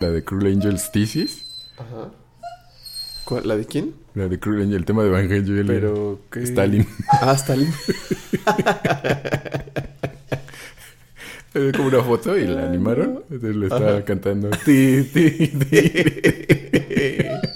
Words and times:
La 0.00 0.10
de 0.10 0.24
Cruel 0.24 0.54
Angels 0.54 0.90
Thesis. 0.92 1.44
Ajá. 1.76 2.10
¿Cuál? 3.24 3.46
¿La 3.46 3.54
de 3.56 3.66
quién? 3.66 3.94
La 4.14 4.28
de 4.28 4.40
Cruel 4.40 4.62
Angel, 4.62 4.76
el 4.76 4.84
tema 4.86 5.02
de 5.02 5.10
Evangelion. 5.10 5.66
Pero, 5.66 6.20
¿qué? 6.32 6.42
Stalin. 6.42 6.86
Ah, 7.20 7.34
Stalin. 7.34 7.68
Era 11.52 11.72
como 11.76 11.88
una 11.88 12.02
foto 12.02 12.38
y 12.38 12.46
la 12.46 12.64
animaron. 12.66 13.24
Entonces 13.28 13.56
le 13.56 13.66
estaba 13.66 14.02
cantando. 14.02 14.48
Ti, 14.64 15.02
ti, 15.12 15.48
ti. 15.48 15.92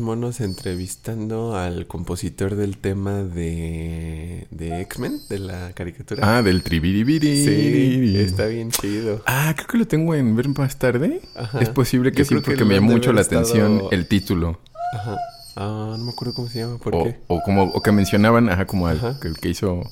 monos 0.00 0.40
entrevistando 0.40 1.56
al 1.56 1.86
compositor 1.86 2.56
del 2.56 2.78
tema 2.78 3.22
de, 3.22 4.46
de 4.50 4.80
X-Men, 4.82 5.20
de 5.28 5.38
la 5.38 5.72
caricatura. 5.74 6.38
Ah, 6.38 6.42
del 6.42 6.62
tribiribiri. 6.62 7.44
sí, 7.44 8.16
está 8.18 8.46
bien 8.46 8.70
chido. 8.70 9.22
Ah, 9.26 9.52
creo 9.56 9.68
que 9.68 9.78
lo 9.78 9.86
tengo 9.86 10.14
en 10.14 10.34
ver 10.34 10.48
más 10.48 10.78
tarde. 10.78 11.20
Ajá. 11.36 11.60
Es 11.60 11.68
posible 11.68 12.12
que 12.12 12.18
Yo 12.18 12.24
sí, 12.24 12.34
que 12.36 12.40
porque 12.40 12.64
me 12.64 12.74
llamó 12.74 12.92
mucho 12.92 13.12
la 13.12 13.20
atención 13.20 13.82
el 13.90 14.06
título. 14.06 14.60
Ajá. 14.94 15.16
Ah, 15.56 15.94
no 15.98 16.04
me 16.04 16.10
acuerdo 16.10 16.34
cómo 16.34 16.48
se 16.48 16.60
llama, 16.60 16.78
¿por 16.78 16.94
O, 16.94 17.04
qué? 17.04 17.18
o 17.26 17.40
como 17.42 17.64
o 17.64 17.82
que 17.82 17.92
mencionaban, 17.92 18.48
ajá, 18.48 18.66
como 18.66 18.86
al, 18.86 18.96
Ajá. 18.98 19.20
que 19.20 19.28
el 19.28 19.36
que 19.38 19.48
hizo 19.50 19.82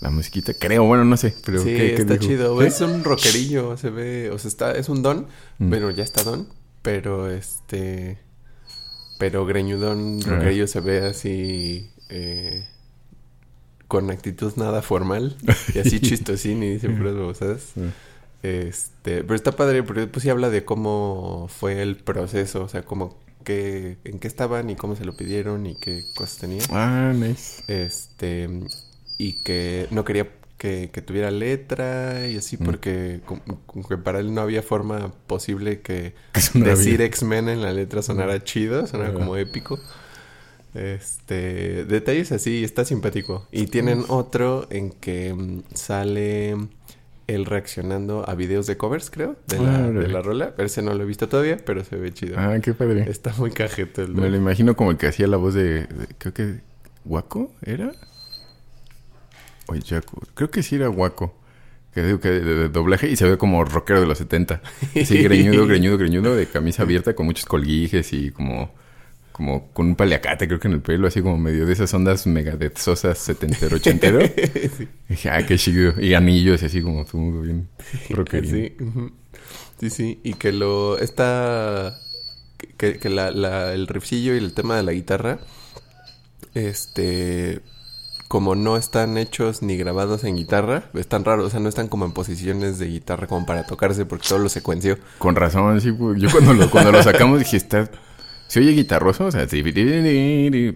la 0.00 0.10
musiquita. 0.10 0.54
Creo, 0.54 0.84
bueno, 0.84 1.04
no 1.04 1.16
sé. 1.16 1.34
Pero 1.44 1.58
sí, 1.58 1.66
¿qué, 1.66 1.94
qué 1.94 2.02
está 2.02 2.14
dijo? 2.14 2.24
chido. 2.26 2.62
Es 2.62 2.80
un 2.80 3.04
rockerillo, 3.04 3.76
se 3.76 3.90
ve, 3.90 4.30
o 4.30 4.38
sea, 4.38 4.48
está, 4.48 4.72
es 4.72 4.88
un 4.88 5.02
don. 5.02 5.26
Mm. 5.58 5.68
Bueno, 5.68 5.90
ya 5.90 6.04
está 6.04 6.22
don, 6.22 6.48
pero 6.82 7.28
este, 7.30 8.18
pero 9.20 9.46
greñudón 9.46 10.18
Ah. 10.26 10.30
rockerillo 10.30 10.66
se 10.66 10.80
ve 10.80 11.06
así, 11.06 11.90
eh, 12.08 12.66
con 13.86 14.10
actitud 14.10 14.52
nada 14.56 14.82
formal 14.82 15.36
y 15.74 15.78
así 15.78 16.00
chistosín 16.00 16.62
y 16.62 16.70
dice 16.70 16.88
puras 16.88 17.14
babosadas. 17.14 17.72
Este, 18.42 19.22
pero 19.22 19.34
está 19.34 19.52
padre 19.52 19.82
porque 19.82 20.06
pues 20.06 20.22
sí 20.22 20.30
habla 20.30 20.48
de 20.48 20.64
cómo 20.64 21.46
fue 21.48 21.82
el 21.82 21.96
proceso, 21.96 22.64
o 22.64 22.68
sea, 22.68 22.82
cómo 22.82 23.18
qué, 23.44 23.98
en 24.04 24.18
qué 24.18 24.28
estaban 24.28 24.70
y 24.70 24.76
cómo 24.76 24.96
se 24.96 25.04
lo 25.04 25.14
pidieron 25.14 25.66
y 25.66 25.74
qué 25.78 26.02
cosas 26.16 26.38
tenían. 26.38 26.66
Ah, 26.70 27.12
nice. 27.14 27.62
Este, 27.68 28.48
y 29.18 29.42
que 29.42 29.86
no 29.90 30.04
quería 30.04 30.28
que, 30.60 30.90
que 30.92 31.00
tuviera 31.00 31.30
letra 31.30 32.28
y 32.28 32.36
así 32.36 32.58
Mm. 32.60 32.64
porque 32.66 33.20
como- 33.24 33.40
como 33.64 33.88
que 33.88 33.96
para 33.96 34.20
él 34.20 34.34
no 34.34 34.42
había 34.42 34.62
forma 34.62 35.10
posible 35.26 35.80
que 35.80 36.12
decir. 36.54 37.00
X-Men 37.00 37.48
en 37.48 37.62
la 37.62 37.72
letra 37.72 38.02
sonara 38.02 38.44
chido, 38.44 38.86
sonara 38.86 39.14
como 39.14 39.36
épico. 39.38 39.78
Este, 40.74 41.84
detalles 41.84 42.30
así, 42.32 42.62
está 42.62 42.84
simpático. 42.84 43.46
Y 43.50 43.66
tienen 43.66 44.04
otro 44.08 44.66
en 44.70 44.90
que 44.90 45.34
mm, 45.34 45.62
sale 45.74 46.54
él 47.26 47.46
reaccionando 47.46 48.28
a 48.28 48.34
videos 48.34 48.66
de 48.66 48.76
covers, 48.76 49.10
creo, 49.10 49.36
de 49.48 49.58
la, 49.60 49.90
de 49.90 50.08
la 50.08 50.20
rola. 50.20 50.54
Ese 50.58 50.82
no 50.82 50.94
lo 50.94 51.02
he 51.02 51.06
visto 51.06 51.28
todavía, 51.28 51.56
pero 51.64 51.84
se 51.84 51.96
ve 51.96 52.12
chido. 52.12 52.36
Ah, 52.38 52.56
qué 52.62 52.74
padre. 52.74 53.08
Está 53.10 53.32
muy 53.38 53.50
cajete 53.50 54.02
el 54.02 54.14
Me 54.14 54.28
lo 54.30 54.36
imagino 54.36 54.76
como 54.76 54.90
el 54.90 54.96
que 54.96 55.06
hacía 55.06 55.26
la 55.26 55.36
voz 55.38 55.54
de, 55.54 55.86
de- 55.86 55.86
creo 56.18 56.34
que 56.34 56.60
Waco 57.04 57.50
era 57.62 57.92
creo 60.34 60.50
que 60.50 60.62
sí 60.62 60.76
era 60.76 60.90
Waco. 60.90 61.36
Que 61.94 62.04
digo 62.04 62.20
que 62.20 62.28
de, 62.28 62.40
de 62.40 62.68
doblaje 62.68 63.08
y 63.10 63.16
se 63.16 63.28
ve 63.28 63.36
como 63.36 63.64
rockero 63.64 64.00
de 64.00 64.06
los 64.06 64.18
70. 64.18 64.62
Sí, 65.04 65.22
greñudo, 65.22 65.66
greñudo, 65.66 65.98
greñudo, 65.98 66.36
de 66.36 66.46
camisa 66.46 66.84
abierta 66.84 67.14
con 67.14 67.26
muchos 67.26 67.46
colguijes 67.46 68.12
y 68.12 68.30
como 68.30 68.72
como 69.32 69.72
con 69.72 69.86
un 69.86 69.96
paliacate 69.96 70.46
creo 70.46 70.60
que 70.60 70.68
en 70.68 70.74
el 70.74 70.82
pelo, 70.82 71.08
así 71.08 71.22
como 71.22 71.38
medio 71.38 71.64
de 71.64 71.72
esas 71.72 71.92
ondas 71.94 72.26
megadezosas 72.26 73.16
setentero, 73.18 73.76
ochentero. 73.76 74.20
Sí. 74.76 74.86
Y 75.08 75.12
dije, 75.14 75.30
ah, 75.30 75.44
qué 75.46 75.56
chido. 75.56 75.94
Y 76.00 76.14
anillos 76.14 76.62
y 76.62 76.66
así 76.66 76.82
como 76.82 77.04
tú, 77.06 77.40
bien 77.42 77.68
rockerín. 78.10 78.50
Sí, 78.50 78.76
sí, 79.80 79.90
sí. 79.90 80.20
Y 80.22 80.34
que 80.34 80.52
lo. 80.52 80.98
Esta. 80.98 81.98
Que, 82.76 82.98
que 82.98 83.08
la, 83.08 83.30
la- 83.30 83.72
el 83.72 83.86
riffcillo 83.88 84.34
y 84.34 84.38
el 84.38 84.52
tema 84.52 84.76
de 84.76 84.82
la 84.84 84.92
guitarra. 84.92 85.40
Este. 86.54 87.60
Como 88.30 88.54
no 88.54 88.76
están 88.76 89.18
hechos 89.18 89.60
ni 89.60 89.76
grabados 89.76 90.22
en 90.22 90.36
guitarra, 90.36 90.84
están 90.94 91.24
raros, 91.24 91.46
o 91.46 91.50
sea, 91.50 91.58
no 91.58 91.68
están 91.68 91.88
como 91.88 92.04
en 92.04 92.12
posiciones 92.12 92.78
de 92.78 92.86
guitarra 92.86 93.26
como 93.26 93.44
para 93.44 93.66
tocarse 93.66 94.06
porque 94.06 94.28
todo 94.28 94.38
lo 94.38 94.48
secuenció. 94.48 94.98
Con 95.18 95.34
razón, 95.34 95.80
sí. 95.80 95.88
Yo 95.88 96.30
cuando 96.30 96.54
lo, 96.54 96.70
cuando 96.70 96.92
lo 96.92 97.02
sacamos 97.02 97.40
dije, 97.40 97.56
está... 97.56 97.90
Se 98.46 98.60
oye 98.60 98.70
guitarroso, 98.70 99.26
o 99.26 99.32
sea, 99.32 99.48
sí, 99.48 99.64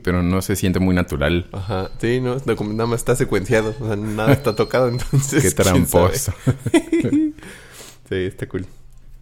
pero 0.03 0.25
no 0.25 0.43
se 0.43 0.57
siente 0.57 0.81
muy 0.81 0.97
natural. 0.97 1.47
Ajá, 1.53 1.93
sí, 2.01 2.21
no, 2.21 2.39
nada 2.45 2.87
más 2.87 2.99
está 2.99 3.15
secuenciado, 3.15 3.73
o 3.81 3.87
sea, 3.87 3.95
nada 3.95 4.33
está 4.33 4.57
tocado, 4.57 4.89
entonces. 4.91 5.41
Qué 5.41 5.51
tramposo. 5.53 6.33
Sí, 8.09 8.17
está 8.17 8.49
cool. 8.49 8.67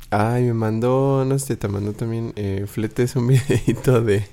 Ay, 0.08 0.44
me 0.44 0.54
mandó, 0.54 1.26
no 1.26 1.38
sé, 1.38 1.56
te 1.56 1.68
mandó 1.68 1.92
también 1.92 2.32
eh, 2.36 2.64
Fletes 2.66 3.14
un 3.14 3.26
videito 3.28 4.00
de, 4.00 4.26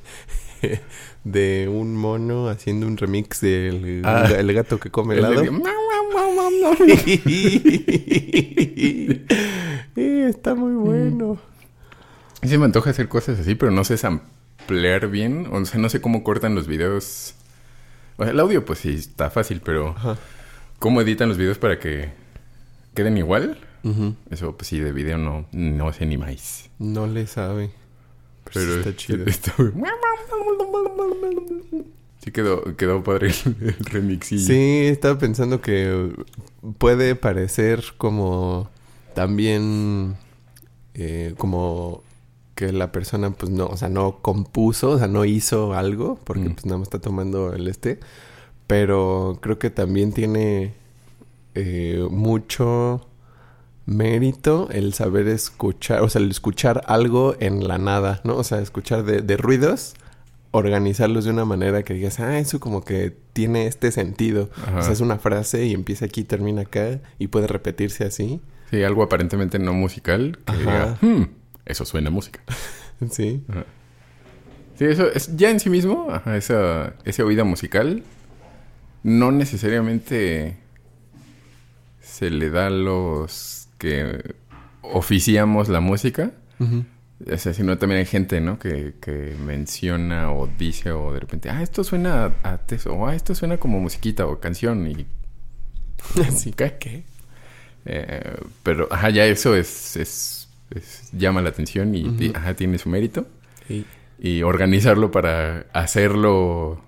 de 1.24 1.70
un 1.72 1.96
mono 1.96 2.50
haciendo 2.50 2.88
un 2.88 2.98
remix 2.98 3.42
del 3.42 4.02
Ah. 4.06 4.28
el 4.38 4.54
gato 4.54 4.80
que 4.80 4.90
come 4.90 5.16
El 5.16 5.26
helado. 5.26 5.44
Eh, 9.96 10.28
está 10.30 10.56
muy 10.56 10.74
bueno. 10.74 11.38
A 12.42 12.46
mí 12.46 12.50
se 12.50 12.58
me 12.58 12.66
antoja 12.66 12.92
hacer 12.92 13.10
cosas 13.10 13.40
así, 13.40 13.56
pero 13.56 13.72
no 13.72 13.84
sé 13.84 13.98
samplear 13.98 15.10
bien. 15.10 15.48
O 15.52 15.66
sea, 15.66 15.80
no 15.80 15.90
sé 15.90 16.00
cómo 16.00 16.24
cortan 16.24 16.56
los 16.56 16.68
videos. 16.68 17.34
O 18.18 18.24
sea, 18.24 18.32
el 18.32 18.40
audio, 18.40 18.64
pues 18.64 18.80
sí, 18.80 18.94
está 18.94 19.30
fácil, 19.30 19.62
pero 19.64 19.90
Ajá. 19.90 20.18
¿cómo 20.80 21.02
editan 21.02 21.28
los 21.28 21.38
videos 21.38 21.58
para 21.58 21.80
que 21.80 22.10
queden 22.94 23.18
igual? 23.18 23.58
Eso, 24.30 24.56
pues 24.58 24.68
sí, 24.68 24.80
de 24.80 24.92
video 24.92 25.18
no, 25.18 25.46
no 25.52 25.92
sé 25.94 26.06
ni 26.06 26.18
más. 26.18 26.70
No 26.80 27.08
le 27.08 27.28
sabe. 27.28 27.72
Pero, 28.54 28.66
sí 28.66 28.80
Pero 28.80 28.90
está 28.90 28.96
chido. 28.96 29.26
está- 29.26 29.54
Sí 32.24 32.32
quedó, 32.32 32.76
quedó 32.76 33.02
padre 33.04 33.30
el, 33.46 33.56
el 33.70 33.86
remixillo. 33.86 34.46
Sí, 34.46 34.82
estaba 34.88 35.18
pensando 35.18 35.62
que 35.62 36.12
puede 36.78 37.16
parecer 37.16 37.82
como 37.98 38.70
también 39.16 40.18
eh, 40.96 41.34
como 41.38 42.04
que 42.56 42.74
la 42.74 42.92
persona 42.92 43.32
pues 43.32 43.50
no, 43.52 43.68
o 43.68 43.78
sea, 43.78 43.88
no 43.88 44.18
compuso, 44.22 44.90
o 44.92 44.98
sea, 44.98 45.08
no 45.08 45.24
hizo 45.24 45.74
algo, 45.74 46.20
porque 46.26 46.50
Mm. 46.50 46.54
pues 46.54 46.66
nada 46.66 46.78
más 46.80 46.88
está 46.88 47.00
tomando 47.00 47.54
el 47.54 47.70
este, 47.70 48.00
pero 48.68 49.40
creo 49.42 49.58
que 49.60 49.70
también 49.70 50.12
tiene 50.12 50.74
eh, 51.56 52.06
mucho 52.12 53.08
mérito 53.90 54.70
el 54.72 54.94
saber 54.94 55.28
escuchar, 55.28 56.02
o 56.02 56.10
sea, 56.10 56.22
el 56.22 56.30
escuchar 56.30 56.82
algo 56.88 57.36
en 57.40 57.68
la 57.68 57.78
nada, 57.78 58.22
¿no? 58.24 58.36
O 58.38 58.44
sea, 58.44 58.60
escuchar 58.60 59.04
de, 59.04 59.22
de 59.22 59.36
ruidos, 59.38 59.96
organizarlos 60.52 61.26
de 61.26 61.32
una 61.32 61.46
manera 61.46 61.84
que 61.84 61.94
digas, 61.94 62.20
ah, 62.20 62.40
eso 62.40 62.60
como 62.60 62.84
que 62.84 63.16
tiene 63.34 63.68
este 63.68 63.92
sentido. 63.92 64.50
Ajá. 64.64 64.80
O 64.80 64.82
sea, 64.84 64.92
es 64.94 65.02
una 65.02 65.18
frase 65.18 65.66
y 65.66 65.74
empieza 65.74 66.06
aquí, 66.06 66.24
termina 66.24 66.62
acá 66.64 67.00
y 67.18 67.28
puede 67.28 67.48
repetirse 67.48 68.04
así. 68.06 68.42
Sí, 68.70 68.84
algo 68.84 69.02
aparentemente 69.04 69.58
no 69.60 69.74
musical 69.74 70.38
que 70.46 70.52
Ajá. 70.52 70.60
diga, 70.60 70.98
"Hmm, 71.02 71.24
eso 71.66 71.86
suena 71.86 72.10
a 72.10 72.12
música. 72.12 72.42
Sí. 73.12 73.42
Ajá. 73.48 73.64
Sí, 74.78 74.86
eso 74.86 75.10
es 75.12 75.36
ya 75.38 75.50
en 75.50 75.60
sí 75.62 75.70
mismo, 75.70 76.08
ajá, 76.12 76.36
esa, 76.38 76.94
ese 77.06 77.24
oído 77.24 77.44
musical, 77.46 78.04
no 79.04 79.32
necesariamente 79.32 80.58
se 82.02 82.30
le 82.30 82.50
da 82.50 82.70
los 82.70 83.59
que 83.80 84.36
oficiamos 84.84 85.70
la 85.70 85.80
música, 85.80 86.34
Ujú. 86.60 86.86
o 87.34 87.38
sea, 87.38 87.54
sino 87.54 87.78
también 87.80 88.00
hay 88.00 88.06
gente, 88.06 88.42
¿no? 88.42 88.60
Que, 88.60 88.94
que 89.02 89.36
menciona 89.46 90.32
o 90.32 90.48
dice 90.48 90.92
o 90.92 91.14
de 91.14 91.20
repente, 91.22 91.50
ah, 91.50 91.64
esto 91.64 91.84
suena 91.84 92.34
a, 92.44 92.58
teso, 92.60 92.94
o 92.94 93.08
ah, 93.08 93.16
esto 93.16 93.34
suena 93.36 93.58
como 93.58 93.80
musiquita 93.80 94.28
o 94.28 94.40
canción 94.40 94.88
y... 94.88 95.06
Sí. 96.36 96.52
¿Qué? 96.54 96.76
¿Qué? 96.80 97.04
Eh, 97.86 98.38
pero, 98.64 98.88
ajá, 98.92 99.10
ya 99.10 99.26
eso 99.26 99.56
es, 99.56 99.96
es, 99.98 100.50
es- 100.72 101.10
llama 101.14 101.42
la 101.42 101.50
atención 101.50 101.96
y, 101.96 102.32
ajá, 102.36 102.54
tiene 102.56 102.78
su 102.78 102.90
mérito. 102.90 103.28
Y 103.70 103.86
Y 104.22 104.44
organizarlo 104.44 105.12
para 105.12 105.66
hacerlo 105.74 106.82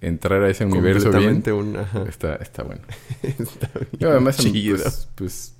entrar 0.00 0.42
a 0.44 0.50
ese 0.50 0.64
universo 0.64 1.10
bien. 1.12 1.42
un... 1.52 1.76
Está, 2.08 2.36
está 2.36 2.62
bueno. 2.62 2.82
Está 3.22 3.68
bien 3.74 3.88
Y 3.98 4.04
además, 4.04 4.36
pues, 4.40 5.08
pues, 5.16 5.54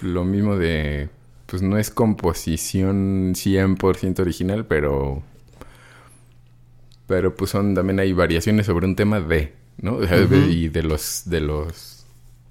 lo 0.00 0.24
mismo 0.24 0.56
de... 0.56 1.08
Pues 1.46 1.62
no 1.62 1.76
es 1.76 1.90
composición 1.90 3.34
100% 3.34 4.20
original, 4.20 4.66
pero... 4.66 5.22
Pero 7.06 7.34
pues 7.34 7.50
son 7.50 7.74
también 7.74 8.00
hay 8.00 8.12
variaciones 8.12 8.66
sobre 8.66 8.86
un 8.86 8.96
tema 8.96 9.20
de, 9.20 9.52
¿no? 9.78 9.98
Y 10.48 10.68
de 10.68 10.82
los 10.82 11.24
de 11.26 11.40
los 11.40 12.06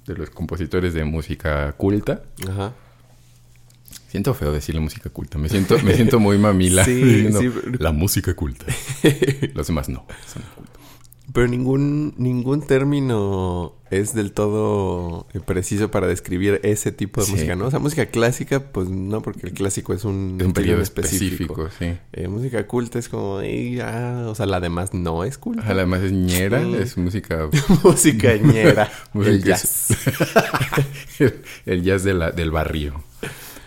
de 0.05 0.15
los 0.15 0.29
compositores 0.29 0.93
de 0.93 1.03
música 1.03 1.71
culta. 1.73 2.21
Ajá. 2.47 2.73
Siento 4.09 4.33
feo 4.33 4.51
decirle 4.51 4.81
música 4.81 5.09
culta. 5.09 5.37
Me 5.37 5.49
siento 5.49 5.79
me 5.79 5.95
siento 5.95 6.19
muy 6.19 6.37
mamila 6.37 6.83
Sí, 6.85 7.31
sí. 7.31 7.49
la 7.79 7.91
música 7.91 8.35
culta. 8.35 8.65
Los 9.53 9.67
demás 9.67 9.89
no. 9.89 10.05
son 10.27 10.43
cultos. 10.55 10.81
Pero 11.33 11.47
ningún, 11.47 12.13
ningún 12.17 12.61
término 12.61 13.75
es 13.89 14.13
del 14.13 14.33
todo 14.33 15.27
eh, 15.33 15.39
preciso 15.39 15.89
para 15.91 16.07
describir 16.07 16.59
ese 16.63 16.91
tipo 16.91 17.21
de 17.21 17.27
Sí. 17.27 17.33
música, 17.33 17.55
¿no? 17.55 17.67
O 17.67 17.71
sea, 17.71 17.79
música 17.79 18.05
clásica, 18.07 18.59
pues 18.71 18.89
no, 18.89 19.21
porque 19.21 19.47
el 19.47 19.53
clásico 19.53 19.93
es 19.93 20.03
un, 20.03 20.41
un 20.43 20.51
periodo 20.53 20.81
específico. 20.81 21.67
específico, 21.67 21.69
sí. 21.79 21.97
Eh, 22.13 22.27
música 22.27 22.67
culta 22.67 22.99
es 22.99 23.07
como, 23.07 23.39
"Ey, 23.39 23.79
ah", 23.79 24.25
o 24.29 24.35
sea, 24.35 24.45
la 24.45 24.59
demás 24.59 24.93
no 24.93 25.23
es 25.23 25.37
culta. 25.37 25.61
Ajá, 25.61 25.71
Además 25.71 26.01
es 26.01 26.11
ñera, 26.11 26.61
es 26.61 26.97
música... 26.97 27.47
música 27.83 28.35
ñera, 28.35 28.91
el 29.13 29.43
jazz. 29.43 29.95
el, 31.19 31.33
el 31.65 31.83
jazz 31.83 32.03
de 32.03 32.13
la- 32.13 32.31
del 32.31 32.51
barrio. 32.51 33.03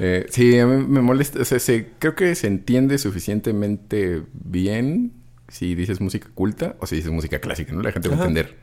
Eh, 0.01 0.27
sí, 0.29 0.59
a 0.59 0.67
mí 0.67 0.85
me 0.87 1.01
molesta. 1.01 1.41
O 1.41 1.45
sea, 1.45 1.59
se- 1.61 1.93
creo 1.99 2.15
que 2.15 2.35
se 2.35 2.47
entiende 2.49 2.99
suficientemente 2.99 4.23
bien 4.33 5.13
si 5.55 5.75
dices 5.75 6.01
música 6.01 6.29
culta 6.35 6.75
o 6.81 6.87
si 6.87 6.97
dices 6.97 7.13
música 7.13 7.39
clásica, 7.39 7.73
¿no? 7.73 7.81
La 7.83 7.93
gente 7.93 8.09
va 8.09 8.17
a 8.17 8.19
entender 8.19 8.57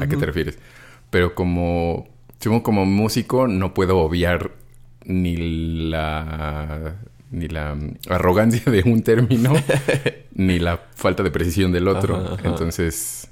a 0.00 0.06
qué 0.06 0.16
te 0.16 0.24
refieres. 0.24 0.58
Pero 1.10 1.34
como, 1.34 2.08
como 2.62 2.86
músico 2.86 3.46
no 3.46 3.74
puedo 3.74 3.98
obviar 3.98 4.52
ni 5.04 5.36
la 5.90 6.96
ni 7.30 7.46
la 7.46 7.78
arrogancia 8.08 8.72
de 8.72 8.82
un 8.84 9.02
término 9.02 9.52
ni 10.34 10.58
la 10.58 10.80
falta 10.94 11.22
de 11.22 11.30
precisión 11.30 11.72
del 11.72 11.88
otro. 11.88 12.16
Ajá, 12.16 12.34
ajá. 12.34 12.48
Entonces, 12.48 13.28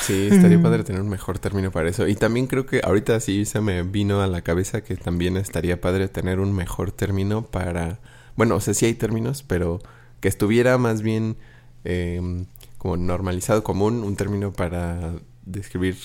Sí, 0.00 0.28
estaría 0.30 0.60
padre 0.62 0.84
tener 0.84 1.02
un 1.02 1.08
mejor 1.08 1.38
término 1.40 1.70
para 1.70 1.88
eso. 1.88 2.06
Y 2.06 2.14
también 2.14 2.46
creo 2.46 2.66
que 2.66 2.80
ahorita 2.84 3.18
sí 3.20 3.44
se 3.44 3.60
me 3.60 3.82
vino 3.82 4.22
a 4.22 4.26
la 4.26 4.42
cabeza 4.42 4.82
que 4.82 4.96
también 4.96 5.36
estaría 5.36 5.80
padre 5.80 6.08
tener 6.08 6.40
un 6.40 6.54
mejor 6.54 6.92
término 6.92 7.42
para... 7.42 7.98
Bueno, 8.36 8.56
o 8.56 8.60
sea, 8.60 8.74
sí 8.74 8.86
hay 8.86 8.94
términos, 8.94 9.42
pero 9.42 9.80
que 10.22 10.28
estuviera 10.28 10.78
más 10.78 11.02
bien 11.02 11.36
eh, 11.84 12.46
como 12.78 12.96
normalizado, 12.96 13.62
común, 13.62 14.02
un 14.02 14.16
término 14.16 14.52
para 14.52 15.12
describir 15.44 15.96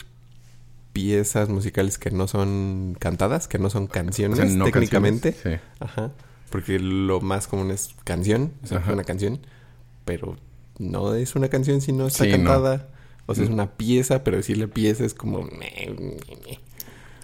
piezas 0.92 1.48
musicales 1.50 1.98
que 1.98 2.12
no 2.12 2.28
son 2.28 2.96
cantadas, 3.00 3.48
que 3.48 3.60
no 3.60 3.70
son 3.70 3.88
canciones 3.88 4.40
o 4.40 4.42
sea, 4.48 4.52
no 4.52 4.66
técnicamente. 4.66 5.32
canciones, 5.34 5.62
sí. 5.62 5.76
Ajá. 5.80 6.12
Porque 6.50 6.80
lo 6.80 7.22
más 7.22 7.48
común 7.48 7.72
es 7.72 7.90
canción, 8.04 8.52
o 8.64 8.68
sea, 8.68 8.84
una 8.92 9.04
canción, 9.04 9.40
pero 10.06 10.36
no 10.80 11.14
es 11.14 11.36
una 11.36 11.50
canción 11.50 11.82
si 11.82 11.92
no 11.92 12.08
está 12.08 12.24
Sí, 12.26 12.32
no. 12.32 12.38
cantada. 12.38 12.88
O 13.28 13.36
sea, 13.36 13.44
es 13.44 13.50
Mm. 13.50 13.54
una 13.54 13.72
pieza, 13.74 14.24
pero 14.24 14.38
decirle 14.38 14.68
pieza 14.68 15.04
es 15.06 15.14
como... 15.14 15.48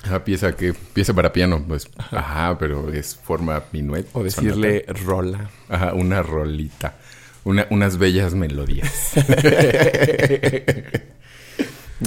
Ajá, 0.04 0.24
pieza 0.24 0.56
que 0.56 0.74
pieza 0.74 1.14
para 1.14 1.32
piano, 1.32 1.64
pues, 1.66 1.90
ajá, 2.12 2.58
pero 2.58 2.92
es 2.92 3.16
forma 3.16 3.64
minuet. 3.72 4.06
O 4.14 4.24
decirle 4.24 4.86
rola. 5.06 5.50
Ajá, 5.70 5.94
una 5.94 6.22
rolita. 6.22 6.96
Una, 7.46 7.68
unas 7.70 7.98
bellas 7.98 8.36
melodías. 8.36 9.14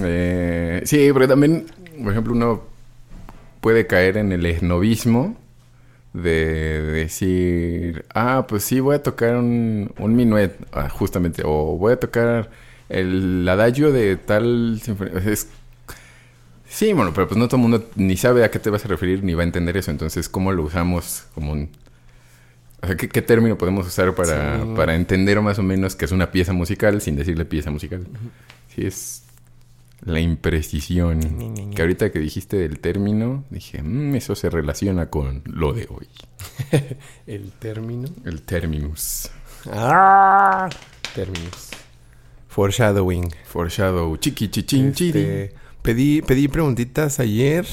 Eh, 0.03 0.83
sí, 0.85 1.09
porque 1.11 1.27
también, 1.27 1.67
por 2.03 2.13
ejemplo, 2.13 2.35
uno 2.35 2.65
puede 3.63 3.87
caer 3.87 4.19
en 4.19 4.31
el 4.31 4.45
esnovismo 4.45 5.39
de 6.13 6.83
decir, 6.83 8.05
ah, 8.15 8.47
pues 8.49 8.65
sí, 8.65 8.81
voy 8.81 8.97
a 8.97 9.03
tocar 9.03 9.37
un, 9.37 9.93
un 9.99 10.17
minuet, 10.17 10.55
ah, 10.73 10.89
justamente, 10.91 11.43
o 11.47 11.77
voy 11.79 11.95
a 11.95 12.01
tocar 12.01 12.51
el 12.89 13.49
adagio 13.49 13.93
de 13.93 14.17
tal 14.17 14.81
sinfonía. 14.83 15.15
Es, 15.27 15.49
sí, 16.77 16.93
bueno, 16.93 17.13
pero 17.15 17.27
pues 17.27 17.39
no 17.39 17.49
todo 17.49 17.57
el 17.57 17.63
mundo 17.63 17.89
ni 17.97 18.17
sabe 18.17 18.45
a 18.45 18.51
qué 18.51 18.59
te 18.59 18.71
vas 18.71 18.85
a 18.85 18.89
referir 18.89 19.25
ni 19.25 19.35
va 19.35 19.43
a 19.43 19.47
entender 19.47 19.77
eso. 19.77 19.91
Entonces, 19.91 20.29
¿cómo 20.29 20.53
lo 20.53 20.63
usamos 20.65 21.25
como 21.35 21.53
un... 21.53 21.71
O 22.83 22.87
sea, 22.87 22.97
¿qué, 22.97 23.09
qué 23.09 23.23
término 23.23 23.57
podemos 23.57 23.87
usar 23.87 24.15
para, 24.15 24.59
Sí. 24.63 24.73
para 24.77 24.95
entender 24.95 25.41
más 25.41 25.59
o 25.59 25.63
menos 25.63 25.97
que 25.97 26.05
es 26.05 26.13
una 26.13 26.31
pieza 26.31 26.53
musical 26.53 27.01
sin 27.01 27.17
decirle 27.17 27.45
pieza 27.47 27.71
musical? 27.71 28.07
Sí, 28.75 28.85
es 28.87 29.23
la 30.05 30.21
imprecisión. 30.21 31.71
Que 31.75 31.81
ahorita 31.83 32.13
que 32.13 32.19
dijiste 32.19 32.59
del 32.59 32.79
término, 32.79 33.45
dije, 33.51 33.83
"Mm, 33.83 34.15
eso 34.15 34.35
se 34.35 34.51
relaciona 34.51 35.07
con 35.09 35.43
lo 35.47 35.73
de 35.73 35.89
hoy. 35.91 36.07
El 37.27 37.51
término. 37.53 38.09
El 38.25 38.43
terminus. 38.43 39.31
¡Ah! 39.73 40.69
Términos. 41.15 41.71
Foreshadowing. 42.49 43.29
Foreshadow. 43.47 44.17
Chiqui 44.19 44.49
chichin. 44.49 44.89
Este, 44.89 45.55
pedí, 45.87 46.21
pedí 46.23 46.49
preguntitas 46.49 47.21
ayer 47.21 47.65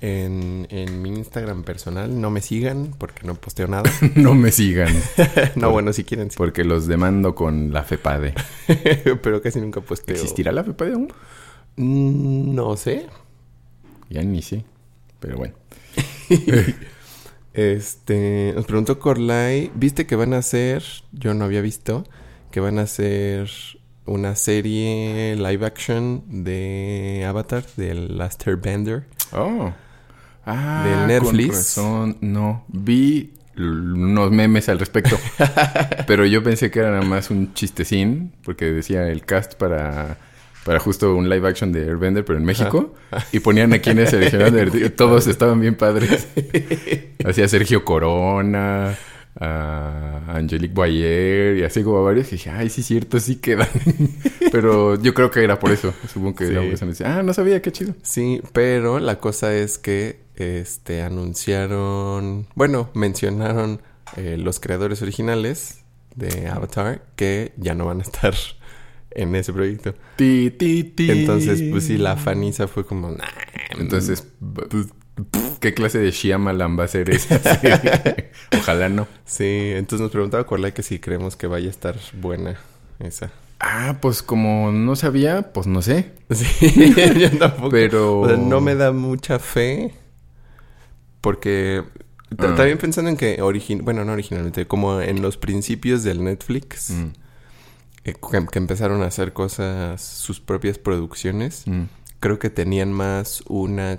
en, 0.00 0.66
en 0.70 1.02
mi 1.02 1.08
Instagram 1.08 1.64
personal. 1.64 2.20
No 2.20 2.30
me 2.30 2.40
sigan 2.40 2.94
porque 2.98 3.26
no 3.26 3.34
posteo 3.34 3.66
nada. 3.66 3.90
No 4.14 4.34
me 4.34 4.52
sigan. 4.52 4.94
no, 5.56 5.70
bueno, 5.70 5.92
si 5.92 6.04
quieren, 6.04 6.30
sí. 6.30 6.36
Porque 6.36 6.62
los 6.64 6.86
demando 6.86 7.34
con 7.34 7.72
la 7.72 7.82
FEPADE. 7.82 8.34
pero 9.22 9.40
casi 9.40 9.60
nunca 9.60 9.80
posteo. 9.80 10.14
¿Existirá 10.14 10.52
la 10.52 10.62
FEPADE 10.62 10.92
aún? 10.92 11.12
Mm, 11.76 12.54
No 12.54 12.76
sé. 12.76 13.06
Ya 14.10 14.22
ni 14.22 14.42
sé. 14.42 14.64
Pero 15.18 15.38
bueno. 15.38 15.54
Este, 17.54 18.52
nos 18.54 18.66
preguntó 18.66 19.00
Corlay, 19.00 19.72
¿viste 19.74 20.06
que 20.06 20.14
van 20.14 20.32
a 20.32 20.38
hacer, 20.38 20.84
yo 21.10 21.34
no 21.34 21.44
había 21.44 21.60
visto, 21.60 22.04
que 22.52 22.60
van 22.60 22.78
a 22.78 22.82
hacer 22.82 23.50
una 24.08 24.34
serie 24.34 25.36
live 25.36 25.64
action 25.66 26.22
de 26.26 27.24
Avatar, 27.28 27.64
del 27.76 28.16
Last 28.18 28.46
Airbender? 28.46 29.04
Oh. 29.32 29.72
Ah, 30.44 30.82
Del 30.84 30.98
con 30.98 31.36
Netflix. 31.36 31.56
razón. 31.76 32.16
No. 32.20 32.64
Vi 32.68 33.34
unos 33.56 34.30
memes 34.30 34.68
al 34.68 34.78
respecto. 34.78 35.18
pero 36.06 36.24
yo 36.24 36.42
pensé 36.42 36.70
que 36.70 36.78
era 36.78 36.90
nada 36.90 37.02
más 37.02 37.30
un 37.30 37.52
chistecín. 37.54 38.32
Porque 38.44 38.66
decía 38.66 39.08
el 39.08 39.24
cast 39.24 39.54
para... 39.54 40.16
Para 40.64 40.80
justo 40.80 41.14
un 41.14 41.30
live 41.30 41.48
action 41.48 41.72
de 41.72 41.82
Airbender, 41.84 42.26
pero 42.26 42.38
en 42.38 42.44
México. 42.44 42.94
Y 43.32 43.40
ponían 43.40 43.72
a 43.72 43.78
quienes 43.78 44.10
seleccionaron. 44.10 44.70
Todos 44.96 45.26
estaban 45.26 45.60
bien 45.60 45.76
padres. 45.76 46.28
Hacía 47.24 47.48
Sergio 47.48 47.86
Corona, 47.86 48.94
a 49.36 50.22
Angelique 50.28 50.74
Boyer 50.74 51.58
y 51.58 51.64
así 51.64 51.82
como 51.82 51.98
a 51.98 52.02
varios. 52.02 52.28
Y 52.28 52.32
dije, 52.32 52.50
ay, 52.50 52.68
sí, 52.68 52.82
cierto, 52.82 53.20
sí 53.20 53.36
quedan. 53.36 53.68
pero 54.52 55.00
yo 55.00 55.14
creo 55.14 55.30
que 55.30 55.42
era 55.44 55.58
por 55.58 55.70
eso. 55.70 55.94
Supongo 56.12 56.36
que 56.36 56.46
Sí. 56.46 56.54
Me 56.54 56.90
decía, 56.90 57.18
ah, 57.18 57.22
no 57.22 57.32
sabía, 57.32 57.62
qué 57.62 57.72
chido. 57.72 57.94
Sí, 58.02 58.40
pero 58.52 58.98
la 58.98 59.20
cosa 59.20 59.54
es 59.54 59.78
que 59.78 60.20
este 60.36 61.02
anunciaron, 61.02 62.46
bueno, 62.54 62.90
mencionaron 62.94 63.80
eh, 64.16 64.36
los 64.38 64.60
creadores 64.60 65.02
originales 65.02 65.82
de 66.14 66.48
Avatar 66.48 67.02
que 67.16 67.52
ya 67.56 67.74
no 67.74 67.86
van 67.86 68.00
a 68.00 68.02
estar 68.02 68.34
en 69.10 69.34
ese 69.34 69.52
proyecto. 69.52 69.94
Ti, 70.16 70.50
ti, 70.50 70.84
ti. 70.84 71.10
Entonces, 71.10 71.62
pues 71.70 71.84
sí, 71.84 71.96
la 71.98 72.16
faniza 72.16 72.68
fue 72.68 72.84
como, 72.84 73.10
nah, 73.10 73.24
Entonces, 73.78 74.26
pues, 74.54 74.88
¿qué 75.60 75.74
clase 75.74 75.98
de 75.98 76.10
Shyamalan 76.10 76.78
va 76.78 76.84
a 76.84 76.88
ser 76.88 77.10
esa 77.10 77.38
serie? 77.60 78.30
Ojalá 78.58 78.88
no. 78.88 79.06
Sí, 79.24 79.72
entonces 79.74 80.02
nos 80.02 80.10
preguntaba 80.10 80.46
Corlay 80.46 80.72
que 80.72 80.82
si 80.82 80.98
creemos 80.98 81.36
que 81.36 81.46
vaya 81.46 81.66
a 81.68 81.70
estar 81.70 81.96
buena 82.20 82.56
esa. 83.00 83.30
Ah, 83.60 83.98
pues 84.00 84.22
como 84.22 84.70
no 84.70 84.94
sabía, 84.96 85.52
pues 85.52 85.66
no 85.66 85.82
sé. 85.82 86.12
Sí, 86.30 86.94
yo 87.18 87.30
tampoco. 87.38 87.70
Pero- 87.70 88.20
O 88.20 88.28
sea, 88.28 88.36
no 88.36 88.60
me 88.60 88.74
da 88.74 88.92
mucha 88.92 89.38
fe. 89.38 89.94
Porque 91.20 91.82
Ah. 92.38 92.54
también 92.56 92.76
pensando 92.78 93.10
en 93.10 93.16
que 93.16 93.40
origin... 93.40 93.84
bueno, 93.84 94.04
no 94.04 94.12
originalmente, 94.12 94.66
como 94.66 95.00
en 95.00 95.22
los 95.22 95.36
principios 95.38 96.02
del 96.04 96.22
Netflix, 96.22 96.90
Mm, 96.90 97.06
eh, 98.04 98.14
que, 98.14 98.46
que 98.52 98.58
empezaron 98.58 99.02
a 99.02 99.06
hacer 99.06 99.32
cosas, 99.32 100.02
sus 100.02 100.38
propias 100.38 100.78
producciones, 100.78 101.62
mm. 101.66 101.84
creo 102.20 102.38
que 102.38 102.50
tenían 102.50 102.92
más 102.92 103.42
una 103.48 103.98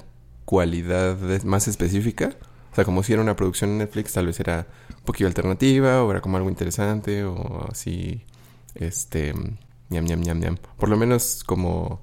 cualidad 0.50 1.15
más 1.44 1.68
específica. 1.68 2.36
O 2.72 2.75
sea, 2.75 2.84
como 2.84 3.03
si 3.03 3.13
era 3.13 3.22
una 3.22 3.36
producción 3.36 3.70
en 3.70 3.77
Netflix, 3.77 4.13
tal 4.13 4.25
vez 4.25 4.39
era 4.39 4.65
un 4.98 5.03
poquito 5.06 5.27
alternativa, 5.27 6.03
o 6.03 6.10
era 6.10 6.22
como 6.22 6.38
algo 6.38 6.50
interesante, 6.50 7.24
o 7.24 7.68
así, 7.72 8.24
este, 8.74 9.32
ñam, 9.91 10.06
ñam, 10.06 10.22
ñam, 10.22 10.39
ñam. 10.39 10.58
Por 10.79 10.89
lo 10.89 10.98
menos 10.98 11.44
como 11.46 12.01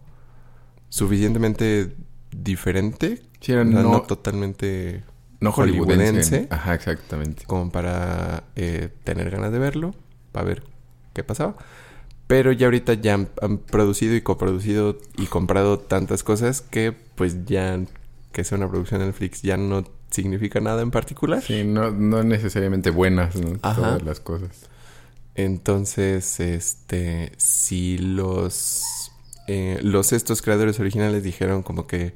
suficientemente 0.91 1.97
diferente, 2.31 3.23
Sí, 3.41 3.51
era 3.53 3.65
no, 3.65 3.83
no 3.83 4.03
totalmente 4.03 5.03
no 5.41 5.51
hollywoodense. 5.51 6.47
hollywoodense. 6.47 6.49
Ajá, 6.51 6.75
exactamente. 6.75 7.45
como 7.47 7.71
para 7.73 8.45
eh, 8.55 8.91
tener 9.03 9.29
ganas 9.31 9.51
de 9.51 9.59
verlo, 9.59 9.93
para 10.31 10.47
ver 10.47 10.63
qué 11.15 11.25
pasaba. 11.25 11.57
Pero 12.29 12.53
ya 12.53 12.67
ahorita 12.69 12.95
ya 12.95 13.15
han, 13.15 13.29
han 13.43 13.59
producido 13.59 14.15
y 14.15 14.21
coproducido 14.21 14.99
y 15.17 15.27
comprado 15.27 15.81
tantas 15.81 16.23
cosas 16.23 16.61
que 16.61 16.93
pues 16.93 17.45
ya 17.45 17.75
que 18.37 18.45
sea 18.45 18.59
una 18.59 18.69
producción 18.69 19.01
de 19.01 19.07
Netflix 19.07 19.41
ya 19.41 19.57
no 19.57 19.83
significa 20.11 20.61
nada 20.61 20.83
en 20.83 20.91
particular. 20.91 21.41
Sí, 21.43 21.65
no, 21.65 21.91
no 21.91 22.23
necesariamente 22.23 22.91
buenas 22.91 23.35
¿no? 23.35 23.59
Ajá. 23.63 23.75
todas 23.81 24.03
las 24.03 24.21
cosas. 24.21 24.69
Entonces, 25.35 26.39
este, 26.39 27.33
si 27.39 27.97
los, 27.97 29.11
eh, 29.49 29.81
los 29.83 30.13
estos 30.13 30.43
creadores 30.43 30.79
originales 30.81 31.23
dijeron 31.23 31.63
como 31.63 31.87
que 31.87 32.13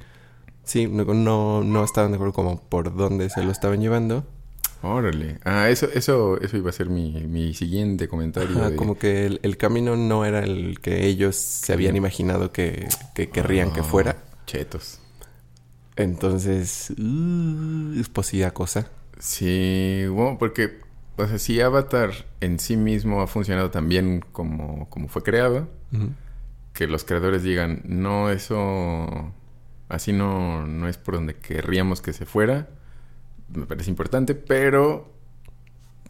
sí, 0.64 0.86
no, 0.88 1.04
no, 1.14 1.64
no 1.64 1.84
estaban 1.84 2.10
de 2.12 2.16
acuerdo 2.16 2.34
como 2.34 2.60
por 2.60 2.94
dónde 2.94 3.30
se 3.30 3.42
lo 3.42 3.50
estaban 3.50 3.80
llevando, 3.80 4.26
Órale. 4.82 5.38
Ah, 5.44 5.68
eso, 5.68 5.88
eso, 5.92 6.40
eso 6.40 6.56
iba 6.56 6.70
a 6.70 6.72
ser 6.72 6.88
mi, 6.88 7.10
mi 7.28 7.52
siguiente 7.52 8.08
comentario. 8.08 8.56
Ajá, 8.56 8.70
de- 8.70 8.76
como 8.76 8.96
que 8.98 9.26
el, 9.26 9.38
el 9.42 9.58
camino 9.58 9.94
no 9.96 10.24
era 10.24 10.38
el 10.40 10.80
que 10.80 11.06
ellos 11.06 11.36
se 11.36 11.74
habían 11.74 11.96
imaginado 11.96 12.50
que, 12.52 12.88
que 13.14 13.28
querrían 13.28 13.72
que 13.72 13.80
Ah, 13.80 13.84
fuera. 13.84 14.16
Chetos. 14.46 14.99
Entonces, 16.02 16.92
uh, 16.98 18.00
es 18.00 18.08
posible 18.08 18.50
cosa. 18.52 18.90
Sí, 19.18 20.04
bueno, 20.08 20.38
porque, 20.38 20.78
o 21.16 21.26
sea, 21.26 21.38
si 21.38 21.60
Avatar 21.60 22.10
en 22.40 22.58
sí 22.58 22.76
mismo 22.76 23.20
ha 23.20 23.26
funcionado 23.26 23.70
tan 23.70 23.88
bien 23.88 24.24
como, 24.32 24.88
como 24.88 25.08
fue 25.08 25.22
creado, 25.22 25.68
que 26.72 26.86
los 26.86 27.04
creadores 27.04 27.42
digan, 27.42 27.82
no, 27.84 28.30
eso 28.30 29.32
así 29.88 30.12
no, 30.12 30.66
no 30.66 30.88
es 30.88 30.96
por 30.96 31.16
donde 31.16 31.34
querríamos 31.34 32.00
que 32.00 32.12
se 32.12 32.24
fuera, 32.24 32.68
me 33.52 33.66
parece 33.66 33.90
importante, 33.90 34.34
pero 34.34 35.12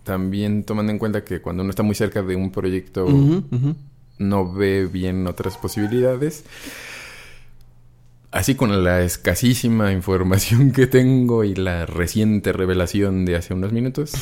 también 0.04 0.64
tomando 0.64 0.92
en 0.92 0.98
cuenta 0.98 1.24
que 1.24 1.40
cuando 1.40 1.62
uno 1.62 1.70
está 1.70 1.82
muy 1.82 1.94
cerca 1.94 2.22
de 2.22 2.36
un 2.36 2.52
proyecto 2.52 3.06
no 4.18 4.52
ve 4.52 4.86
bien 4.86 5.26
otras 5.26 5.56
posibilidades. 5.56 6.44
Así 8.32 8.54
con 8.54 8.84
la 8.84 9.02
escasísima 9.02 9.92
información 9.92 10.70
que 10.72 10.86
tengo 10.86 11.42
y 11.44 11.54
la 11.54 11.84
reciente 11.86 12.52
revelación 12.52 13.24
de 13.24 13.36
hace 13.36 13.54
unos 13.54 13.72
minutos, 13.72 14.12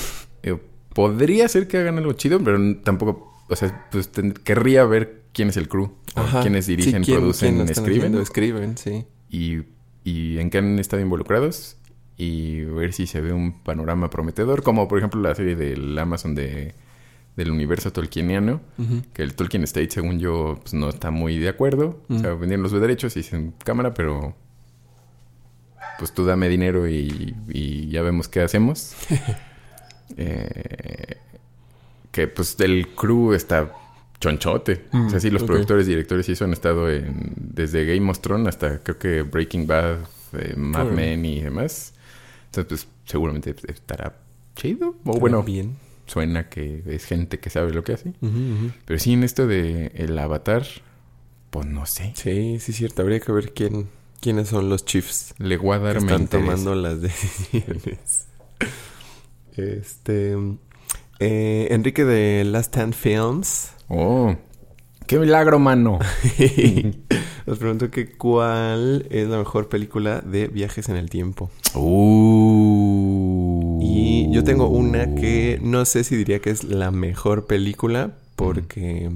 eh, 0.42 0.56
podría 0.94 1.46
ser 1.48 1.68
que 1.68 1.76
hagan 1.78 1.98
algo 1.98 2.12
chido, 2.14 2.40
pero 2.42 2.58
tampoco, 2.78 3.34
o 3.48 3.56
sea, 3.56 3.86
pues 3.92 4.08
ten- 4.08 4.32
querría 4.32 4.84
ver 4.84 5.24
quién 5.32 5.50
es 5.50 5.56
el 5.58 5.68
crew, 5.68 5.92
o 6.16 6.40
quiénes 6.40 6.64
Sí, 6.64 6.76
dirigen, 6.76 7.04
¿quién- 7.04 7.18
producen, 7.18 7.56
quién 7.56 7.68
escriben 7.68 7.98
haciendo? 8.00 8.20
Escriben, 8.22 8.78
sí. 8.78 9.04
y, 9.28 9.58
y 10.04 10.38
en 10.38 10.48
qué 10.50 10.58
han 10.58 10.78
estado 10.78 11.02
involucrados 11.02 11.76
y 12.16 12.62
ver 12.62 12.94
si 12.94 13.06
se 13.06 13.20
ve 13.20 13.32
un 13.34 13.62
panorama 13.62 14.08
prometedor, 14.10 14.62
como 14.62 14.88
por 14.88 14.98
ejemplo 14.98 15.20
la 15.20 15.34
serie 15.34 15.54
del 15.54 15.96
Amazon 15.98 16.34
de, 16.34 16.74
del 17.38 17.50
universo 17.52 17.92
tolkieniano, 17.92 18.60
que 19.14 19.22
el 19.22 19.34
Tolkien 19.34 19.62
State, 19.64 19.90
según 19.92 20.18
yo, 20.18 20.58
pues, 20.60 20.74
no 20.74 20.88
está 20.90 21.10
muy 21.10 21.38
de 21.38 21.48
acuerdo. 21.48 22.00
O 22.10 22.18
sea, 22.18 22.34
Mm. 22.34 22.40
vendieron 22.40 22.62
los 22.64 22.72
derechos 22.72 23.16
y 23.16 23.20
dicen 23.20 23.54
cámara, 23.64 23.94
pero 23.94 24.34
pues 25.98 26.12
tú 26.12 26.24
dame 26.24 26.48
dinero 26.48 26.86
y, 26.88 27.34
y 27.48 27.88
ya 27.88 28.02
vemos 28.02 28.28
qué 28.28 28.40
hacemos. 28.42 28.94
Eh, 30.16 31.16
que 32.10 32.28
pues 32.28 32.58
el 32.60 32.88
crew 32.94 33.34
está 33.34 33.70
chonchote. 34.20 34.86
o 34.92 35.10
sea, 35.10 35.20
sí, 35.20 35.28
los 35.30 35.42
Mm, 35.42 35.44
ok. 35.44 35.46
productores, 35.50 35.86
directores 35.86 36.28
y 36.30 36.32
eso 36.32 36.44
han 36.46 36.52
estado 36.54 36.90
en, 36.90 37.34
desde 37.36 37.84
Game 37.84 38.10
of 38.10 38.18
Thrones 38.20 38.48
hasta 38.48 38.78
creo 38.82 38.98
que 38.98 39.20
Breaking 39.22 39.66
Bad, 39.66 39.98
eh, 40.32 40.54
Mad. 40.56 40.86
Men 40.92 41.24
y 41.26 41.42
demás. 41.42 41.92
Entonces, 42.46 42.86
pues 42.86 42.88
seguramente 43.04 43.54
estará 43.68 44.16
chido. 44.56 44.96
O 45.04 45.18
bueno, 45.20 45.42
bien. 45.42 45.76
Suena 46.08 46.48
que 46.48 46.82
es 46.86 47.04
gente 47.04 47.38
que 47.38 47.50
sabe 47.50 47.72
lo 47.72 47.84
que 47.84 47.92
hace. 47.92 48.12
Pero 48.84 48.98
sí, 48.98 49.12
en 49.12 49.22
esto 49.22 49.46
de 49.46 49.92
el 49.94 50.18
avatar, 50.18 50.66
pues 51.50 51.66
no 51.66 51.86
sé. 51.86 52.12
Sí, 52.16 52.58
sí, 52.58 52.72
es 52.72 52.76
cierto. 52.76 53.02
Habría 53.02 53.20
que 53.20 53.30
ver 53.30 53.52
quién, 53.52 53.88
quiénes 54.20 54.48
son 54.48 54.68
los 54.68 54.84
chiefs 54.84 55.34
Le 55.38 55.56
voy 55.56 55.76
a 55.76 55.78
que 55.78 55.84
dar 55.84 56.00
mi 56.00 56.10
están 56.10 56.26
tomando 56.28 56.74
las 56.74 57.00
decisiones. 57.02 58.26
este. 59.56 60.36
eh, 61.20 61.68
Enrique 61.70 62.04
de 62.04 62.44
Last 62.44 62.74
Stand 62.74 62.94
Films 62.94 63.72
Oh, 63.88 64.34
qué 65.06 65.18
milagro, 65.18 65.58
mano. 65.58 65.98
nos 67.46 67.58
preguntó 67.58 67.90
que 67.90 68.12
cuál 68.12 69.06
es 69.10 69.26
la 69.28 69.38
mejor 69.38 69.68
película 69.70 70.20
de 70.20 70.48
viajes 70.48 70.88
en 70.90 70.96
el 70.96 71.08
tiempo. 71.08 71.50
Uh. 71.74 73.27
Yo 74.38 74.44
tengo 74.44 74.68
una 74.68 75.16
que 75.16 75.58
no 75.60 75.84
sé 75.84 76.04
si 76.04 76.14
diría 76.14 76.38
que 76.38 76.50
es 76.50 76.62
la 76.62 76.92
mejor 76.92 77.46
película, 77.46 78.12
porque 78.36 79.10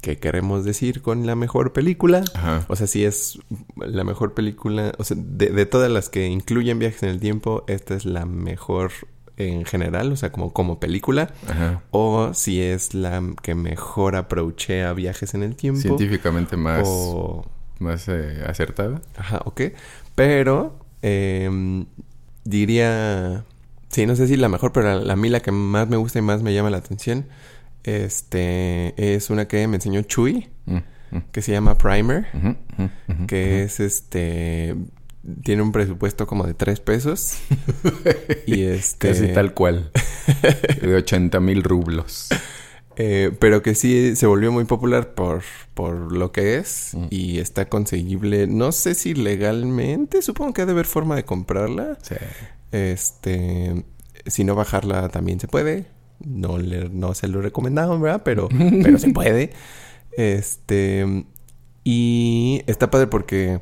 ¿qué 0.00 0.16
queremos 0.16 0.64
decir 0.64 1.02
con 1.02 1.26
la 1.26 1.36
mejor 1.36 1.74
película? 1.74 2.24
Ajá. 2.32 2.64
O 2.68 2.74
sea, 2.74 2.86
si 2.86 3.04
es 3.04 3.38
la 3.76 4.02
mejor 4.02 4.32
película, 4.32 4.94
o 4.96 5.04
sea, 5.04 5.18
de, 5.20 5.50
de 5.50 5.66
todas 5.66 5.90
las 5.90 6.08
que 6.08 6.26
incluyen 6.26 6.78
viajes 6.78 7.02
en 7.02 7.10
el 7.10 7.20
tiempo, 7.20 7.64
esta 7.66 7.94
es 7.94 8.06
la 8.06 8.24
mejor 8.24 8.92
en 9.36 9.66
general, 9.66 10.10
o 10.10 10.16
sea, 10.16 10.32
como, 10.32 10.54
como 10.54 10.80
película, 10.80 11.34
Ajá. 11.46 11.82
o 11.90 12.32
si 12.32 12.62
es 12.62 12.94
la 12.94 13.22
que 13.42 13.54
mejor 13.54 14.16
approachea 14.16 14.94
viajes 14.94 15.34
en 15.34 15.42
el 15.42 15.54
tiempo. 15.54 15.82
Científicamente 15.82 16.56
más, 16.56 16.84
O... 16.86 17.44
más 17.78 18.08
eh, 18.08 18.42
acertada. 18.46 19.02
Ajá, 19.18 19.42
ok. 19.44 19.60
Pero 20.14 20.78
em, 21.02 21.84
diría, 22.44 23.44
sí, 23.90 24.06
no 24.06 24.16
sé 24.16 24.26
si 24.26 24.36
la 24.36 24.48
mejor, 24.48 24.72
pero 24.72 24.86
la, 24.88 24.96
la- 25.04 25.12
a 25.12 25.16
mí 25.16 25.28
la 25.28 25.40
que 25.40 25.52
más 25.52 25.88
me 25.88 25.96
gusta 25.96 26.18
y 26.18 26.22
más 26.22 26.42
me 26.42 26.54
llama 26.54 26.70
la 26.70 26.78
atención, 26.78 27.26
este, 27.84 28.94
es 29.14 29.30
una 29.30 29.46
que 29.48 29.66
me 29.68 29.76
enseñó 29.76 30.02
Chuy, 30.02 30.48
Mm, 30.66 30.76
mm, 31.10 31.18
que 31.32 31.42
se 31.42 31.52
llama 31.52 31.76
Primer. 31.76 32.26
que 33.26 33.62
es 33.64 33.80
este 33.80 34.76
tiene 35.42 35.60
un 35.62 35.70
presupuesto 35.72 36.26
como 36.26 36.46
de 36.46 36.54
tres 36.54 36.80
pesos 36.80 37.34
y 38.46 38.62
este 38.62 39.08
Casi 39.08 39.28
tal 39.28 39.52
cual. 39.52 39.90
de 40.80 40.94
80 40.94 41.40
mil 41.40 41.62
rublos. 41.62 42.28
Eh, 42.96 43.30
pero 43.38 43.62
que 43.62 43.74
sí 43.74 44.14
se 44.16 44.26
volvió 44.26 44.50
muy 44.52 44.64
popular 44.64 45.14
por 45.14 45.42
por 45.74 46.12
lo 46.12 46.32
que 46.32 46.56
es 46.56 46.90
Mm. 46.94 47.06
y 47.10 47.38
está 47.38 47.68
conseguible 47.68 48.46
no 48.46 48.72
sé 48.72 48.94
si 48.94 49.14
legalmente 49.14 50.22
supongo 50.22 50.52
que 50.52 50.62
ha 50.62 50.66
de 50.66 50.72
haber 50.72 50.86
forma 50.86 51.14
de 51.16 51.24
comprarla 51.24 51.96
Sí. 52.02 52.16
este 52.72 53.84
si 54.26 54.44
no 54.44 54.54
bajarla 54.54 55.08
también 55.08 55.40
se 55.40 55.48
puede 55.48 55.86
no 56.24 56.58
le, 56.58 56.88
no 56.90 57.14
se 57.14 57.28
lo 57.28 57.40
recomendamos 57.40 58.00
verdad 58.00 58.22
pero 58.24 58.48
pero 58.82 58.98
se 58.98 59.10
puede 59.12 59.50
este 60.16 61.24
y 61.84 62.62
está 62.66 62.90
padre 62.90 63.06
porque 63.06 63.60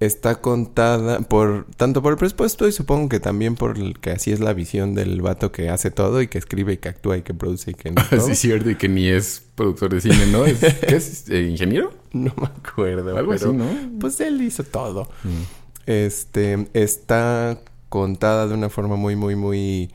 está 0.00 0.36
contada 0.40 1.20
por 1.20 1.66
tanto 1.76 2.02
por 2.02 2.12
el 2.12 2.18
presupuesto 2.18 2.68
y 2.68 2.72
supongo 2.72 3.08
que 3.08 3.18
también 3.20 3.56
por 3.56 3.76
el 3.76 3.98
que 3.98 4.10
así 4.10 4.30
es 4.30 4.38
la 4.40 4.52
visión 4.52 4.94
del 4.94 5.20
vato 5.22 5.50
que 5.50 5.70
hace 5.70 5.90
todo 5.90 6.22
y 6.22 6.28
que 6.28 6.38
escribe 6.38 6.74
y 6.74 6.76
que 6.76 6.88
actúa 6.88 7.16
y 7.16 7.22
que 7.22 7.34
produce 7.34 7.72
y 7.72 7.74
que 7.74 7.90
no. 7.90 8.02
Sí, 8.10 8.32
es 8.32 8.38
cierto, 8.38 8.70
y 8.70 8.76
que 8.76 8.88
ni 8.88 9.08
es 9.08 9.42
productor 9.54 9.94
de 9.94 10.00
cine, 10.00 10.26
¿no? 10.30 10.44
Es, 10.44 10.58
¿Qué 10.58 10.96
es? 10.96 11.28
eh, 11.30 11.42
¿Ingeniero? 11.50 11.92
no 12.12 12.32
me 12.40 12.46
acuerdo 12.46 13.16
Algo 13.16 13.32
pero 13.32 13.50
así, 13.50 13.56
¿no? 13.56 13.98
pues 14.00 14.18
él 14.20 14.40
hizo 14.42 14.64
todo 14.64 15.08
Mm. 15.24 15.42
Este 15.86 16.68
está 16.74 17.58
contada 17.88 18.46
de 18.46 18.54
una 18.54 18.68
forma 18.68 18.96
muy, 18.96 19.16
muy, 19.16 19.36
muy 19.36 19.90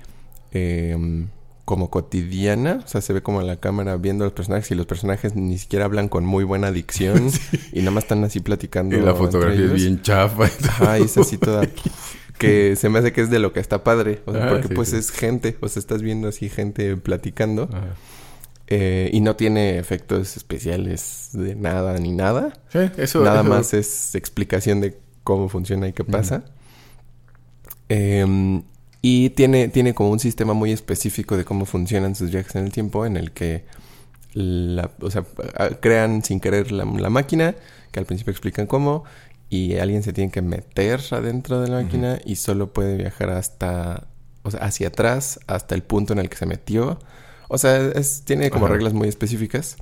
em, 0.52 1.28
como 1.66 1.90
cotidiana. 1.90 2.82
O 2.84 2.88
sea, 2.88 3.02
se 3.02 3.14
ve 3.14 3.22
como 3.24 3.42
la 3.42 3.58
cámara 3.58 3.96
viendo 3.98 4.24
a 4.24 4.28
los 4.28 4.34
personajes 4.34 4.70
y 4.72 4.76
los 4.76 4.86
personajes 4.86 5.36
ni 5.36 5.58
siquiera 5.58 5.86
hablan 5.86 6.10
con 6.10 6.26
muy 6.26 6.44
buena 6.44 6.72
dicción 6.72 7.30
y 7.72 7.80
nada 7.80 7.92
más 7.92 8.04
están 8.04 8.24
así 8.24 8.40
platicando. 8.40 8.98
Y 8.98 9.02
la 9.02 9.16
fotografía 9.16 9.66
es 9.66 9.74
bien 9.74 10.02
chafa. 10.02 10.46
Ajá, 10.68 11.00
y 11.00 11.04
es 11.04 11.18
así 11.18 11.38
toda. 11.38 11.68
que 12.38 12.76
se 12.76 12.90
me 12.90 13.00
hace 13.00 13.14
que 13.14 13.22
es 13.22 13.30
de 13.30 13.40
lo 13.40 13.54
que 13.54 13.60
está 13.62 13.84
padre. 13.84 14.22
O 14.26 14.34
sea, 14.34 14.46
Ah, 14.46 14.50
porque 14.50 14.68
sí, 14.68 14.74
pues 14.74 14.90
sí. 14.90 14.98
es 14.98 15.12
gente. 15.12 15.58
O 15.62 15.68
sea, 15.70 15.80
estás 15.80 16.02
viendo 16.02 16.28
así 16.28 16.50
gente 16.50 16.98
platicando. 16.98 17.70
Eh, 18.68 19.10
y 19.14 19.22
no 19.22 19.36
tiene 19.36 19.78
efectos 19.78 20.36
especiales 20.36 21.30
de 21.34 21.56
nada 21.56 21.98
ni 22.00 22.12
nada. 22.12 22.54
Sí, 22.70 22.80
eso. 22.98 23.24
Nada 23.24 23.42
eso- 23.42 23.50
más 23.50 23.74
es 23.74 24.16
explicación 24.16 24.82
de 24.82 24.98
cómo 25.24 25.48
funciona 25.48 25.88
y 25.88 25.94
qué 25.94 26.04
pasa. 26.04 26.44
Em, 27.90 28.64
y 29.06 29.32
tiene, 29.32 29.68
tiene 29.68 29.94
como 29.94 30.12
un 30.12 30.20
sistema 30.20 30.54
muy 30.54 30.72
específico 30.72 31.36
de 31.36 31.44
cómo 31.44 31.66
funcionan 31.66 32.16
sus 32.16 32.32
viajes 32.32 32.56
en 32.56 32.64
el 32.64 32.72
tiempo 32.72 33.06
en 33.06 33.18
el 33.18 33.32
que 33.32 33.66
la, 34.34 34.92
o 35.02 35.12
sea, 35.12 35.26
crean 35.82 36.24
sin 36.24 36.40
querer 36.40 36.72
la, 36.72 36.86
la 36.86 37.10
máquina, 37.10 37.54
que 37.92 38.00
al 38.00 38.06
principio 38.06 38.32
explican 38.32 38.66
cómo, 38.66 39.04
y 39.50 39.76
alguien 39.76 40.04
se 40.04 40.14
tiene 40.14 40.32
que 40.32 40.42
meter 40.42 41.02
adentro 41.12 41.60
de 41.60 41.68
la 41.68 41.82
máquina 41.84 42.18
y 42.24 42.38
solo 42.38 42.72
puede 42.72 42.96
viajar 42.96 43.30
hasta, 43.32 44.08
o 44.44 44.52
sea, 44.52 44.62
hacia 44.62 44.88
atrás, 44.88 45.38
hasta 45.48 45.76
el 45.76 45.84
punto 45.84 46.14
en 46.14 46.20
el 46.20 46.30
que 46.30 46.38
se 46.38 46.46
metió. 46.46 46.98
O 47.50 47.58
sea, 47.58 47.76
es, 47.94 48.24
tiene 48.24 48.50
como 48.50 48.68
Ajá. 48.68 48.76
reglas 48.76 48.94
muy 48.94 49.10
específicas. 49.10 49.76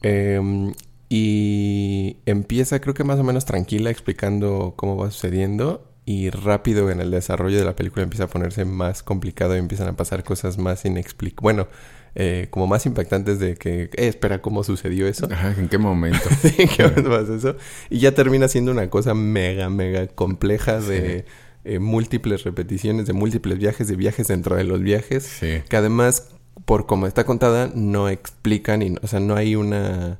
Em, 0.00 0.72
y 1.10 2.16
empieza, 2.24 2.80
creo 2.80 2.94
que 2.94 3.04
más 3.04 3.18
o 3.18 3.24
menos 3.24 3.44
tranquila, 3.44 3.90
explicando 3.90 4.72
cómo 4.74 4.96
va 4.96 5.10
sucediendo. 5.10 5.87
Y 6.10 6.30
rápido 6.30 6.90
en 6.90 7.00
el 7.02 7.10
desarrollo 7.10 7.58
de 7.58 7.66
la 7.66 7.76
película 7.76 8.02
empieza 8.02 8.24
a 8.24 8.28
ponerse 8.28 8.64
más 8.64 9.02
complicado 9.02 9.54
y 9.54 9.58
empiezan 9.58 9.88
a 9.88 9.92
pasar 9.94 10.24
cosas 10.24 10.56
más 10.56 10.86
inexplicables. 10.86 11.42
Bueno, 11.42 11.68
eh, 12.14 12.46
como 12.48 12.66
más 12.66 12.86
impactantes 12.86 13.38
de 13.38 13.56
que, 13.56 13.82
eh, 13.82 13.90
espera, 14.08 14.40
¿cómo 14.40 14.64
sucedió 14.64 15.06
eso? 15.06 15.28
Ajá, 15.30 15.54
¿en 15.58 15.68
qué 15.68 15.76
momento? 15.76 16.18
Sí, 16.40 16.66
¿qué 16.74 16.84
momento 16.84 17.10
pasa 17.10 17.34
eso? 17.34 17.56
Y 17.90 17.98
ya 17.98 18.12
termina 18.14 18.48
siendo 18.48 18.72
una 18.72 18.88
cosa 18.88 19.12
mega, 19.12 19.68
mega 19.68 20.06
compleja 20.06 20.80
de 20.80 21.26
eh, 21.64 21.78
múltiples 21.78 22.42
repeticiones, 22.42 23.04
de 23.06 23.12
múltiples 23.12 23.58
viajes, 23.58 23.86
de 23.88 23.96
viajes 23.96 24.28
dentro 24.28 24.56
de 24.56 24.64
los 24.64 24.80
viajes 24.80 25.24
Sí. 25.24 25.60
que 25.68 25.76
además, 25.76 26.30
por 26.64 26.86
como 26.86 27.06
está 27.06 27.24
contada, 27.24 27.70
no 27.74 28.08
explican, 28.08 28.80
y, 28.80 28.94
o 29.02 29.06
sea, 29.06 29.20
no 29.20 29.36
hay 29.36 29.56
una 29.56 30.18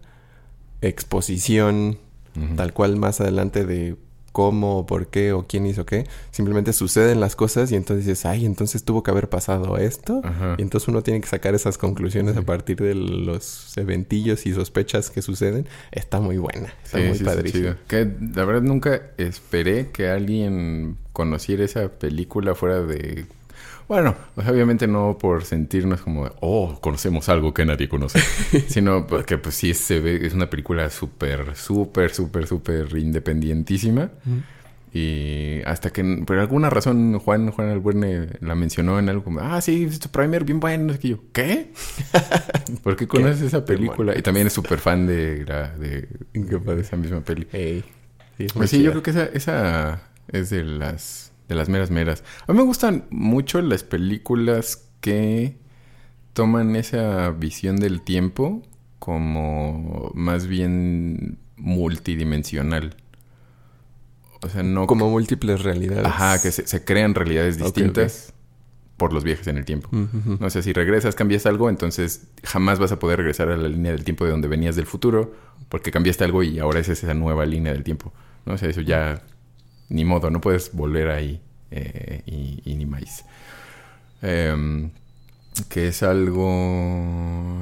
exposición 0.82 1.98
tal 2.56 2.72
cual 2.72 2.96
más 2.96 3.20
adelante 3.22 3.64
de 3.64 3.96
cómo, 4.32 4.86
por 4.86 5.08
qué 5.08 5.32
o 5.32 5.46
quién 5.46 5.66
hizo 5.66 5.86
qué. 5.86 6.06
Simplemente 6.30 6.72
suceden 6.72 7.20
las 7.20 7.36
cosas 7.36 7.72
y 7.72 7.76
entonces 7.76 8.06
dices, 8.06 8.26
ay, 8.26 8.46
entonces 8.46 8.84
tuvo 8.84 9.02
que 9.02 9.10
haber 9.10 9.28
pasado 9.28 9.76
esto. 9.76 10.20
Ajá. 10.24 10.56
Y 10.58 10.62
entonces 10.62 10.88
uno 10.88 11.02
tiene 11.02 11.20
que 11.20 11.26
sacar 11.26 11.54
esas 11.54 11.78
conclusiones 11.78 12.36
a 12.36 12.42
partir 12.42 12.76
de 12.78 12.94
los 12.94 13.76
eventillos 13.76 14.46
y 14.46 14.54
sospechas 14.54 15.10
que 15.10 15.22
suceden. 15.22 15.66
Está 15.92 16.20
muy 16.20 16.38
buena, 16.38 16.74
está 16.84 16.98
Sí, 16.98 17.04
muy 17.04 17.50
sí. 17.50 17.64
Que 17.86 18.10
la 18.34 18.44
verdad 18.44 18.62
nunca 18.62 19.02
esperé 19.16 19.90
que 19.90 20.08
alguien 20.08 20.96
conociera 21.12 21.64
esa 21.64 21.88
película 21.88 22.54
fuera 22.54 22.80
de... 22.80 23.26
Bueno, 23.88 24.14
sea, 24.36 24.52
obviamente 24.52 24.86
no 24.86 25.16
por 25.18 25.44
sentirnos 25.44 26.02
como, 26.02 26.30
oh, 26.40 26.78
conocemos 26.80 27.28
algo 27.30 27.54
que 27.54 27.64
nadie 27.64 27.88
conoce, 27.88 28.20
sino 28.68 29.06
porque 29.06 29.38
pues 29.38 29.54
sí 29.54 29.72
se 29.72 29.98
ve, 30.00 30.26
es 30.26 30.34
una 30.34 30.50
película 30.50 30.90
súper, 30.90 31.56
súper, 31.56 32.12
súper, 32.12 32.46
súper 32.46 32.96
independientísima. 32.98 34.10
Y 34.92 35.60
hasta 35.66 35.90
que 35.90 36.02
por 36.26 36.38
alguna 36.38 36.70
razón 36.70 37.18
Juan, 37.18 37.50
Juan 37.50 37.68
Albuerne 37.68 38.28
la 38.40 38.54
mencionó 38.54 38.98
en 38.98 39.08
algo 39.08 39.24
como, 39.24 39.40
ah, 39.40 39.60
sí, 39.60 39.84
este 39.84 40.08
primer 40.08 40.44
bien 40.44 40.60
bueno, 40.60 40.84
no 40.84 40.92
sé 40.94 40.98
qué 40.98 41.08
yo, 41.08 41.18
¿qué? 41.32 41.72
¿Por 42.82 42.96
qué 42.96 43.06
conoces 43.06 43.42
esa 43.42 43.64
película? 43.64 44.16
Y 44.16 44.22
también 44.22 44.46
es 44.46 44.52
súper 44.52 44.78
fan 44.78 45.06
de, 45.06 45.44
la, 45.46 45.68
de, 45.76 46.08
de 46.32 46.80
esa 46.80 46.96
misma 46.96 47.20
peli. 47.20 47.46
Ey, 47.52 47.84
sí, 48.36 48.44
es 48.44 48.52
Pues 48.52 48.70
sí, 48.70 48.82
yo 48.82 48.90
creo 48.90 49.02
que 49.02 49.10
esa, 49.10 49.24
esa 49.26 50.02
es 50.30 50.50
de 50.50 50.64
las, 50.64 51.32
de 51.48 51.54
las 51.54 51.68
meras 51.68 51.90
meras. 51.90 52.22
A 52.46 52.52
mí 52.52 52.58
me 52.58 52.64
gustan 52.64 53.06
mucho 53.10 53.60
las 53.62 53.82
películas 53.82 54.88
que 55.00 55.56
toman 56.32 56.76
esa 56.76 57.30
visión 57.30 57.76
del 57.76 58.02
tiempo 58.02 58.62
como 58.98 60.10
más 60.14 60.46
bien 60.46 61.38
multidimensional. 61.56 62.96
O 64.42 64.48
sea, 64.48 64.62
no... 64.62 64.86
Como 64.86 65.10
múltiples 65.10 65.62
realidades. 65.62 66.06
Ajá, 66.06 66.40
que 66.40 66.52
se, 66.52 66.66
se 66.66 66.84
crean 66.84 67.14
realidades 67.14 67.58
distintas 67.58 68.32
por 68.96 69.12
los 69.12 69.24
viajes 69.24 69.46
en 69.46 69.56
el 69.56 69.64
tiempo. 69.64 69.88
Ujú, 69.92 70.18
ujú. 70.18 70.36
No 70.40 70.50
sé, 70.50 70.62
si 70.62 70.72
regresas, 70.72 71.14
cambias 71.14 71.46
algo, 71.46 71.70
entonces 71.70 72.28
jamás 72.44 72.78
vas 72.78 72.92
a 72.92 72.98
poder 72.98 73.18
regresar 73.18 73.48
a 73.48 73.56
la 73.56 73.68
línea 73.68 73.92
del 73.92 74.04
tiempo 74.04 74.24
de 74.24 74.32
donde 74.32 74.48
venías 74.48 74.76
del 74.76 74.86
futuro, 74.86 75.34
porque 75.68 75.90
cambiaste 75.90 76.24
algo 76.24 76.42
y 76.42 76.58
ahora 76.58 76.80
es 76.80 76.88
esa 76.88 77.14
nueva 77.14 77.46
línea 77.46 77.72
del 77.72 77.84
tiempo. 77.84 78.12
No 78.44 78.58
sé, 78.58 78.70
eso 78.70 78.80
ya 78.80 79.22
ni 79.88 80.04
modo, 80.04 80.30
no 80.30 80.40
puedes 80.40 80.72
volver 80.74 81.08
ahí 81.10 81.40
eh, 81.70 82.22
y, 82.26 82.62
y 82.64 82.74
ni 82.76 82.86
más. 82.86 83.24
Em, 84.22 84.90
que 85.68 85.88
es 85.88 86.02
algo, 86.02 86.48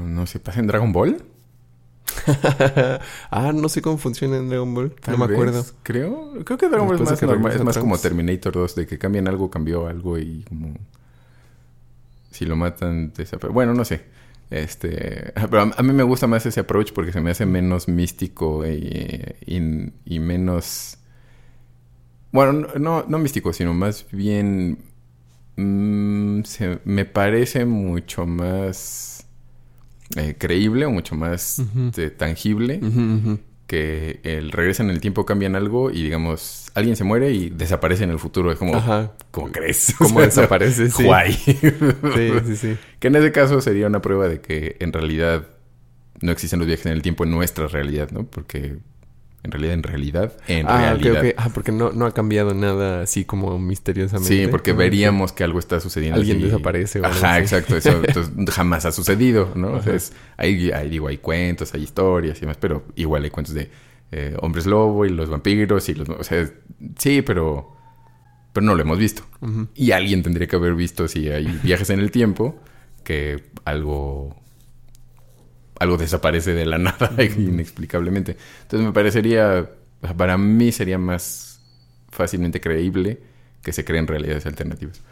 no 0.06 0.26
sé, 0.26 0.40
pasa 0.40 0.60
en 0.60 0.66
Dragon 0.68 0.92
Ball. 0.92 1.24
ah, 3.30 3.52
no 3.54 3.68
sé 3.68 3.82
cómo 3.82 3.98
funciona 3.98 4.36
en 4.36 4.48
Dragon 4.48 4.74
Ball. 4.74 4.92
Tal 4.92 5.18
no 5.18 5.18
me 5.18 5.26
vez, 5.26 5.34
acuerdo. 5.34 5.66
Creo, 5.82 6.32
creo 6.44 6.58
que 6.58 6.68
Dragon 6.68 6.86
Ball 6.88 6.96
es 6.96 7.02
más 7.02 7.22
normal, 7.22 7.52
es 7.52 7.62
más 7.62 7.78
como. 7.78 7.98
Terminator 7.98 8.52
2, 8.52 8.74
de 8.74 8.86
que 8.86 8.98
cambian 8.98 9.28
algo, 9.28 9.50
cambió 9.50 9.86
algo 9.86 10.18
y 10.18 10.44
como 10.48 10.74
si 12.30 12.44
lo 12.46 12.56
matan 12.56 13.12
desaparece. 13.16 13.52
Bueno, 13.52 13.74
no 13.74 13.84
sé. 13.84 14.04
Este, 14.50 15.32
pero 15.50 15.60
a, 15.62 15.70
a 15.76 15.82
mí 15.82 15.92
me 15.92 16.02
gusta 16.02 16.26
más 16.26 16.46
ese 16.46 16.60
approach 16.60 16.92
porque 16.92 17.12
se 17.12 17.20
me 17.20 17.30
hace 17.30 17.46
menos 17.46 17.88
místico 17.88 18.66
y, 18.66 19.34
y- 19.46 19.92
y 20.04 20.18
menos 20.20 20.98
bueno, 22.32 22.68
no, 22.78 23.04
no, 23.08 23.18
místico, 23.18 23.52
sino 23.52 23.72
más 23.74 24.06
bien 24.12 24.78
mm, 25.56 26.42
se- 26.44 26.80
me 26.84 27.04
parece 27.04 27.64
mucho 27.64 28.26
más 28.26 29.26
eh, 30.16 30.34
creíble 30.38 30.86
o 30.86 30.90
mucho 30.90 31.14
más 31.16 31.60
este, 31.88 32.10
tangible 32.10 32.80
que 33.66 34.20
el 34.22 34.52
regresa 34.52 34.84
en 34.84 34.90
el 34.90 35.00
tiempo, 35.00 35.26
cambian 35.26 35.56
algo 35.56 35.90
y 35.90 36.02
digamos, 36.04 36.70
alguien 36.74 36.94
se 36.94 37.02
muere 37.02 37.32
y 37.32 37.50
desaparece 37.50 38.04
en 38.04 38.10
el 38.10 38.18
futuro. 38.20 38.52
Es 38.52 38.58
como, 38.58 38.76
Ajá. 38.76 39.14
¿cómo 39.32 39.50
crees? 39.50 39.92
¿Cómo 39.98 40.10
O 40.18 40.20
sea, 40.20 40.26
desaparece? 40.26 40.88
Sí. 40.90 41.02
Guay. 41.02 41.32
Sí, 41.32 41.58
sí, 42.46 42.56
sí. 42.56 42.76
Que 43.00 43.08
en 43.08 43.16
ese 43.16 43.32
caso 43.32 43.60
sería 43.60 43.88
una 43.88 44.00
prueba 44.00 44.28
de 44.28 44.40
que 44.40 44.76
en 44.78 44.92
realidad 44.92 45.48
no 46.20 46.30
existen 46.30 46.60
los 46.60 46.68
viajes 46.68 46.86
en 46.86 46.92
el 46.92 47.02
tiempo 47.02 47.24
en 47.24 47.30
nuestra 47.32 47.66
realidad, 47.66 48.10
¿no? 48.12 48.24
Porque 48.24 48.78
en 49.46 49.52
realidad, 49.52 49.74
en 49.74 49.82
realidad, 49.84 50.32
en 50.48 50.66
ah, 50.68 50.94
realidad. 50.94 51.24
ok. 51.24 51.34
Ah, 51.38 51.50
porque 51.54 51.72
no, 51.72 51.92
no 51.92 52.04
ha 52.04 52.12
cambiado 52.12 52.52
nada 52.52 53.02
así 53.02 53.24
como 53.24 53.58
misteriosamente. 53.58 54.44
Sí, 54.44 54.48
porque 54.50 54.72
veríamos 54.72 55.32
que 55.32 55.44
algo 55.44 55.58
está 55.58 55.80
sucediendo. 55.80 56.18
Alguien 56.18 56.42
desaparece 56.42 57.00
o 57.00 57.04
algo 57.06 57.16
Ajá, 57.16 57.34
así. 57.36 57.42
exacto. 57.42 57.76
Eso 57.76 57.90
entonces, 58.04 58.32
jamás 58.54 58.84
ha 58.84 58.92
sucedido, 58.92 59.52
¿no? 59.54 59.72
O 59.72 59.82
sea, 59.82 59.94
es- 59.94 60.12
hay, 60.36 60.70
hay, 60.72 60.90
digo, 60.90 61.08
hay 61.08 61.18
cuentos, 61.18 61.72
hay 61.74 61.82
historias 61.84 62.36
y 62.38 62.40
demás, 62.40 62.58
pero 62.60 62.84
igual 62.96 63.22
hay 63.24 63.30
cuentos 63.30 63.54
de 63.54 63.70
eh, 64.12 64.36
hombres 64.40 64.66
lobo 64.66 65.06
y 65.06 65.10
los 65.10 65.30
vampiros 65.30 65.88
y 65.88 65.94
los... 65.94 66.08
O 66.08 66.24
sea, 66.24 66.50
sí, 66.98 67.22
pero... 67.22 67.72
Pero 68.52 68.66
no 68.66 68.74
lo 68.74 68.82
hemos 68.82 68.98
visto. 68.98 69.22
Y 69.74 69.90
alguien 69.92 70.22
tendría 70.22 70.46
que 70.46 70.56
haber 70.56 70.74
visto 70.74 71.08
si 71.08 71.28
hay 71.28 71.46
viajes 71.62 71.90
en 71.90 72.00
el 72.00 72.10
tiempo 72.10 72.58
que 73.04 73.44
algo... 73.64 74.34
Algo 75.78 75.96
desaparece 75.96 76.52
de 76.54 76.66
la 76.66 76.78
nada 76.78 77.12
inexplicablemente. 77.36 78.36
Entonces 78.62 78.86
me 78.86 78.92
parecería... 78.92 79.70
Para 80.16 80.36
mí 80.38 80.72
sería 80.72 80.98
más 80.98 81.60
fácilmente 82.10 82.60
creíble 82.60 83.18
que 83.62 83.72
se 83.72 83.84
creen 83.84 84.06
realidades 84.06 84.46
alternativas. 84.46 85.02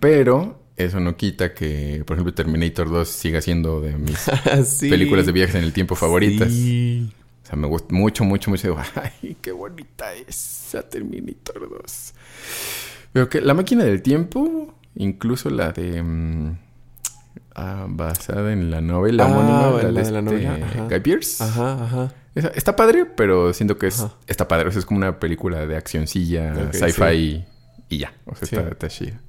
Pero 0.00 0.60
eso 0.76 1.00
no 1.00 1.16
quita 1.16 1.54
que, 1.54 2.02
por 2.06 2.16
ejemplo, 2.16 2.34
Terminator 2.34 2.88
2 2.88 3.08
siga 3.08 3.40
siendo 3.40 3.80
de 3.80 3.96
mis 3.96 4.18
sí. 4.66 4.88
películas 4.90 5.26
de 5.26 5.32
viajes 5.32 5.54
en 5.56 5.64
el 5.64 5.72
tiempo 5.72 5.94
favoritas. 5.94 6.50
Sí. 6.52 7.12
O 7.42 7.46
sea, 7.46 7.56
me 7.56 7.66
gusta 7.66 7.94
mucho, 7.94 8.24
mucho, 8.24 8.50
mucho. 8.50 8.68
Digo, 8.68 8.80
Ay, 9.22 9.36
qué 9.40 9.52
bonita 9.52 10.12
es 10.14 10.28
esa 10.68 10.88
Terminator 10.88 11.68
2. 11.82 12.14
Pero 13.12 13.28
que 13.28 13.40
la 13.40 13.54
máquina 13.54 13.84
del 13.84 14.02
tiempo, 14.02 14.74
incluso 14.96 15.50
la 15.50 15.72
de... 15.72 16.02
mm, 16.02 16.58
ah, 17.58 17.86
basada 17.88 18.52
en 18.52 18.70
la 18.70 18.80
novela 18.80 19.24
Ah, 19.26 19.70
la 19.82 19.86
de, 19.88 19.92
la 19.92 20.00
este 20.02 20.22
novela, 20.22 20.58
ajá. 20.62 20.86
Guy 20.88 21.00
Pearce. 21.00 21.42
Ajá, 21.44 21.84
ajá. 21.84 22.12
Está 22.54 22.76
padre, 22.76 23.04
pero 23.04 23.52
siento 23.52 23.78
que 23.78 23.88
es, 23.88 24.00
Ajá. 24.00 24.14
está 24.26 24.46
padre. 24.46 24.68
O 24.68 24.70
sea, 24.70 24.78
es 24.78 24.86
como 24.86 24.98
una 24.98 25.18
película 25.18 25.66
de 25.66 25.76
accioncilla, 25.76 26.70
sci-fi 26.72 27.44
y 27.88 27.98
ya. 27.98 28.12
O 28.26 28.34
sea, 28.36 28.46
Sí. 28.46 28.56
está, 28.56 28.68
está 28.68 28.88
chida. 28.88 29.20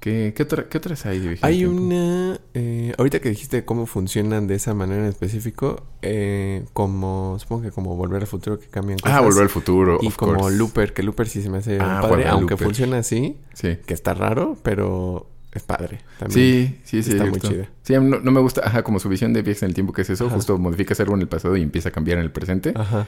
¿Qué, 0.00 0.34
qué, 0.36 0.42
otra- 0.44 0.68
qué 0.68 0.78
otras 0.78 1.04
hay 1.06 1.36
Hay 1.42 1.64
una... 1.64 2.38
eh, 2.54 2.94
ahorita 2.96 3.18
que 3.18 3.28
dijiste 3.30 3.64
cómo 3.64 3.86
funcionan 3.86 4.46
de 4.46 4.54
esa 4.54 4.72
manera 4.74 5.02
en 5.02 5.08
específico, 5.08 5.82
eh, 6.02 6.64
como... 6.74 7.36
Supongo 7.40 7.62
que 7.62 7.70
como 7.72 7.96
Volver 7.96 8.20
al 8.20 8.26
Futuro 8.28 8.58
que 8.60 8.68
cambian 8.68 8.98
cosas. 9.00 9.16
Ah, 9.16 9.20
Volver 9.20 9.42
al 9.44 9.48
futuro. 9.48 9.98
Y 10.02 10.08
of 10.08 10.16
como 10.16 10.34
course. 10.36 10.56
Looper, 10.58 10.92
que 10.92 11.02
Looper 11.02 11.26
sí 11.28 11.42
se 11.42 11.50
me 11.50 11.58
hace 11.58 11.78
Ah, 11.80 12.00
padre, 12.02 12.28
aunque 12.28 12.52
Looper. 12.52 12.66
funciona 12.66 12.98
así, 12.98 13.36
Sí. 13.54 13.78
que 13.84 13.94
está 13.94 14.14
raro, 14.14 14.56
pero 14.62 15.28
es 15.52 15.62
padre. 15.62 16.00
También. 16.18 16.38
Sí, 16.38 16.80
sí, 16.84 17.02
sí. 17.02 17.12
Está 17.12 17.24
es 17.24 17.30
muy 17.30 17.40
chida. 17.40 17.68
Sí, 17.82 17.94
no, 17.94 18.20
no 18.20 18.30
me 18.30 18.40
gusta, 18.40 18.62
ajá, 18.64 18.82
como 18.82 18.98
su 18.98 19.08
visión 19.08 19.32
de 19.32 19.42
viajes 19.42 19.62
en 19.62 19.68
el 19.70 19.74
tiempo, 19.74 19.92
que 19.92 20.02
es 20.02 20.10
eso. 20.10 20.26
Ajá. 20.26 20.36
Justo 20.36 20.58
modificas 20.58 21.00
algo 21.00 21.14
en 21.14 21.22
el 21.22 21.28
pasado 21.28 21.56
y 21.56 21.62
empieza 21.62 21.88
a 21.88 21.92
cambiar 21.92 22.18
en 22.18 22.24
el 22.24 22.30
presente. 22.30 22.72
Ajá. 22.74 23.06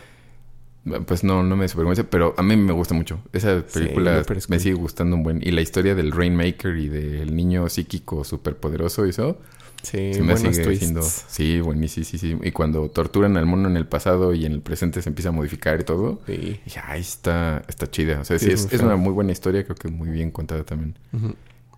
Pues 1.07 1.23
no, 1.23 1.43
no 1.43 1.57
me 1.57 1.69
superconvence, 1.69 2.05
pero 2.05 2.35
a 2.39 2.43
mí 2.43 2.57
me 2.57 2.73
gusta 2.73 2.95
mucho. 2.95 3.21
Esa 3.33 3.63
película 3.63 4.25
me 4.49 4.59
sigue 4.59 4.75
gustando 4.75 5.17
un 5.17 5.23
buen. 5.23 5.41
Y 5.43 5.51
la 5.51 5.61
historia 5.61 5.95
del 5.95 6.13
Rainmaker 6.13 6.77
y 6.77 6.89
del 6.89 7.37
niño 7.37 7.69
psíquico 7.69 8.25
superpoderoso 8.25 9.05
y 9.07 9.11
eso. 9.11 9.39
Sí, 9.83 10.13
se 10.15 10.23
me 10.23 10.37
sigue 10.37 10.63
twists. 10.65 10.79
siendo... 10.79 11.03
Sí, 11.03 11.61
buenísimo, 11.61 12.05
sí, 12.05 12.19
sí, 12.19 12.31
sí. 12.33 12.39
Y 12.43 12.51
cuando 12.53 12.89
torturan 12.89 13.37
al 13.37 13.47
mono 13.47 13.69
en 13.69 13.77
el 13.77 13.87
pasado 13.87 14.35
y 14.35 14.45
en 14.45 14.53
el 14.53 14.61
presente 14.61 15.03
se 15.03 15.09
empieza 15.09 15.29
a 15.29 15.33
modificar 15.33 15.81
y 15.81 15.85
todo. 15.85 16.21
Sí. 16.27 16.61
Dije, 16.65 16.81
ay, 16.85 17.01
está, 17.01 17.63
está 17.69 17.89
chida. 17.89 18.21
O 18.21 18.25
sea, 18.25 18.39
sí, 18.39 18.47
Sí, 18.47 18.53
es, 18.53 18.73
es 18.73 18.81
una 18.81 18.97
muy 18.97 19.13
buena 19.13 19.33
historia. 19.33 19.65
Creo 19.65 19.77
que 19.77 19.89
muy 19.89 20.09
bien 20.09 20.31
contada 20.31 20.65
también. 20.65 20.97
Ujú. 21.13 21.35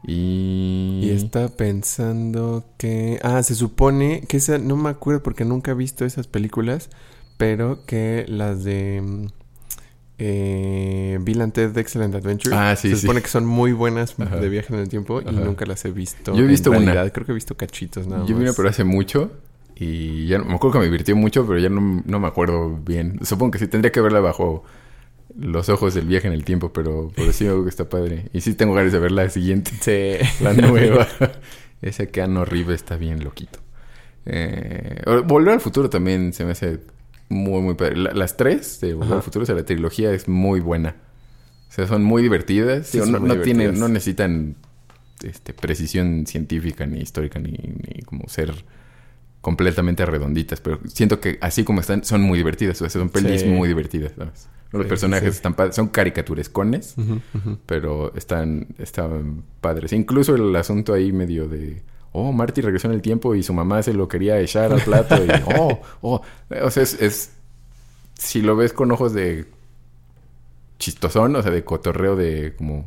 Y... 0.06 1.00
Y 1.02 1.10
está 1.10 1.48
pensando 1.48 2.64
que... 2.78 3.18
Ah, 3.22 3.42
se 3.42 3.54
supone 3.54 4.22
que 4.28 4.38
esa... 4.38 4.58
No 4.58 4.76
me 4.76 4.88
acuerdo 4.90 5.22
porque 5.22 5.44
nunca 5.44 5.72
he 5.72 5.74
visto 5.74 6.04
esas 6.04 6.26
películas, 6.26 6.88
pero 7.36 7.84
que 7.86 8.24
las 8.28 8.64
de... 8.64 9.02
mm, 9.02 9.26
Eh, 10.22 11.18
Bill 11.22 11.40
and 11.40 11.52
Ted 11.52 11.76
Excellent 11.78 12.14
Adventure. 12.14 12.54
Ah, 12.54 12.76
sí, 12.76 12.90
Se 12.90 12.96
sí. 12.96 13.00
supone 13.02 13.22
que 13.22 13.28
son 13.28 13.46
muy 13.46 13.72
buenas 13.72 14.14
Ajá. 14.18 14.36
de 14.36 14.48
viaje 14.50 14.72
en 14.74 14.80
el 14.80 14.88
tiempo 14.88 15.20
y 15.22 15.24
nunca 15.32 15.64
las 15.66 15.82
he 15.86 15.90
visto. 15.92 16.32
Yo 16.34 16.40
he 16.40 16.42
en 16.44 16.48
visto 16.48 16.70
una. 16.70 16.80
realidad. 16.92 17.12
Creo 17.12 17.24
que 17.26 17.32
he 17.32 17.34
visto 17.34 17.56
cachitos 17.56 18.06
nada 18.06 18.22
Yo 18.26 18.34
vi 18.34 18.42
una, 18.42 18.46
más. 18.50 18.56
pero 18.56 18.68
hace 18.68 18.84
mucho. 18.84 19.30
Y 19.76 20.26
ya 20.26 20.36
no- 20.38 20.44
me 20.44 20.54
acuerdo 20.56 20.72
que 20.74 20.78
me 20.80 20.84
divirtió 20.86 21.16
mucho, 21.16 21.46
pero 21.46 21.58
ya 21.58 21.70
no, 21.70 22.02
no 22.04 22.20
me 22.20 22.26
acuerdo 22.28 22.76
bien. 22.84 23.18
Supongo 23.22 23.52
que 23.52 23.58
sí 23.58 23.66
tendría 23.66 23.90
que 23.92 24.00
verla 24.02 24.20
bajo 24.20 24.62
los 25.38 25.68
ojos 25.68 25.94
del 25.94 26.06
viaje 26.06 26.26
en 26.28 26.32
el 26.34 26.44
tiempo, 26.44 26.72
pero, 26.72 27.10
pero 27.14 27.32
sí 27.32 27.46
algo 27.46 27.64
que 27.64 27.70
está 27.70 27.88
padre. 27.88 28.28
Y 28.32 28.40
sí 28.40 28.54
tengo 28.54 28.74
ganas 28.74 28.92
de 28.92 28.98
ver 28.98 29.12
la 29.12 29.28
siguiente, 29.30 29.70
Sí. 29.80 30.26
la 30.44 30.52
nueva. 30.54 31.06
Ese 31.82 32.08
Keanu 32.10 32.44
Reeves 32.44 32.76
está 32.76 32.96
bien 32.96 33.22
loquito. 33.24 33.58
Eh, 34.26 35.02
Volver 35.26 35.54
al 35.54 35.60
futuro 35.60 35.88
también 35.90 36.32
se 36.32 36.44
me 36.44 36.52
hace 36.52 36.80
muy, 37.28 37.62
muy 37.62 37.74
padre. 37.74 37.96
La- 37.96 38.12
las 38.12 38.36
tres 38.36 38.80
de 38.80 38.92
Volver 38.94 39.08
Ajá. 39.08 39.16
al 39.16 39.22
futuro, 39.22 39.42
o 39.44 39.46
sea, 39.46 39.54
la 39.54 39.64
trilogía 39.64 40.12
es 40.12 40.28
muy 40.28 40.60
buena. 40.60 40.96
O 41.68 41.72
sea, 41.72 41.86
son 41.86 42.02
muy 42.02 42.22
divertidas. 42.22 42.88
Sí, 42.88 42.98
son 42.98 43.12
no, 43.12 43.20
muy 43.20 43.28
no 43.28 43.34
tienen, 43.36 43.58
divertidas. 43.60 43.80
no 43.80 43.88
necesitan 43.92 44.56
este, 45.22 45.54
precisión 45.54 46.26
científica 46.26 46.86
ni 46.86 46.98
histórica 47.00 47.38
ni, 47.38 47.52
ni 47.52 48.02
como 48.02 48.28
ser 48.28 48.52
completamente 49.40 50.04
redonditas, 50.06 50.60
pero 50.60 50.78
siento 50.86 51.20
que 51.20 51.38
así 51.40 51.64
como 51.64 51.80
están 51.80 52.04
son 52.04 52.20
muy 52.22 52.36
divertidas, 52.38 52.80
o 52.82 52.88
sea, 52.88 52.90
son 52.90 53.08
pelis 53.08 53.40
Sí. 53.42 53.46
muy 53.48 53.68
divertidas, 53.68 54.12
¿sabes? 54.16 54.48
Los 54.72 54.82
Sí, 54.84 54.88
personajes 54.88 55.30
sí. 55.30 55.36
están 55.36 55.54
padres. 55.54 55.74
Son 55.74 55.88
caricaturescones, 55.88 56.94
pero 57.66 58.14
están, 58.14 58.68
están 58.78 59.42
padres. 59.60 59.92
Incluso 59.92 60.34
el 60.36 60.54
asunto 60.54 60.92
ahí 60.94 61.10
medio 61.12 61.48
de... 61.48 61.82
Oh, 62.12 62.32
Marty 62.32 62.60
regresó 62.60 62.86
en 62.88 62.94
el 62.94 63.02
tiempo 63.02 63.34
y 63.34 63.42
su 63.42 63.52
mamá 63.52 63.82
se 63.82 63.94
lo 63.94 64.06
quería 64.08 64.38
echar 64.38 64.72
al 64.72 64.80
plato. 64.80 65.16
Y, 65.24 65.28
oh, 65.58 65.80
oh. 66.02 66.22
O 66.62 66.70
sea, 66.70 66.82
es, 66.84 67.00
es- 67.00 67.32
Si 68.14 68.42
lo 68.42 68.54
ves 68.56 68.72
con 68.72 68.92
ojos 68.92 69.12
de 69.12 69.46
chistosón, 70.78 71.34
o 71.36 71.42
sea, 71.42 71.50
de 71.50 71.64
cotorreo 71.64 72.16
de 72.16 72.54
como... 72.56 72.86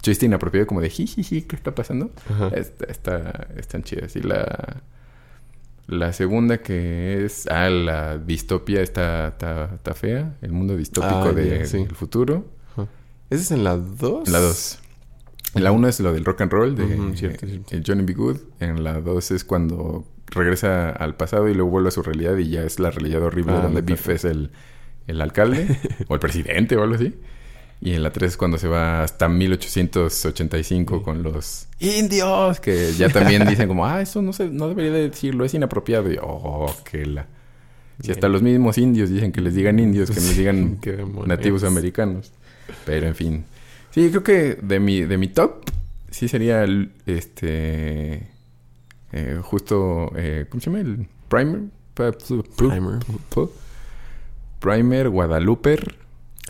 Chiste 0.00 0.26
inapropiado, 0.26 0.66
como 0.68 0.80
de 0.80 0.90
jijiji, 0.90 1.42
¿qué 1.42 1.56
está 1.56 1.74
pasando? 1.74 2.12
Ajá. 2.30 2.48
Está, 2.54 2.84
está, 2.86 3.48
están 3.56 3.82
chidas. 3.82 4.14
Y 4.14 4.20
la, 4.22 4.80
la 5.88 6.12
segunda 6.12 6.58
que 6.58 7.24
es... 7.24 7.46
Ah, 7.50 7.68
la 7.70 8.18
distopia 8.18 8.80
está, 8.82 9.28
está, 9.28 9.74
está 9.74 9.94
fea. 9.94 10.36
El 10.42 10.52
mundo 10.52 10.76
distópico 10.76 11.14
Ah, 11.24 11.32
de- 11.32 11.66
del 11.66 11.94
futuro. 11.96 12.46
¿Ese 13.30 13.42
es 13.42 13.50
en 13.50 13.64
la 13.64 13.76
2? 13.76 14.26
En 14.28 14.32
la 14.32 14.38
2. 14.38 14.78
En 15.54 15.64
la 15.64 15.72
1 15.72 15.88
es 15.88 16.00
lo 16.00 16.12
del 16.12 16.24
rock 16.24 16.42
and 16.42 16.52
roll 16.52 16.74
de 16.76 17.12
cierto. 17.16 17.46
eh, 17.46 17.82
Johnny 17.86 18.02
B. 18.04 18.12
Good. 18.14 18.36
En 18.60 18.84
la 18.84 19.00
2 19.00 19.30
es 19.32 19.44
cuando 19.44 20.06
regresa 20.26 20.90
al 20.90 21.16
pasado 21.16 21.48
y 21.48 21.54
luego 21.54 21.70
vuelve 21.70 21.88
a 21.88 21.90
su 21.90 22.02
realidad 22.02 22.36
y 22.36 22.50
ya 22.50 22.62
es 22.62 22.78
la 22.78 22.90
realidad 22.90 23.22
horrible 23.22 23.52
Ah, 23.54 23.60
donde 23.62 23.80
Biff 23.82 24.08
es 24.10 24.24
el, 24.24 24.50
el 25.06 25.20
alcalde 25.22 25.66
o 26.08 26.14
el 26.14 26.20
presidente 26.20 26.76
o 26.76 26.82
algo 26.82 26.94
así. 26.96 27.14
Y 27.80 27.92
en 27.94 28.02
la 28.02 28.10
3 28.12 28.32
es 28.32 28.36
cuando 28.36 28.58
se 28.58 28.66
va 28.66 29.02
hasta 29.04 29.28
1885 29.28 30.98
Sí. 30.98 31.04
con 31.04 31.22
los 31.22 31.68
indios, 31.78 32.58
que 32.60 32.92
ya 32.92 33.08
también 33.08 33.46
dicen 33.46 33.68
como, 33.68 33.86
ah, 33.86 34.00
eso 34.02 34.20
no, 34.20 34.32
se, 34.32 34.48
no 34.48 34.68
debería 34.68 34.90
de 34.92 35.08
decirlo, 35.10 35.44
es 35.44 35.54
inapropiado. 35.54 36.12
Y 36.12 36.18
oh, 36.20 36.74
que 36.90 37.06
la... 37.06 37.26
Si 38.00 38.10
hasta 38.12 38.28
los 38.28 38.42
mismos 38.42 38.78
indios 38.78 39.10
dicen 39.10 39.32
que 39.32 39.40
les 39.40 39.54
digan 39.54 39.78
indios, 39.80 40.10
que 40.10 40.20
les 40.20 40.36
digan 40.36 40.78
nativos 41.26 41.64
americanos. 41.64 42.32
Pero 42.84 43.06
en 43.08 43.14
fin. 43.16 43.44
Sí, 43.90 44.08
creo 44.10 44.22
que 44.22 44.54
de 44.62 44.78
mi, 44.78 45.00
de 45.02 45.18
mi 45.18 45.26
top, 45.28 45.64
sí 46.10 46.28
sería 46.28 46.62
el, 46.62 46.92
este. 47.06 48.28
eh, 49.12 49.40
justo. 49.42 50.12
eh, 50.16 50.46
¿Cómo 50.48 50.60
se 50.60 50.66
llama? 50.70 50.80
El 50.80 51.08
Primer. 51.28 51.60
Primer. 51.94 53.00
Primer, 54.60 55.08
Guadalupe, 55.08 55.78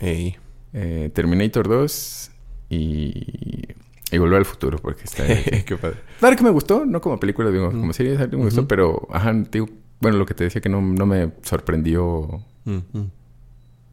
Ey. 0.01 0.37
Eh, 0.73 1.09
Terminator 1.13 1.67
2 1.67 2.31
y. 2.69 3.67
Y 4.11 4.17
Volver 4.17 4.39
al 4.39 4.45
Futuro, 4.45 4.79
porque 4.79 5.03
está. 5.03 5.23
Qué 5.65 5.77
padre. 5.77 5.97
Claro 6.19 6.35
que 6.35 6.43
me 6.43 6.49
gustó, 6.49 6.83
no 6.85 6.99
como 6.99 7.19
película, 7.19 7.51
digo, 7.51 7.69
Mm. 7.71 7.79
como 7.79 7.93
serie, 7.93 8.17
me 8.17 8.37
gustó, 8.37 8.67
pero, 8.67 9.07
ajá, 9.11 9.31
digo, 9.51 9.69
bueno, 10.01 10.17
lo 10.17 10.25
que 10.25 10.33
te 10.33 10.45
decía 10.45 10.61
que 10.61 10.69
no, 10.69 10.81
no 10.81 11.05
me 11.05 11.31
sorprendió 11.43 12.43
Mm, 12.65 12.79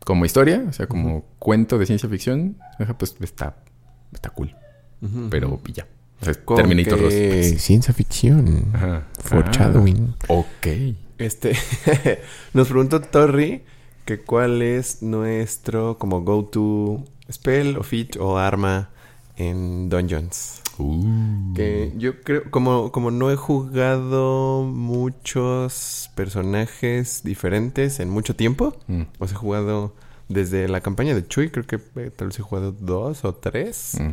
como 0.05 0.25
historia, 0.25 0.65
o 0.69 0.73
sea, 0.73 0.87
como 0.87 1.25
cuento 1.39 1.79
de 1.79 1.87
ciencia 1.87 2.09
ficción, 2.09 2.57
ajá, 2.79 2.97
pues 2.97 3.17
está, 3.21 3.57
está 4.13 4.31
cool. 4.31 4.55
Pero 5.31 5.61
ya. 5.73 5.87
O 6.21 6.25
sea, 6.25 6.33
Terminator 6.35 7.01
2. 7.01 7.13
que 7.13 7.29
pues. 7.53 7.63
Ciencia 7.63 7.93
ficción. 7.93 8.65
Ajá. 8.73 9.07
Foreshadowing. 9.21 10.15
Ah, 10.23 10.25
ok. 10.33 10.67
Este, 11.19 11.53
nos 12.55 12.69
preguntó 12.69 13.01
Torri 13.03 13.63
que 14.07 14.21
cuál 14.21 14.63
es 14.63 15.03
nuestro 15.03 15.99
como 15.99 16.23
go-to 16.23 17.05
spell 17.31 17.77
o 17.77 17.83
feat 17.83 18.17
o 18.17 18.39
arma 18.39 18.89
en 19.37 19.91
Dungeons. 19.91 20.63
Uh. 20.79 21.53
Que 21.55 21.93
yo 21.97 22.21
creo, 22.23 22.51
como, 22.51 22.93
como 22.93 23.11
no 23.11 23.31
he 23.31 23.37
jugado 23.37 24.63
muchos 24.63 26.11
personajes 26.15 27.23
diferentes 27.25 28.01
en 28.01 28.09
mucho 28.11 28.35
tiempo, 28.37 28.75
Mm, 28.87 29.03
o 29.19 29.27
sea, 29.27 29.37
he 29.37 29.41
jugado 29.41 29.95
desde 30.29 30.69
la 30.69 30.81
campaña 30.81 31.15
de 31.15 31.27
Chuy, 31.27 31.51
creo 31.51 31.67
que 31.67 31.77
eh, 31.97 32.11
tal 32.15 32.29
vez 32.29 32.39
he 32.39 32.43
jugado 32.43 32.73
dos 32.73 33.25
o 33.25 33.35
tres. 33.35 33.97
mm. 34.01 34.11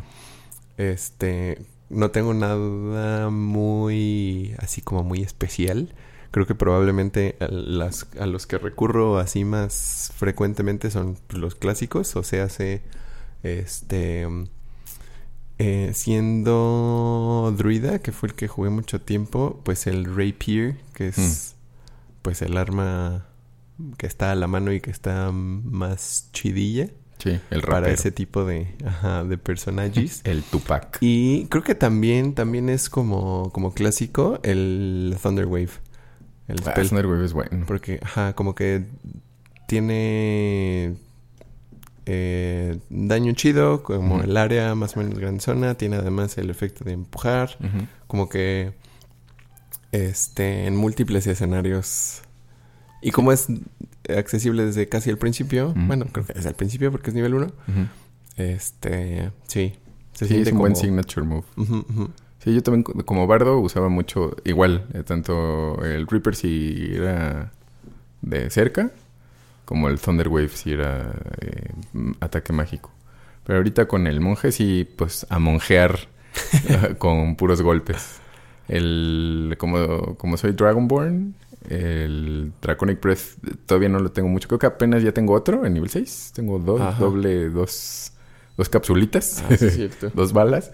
Este, 0.78 1.62
no 1.90 2.10
tengo 2.10 2.34
nada 2.34 3.30
muy, 3.30 4.56
así 4.58 4.82
como 4.82 5.04
muy 5.04 5.22
especial. 5.22 5.94
Creo 6.34 6.48
que 6.48 6.56
probablemente 6.56 7.38
a, 7.40 7.46
las, 7.48 8.08
a 8.20 8.26
los 8.26 8.48
que 8.48 8.58
recurro 8.58 9.20
así 9.20 9.46
más 9.46 10.12
frecuentemente 10.18 10.90
son 10.90 11.16
los 11.30 11.54
clásicos, 11.54 12.16
o 12.16 12.24
sea, 12.24 12.46
hace, 12.46 12.82
este, 13.44 14.28
eh, 15.60 15.92
siendo 15.94 17.54
druida, 17.56 18.00
que 18.00 18.12
fue 18.12 18.30
el 18.30 18.36
que 18.36 18.48
jugué 18.48 18.72
mucho 18.72 19.00
tiempo, 19.00 19.62
pues 19.64 19.86
el 19.86 20.06
rapier, 20.06 20.78
que 20.96 21.10
es, 21.10 21.56
pues 22.24 22.42
el 22.42 22.58
arma 22.58 23.28
que 23.98 24.08
está 24.08 24.32
a 24.32 24.36
la 24.36 24.48
mano 24.48 24.74
y 24.74 24.82
que 24.82 24.90
está 24.90 25.32
más 25.32 26.30
chidilla 26.34 26.90
Sí, 27.20 27.40
el 27.52 27.62
para 27.62 27.78
rapero. 27.82 27.94
ese 27.94 28.12
tipo 28.12 28.44
de, 28.44 28.76
ajá, 28.86 29.24
de 29.24 29.38
personajes. 29.38 30.22
El 30.26 30.44
Tupac. 30.44 30.98
y 31.00 31.46
creo 31.46 31.64
que 31.64 31.76
también, 31.76 32.34
también 32.34 32.70
es 32.70 32.90
como, 32.90 33.50
como 33.54 33.74
clásico 33.74 34.40
el 34.44 35.16
Thunder 35.22 35.46
Wave. 35.46 35.70
El 36.48 36.60
Ah, 36.66 36.72
spell. 36.72 36.88
Thunderwave 36.90 37.26
es 37.26 37.34
bueno. 37.34 37.64
Porque, 37.68 38.00
ajá, 38.04 38.34
como 38.34 38.54
que 38.56 38.86
tiene 39.68 40.96
eh, 42.06 42.80
daño 42.90 43.32
chido, 43.34 43.82
como 43.84 44.22
el 44.22 44.36
área 44.38 44.76
más 44.76 44.96
o 44.98 45.00
menos 45.00 45.18
gran 45.20 45.40
zona. 45.40 45.76
Tiene 45.76 45.96
además 45.98 46.38
el 46.38 46.50
efecto 46.50 46.84
de 46.84 46.94
empujar. 46.94 47.58
Como 48.08 48.30
que 48.30 48.74
este 49.92 50.68
en 50.68 50.76
múltiples 50.76 51.26
escenarios. 51.28 52.22
Y 53.02 53.12
como 53.12 53.32
es 53.32 53.48
accesible 54.18 54.66
desde 54.66 54.88
casi 54.90 55.10
el 55.10 55.18
principio, 55.18 55.74
bueno, 55.76 56.06
creo 56.12 56.26
que 56.26 56.34
desde 56.34 56.50
el 56.50 56.56
principio 56.56 56.92
porque 56.92 57.10
es 57.10 57.16
nivel 57.16 57.34
1. 57.36 57.46
Ujú. 57.46 57.54
Este, 58.38 59.32
sí. 59.48 59.74
Se 60.14 60.26
Sí, 60.28 60.36
es 60.36 60.42
siente 60.44 60.52
un 60.54 60.60
buen 60.60 60.74
como- 60.74 60.84
signature 60.84 61.26
move. 61.26 61.44
Sí, 62.44 62.54
yo 62.54 62.62
también 62.62 62.84
co- 62.84 62.94
como 63.06 63.26
bardo 63.26 63.60
usaba 63.60 63.88
mucho, 63.90 64.36
igual, 64.44 64.86
eh, 64.94 65.04
tanto 65.04 65.82
el 65.84 66.08
Reaper 66.08 66.36
si 66.36 66.92
era 66.94 67.52
de 68.22 68.50
cerca, 68.50 68.92
como 69.66 69.88
el 69.88 70.00
Thunderwave 70.00 70.50
si 70.50 70.74
era 70.74 71.14
eh, 71.40 71.70
ataque 72.20 72.52
mágico. 72.52 72.92
Pero 73.46 73.58
ahorita 73.58 73.88
con 73.88 74.08
el 74.08 74.20
monje 74.20 74.52
sí, 74.52 74.88
pues 74.98 75.26
a 75.30 75.40
monjear 75.40 76.00
con 76.98 77.36
puros 77.36 77.62
golpes. 77.62 78.20
El, 78.68 79.56
como, 79.58 80.16
como 80.16 80.38
soy 80.38 80.52
Dragonborn, 80.54 81.36
el 81.70 82.52
Draconic 82.62 83.02
Breath 83.02 83.38
todavía 83.66 83.90
no 83.90 84.00
lo 84.00 84.12
tengo 84.12 84.30
mucho. 84.30 84.48
Creo 84.48 84.60
que 84.60 84.66
apenas 84.68 85.04
ya 85.04 85.12
tengo 85.14 85.34
otro 85.34 85.66
en 85.66 85.74
nivel 85.74 85.90
6. 85.90 86.32
Tengo 86.36 86.60
dos, 86.60 86.82
Ajá. 86.82 87.00
doble, 87.00 87.50
dos, 87.50 88.12
dos 88.58 88.70
capsulitas. 88.70 89.44
Ah, 89.50 89.56
sí, 89.58 89.90
dos 90.14 90.34
balas. 90.34 90.72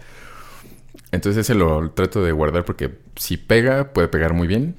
Entonces 1.12 1.42
ese 1.46 1.56
lo 1.56 1.92
trato 1.92 2.24
de 2.24 2.32
guardar 2.32 2.66
porque 2.66 3.00
si 3.16 3.38
pega, 3.38 3.94
puede 3.94 4.08
pegar 4.08 4.34
muy 4.34 4.48
bien. 4.48 4.76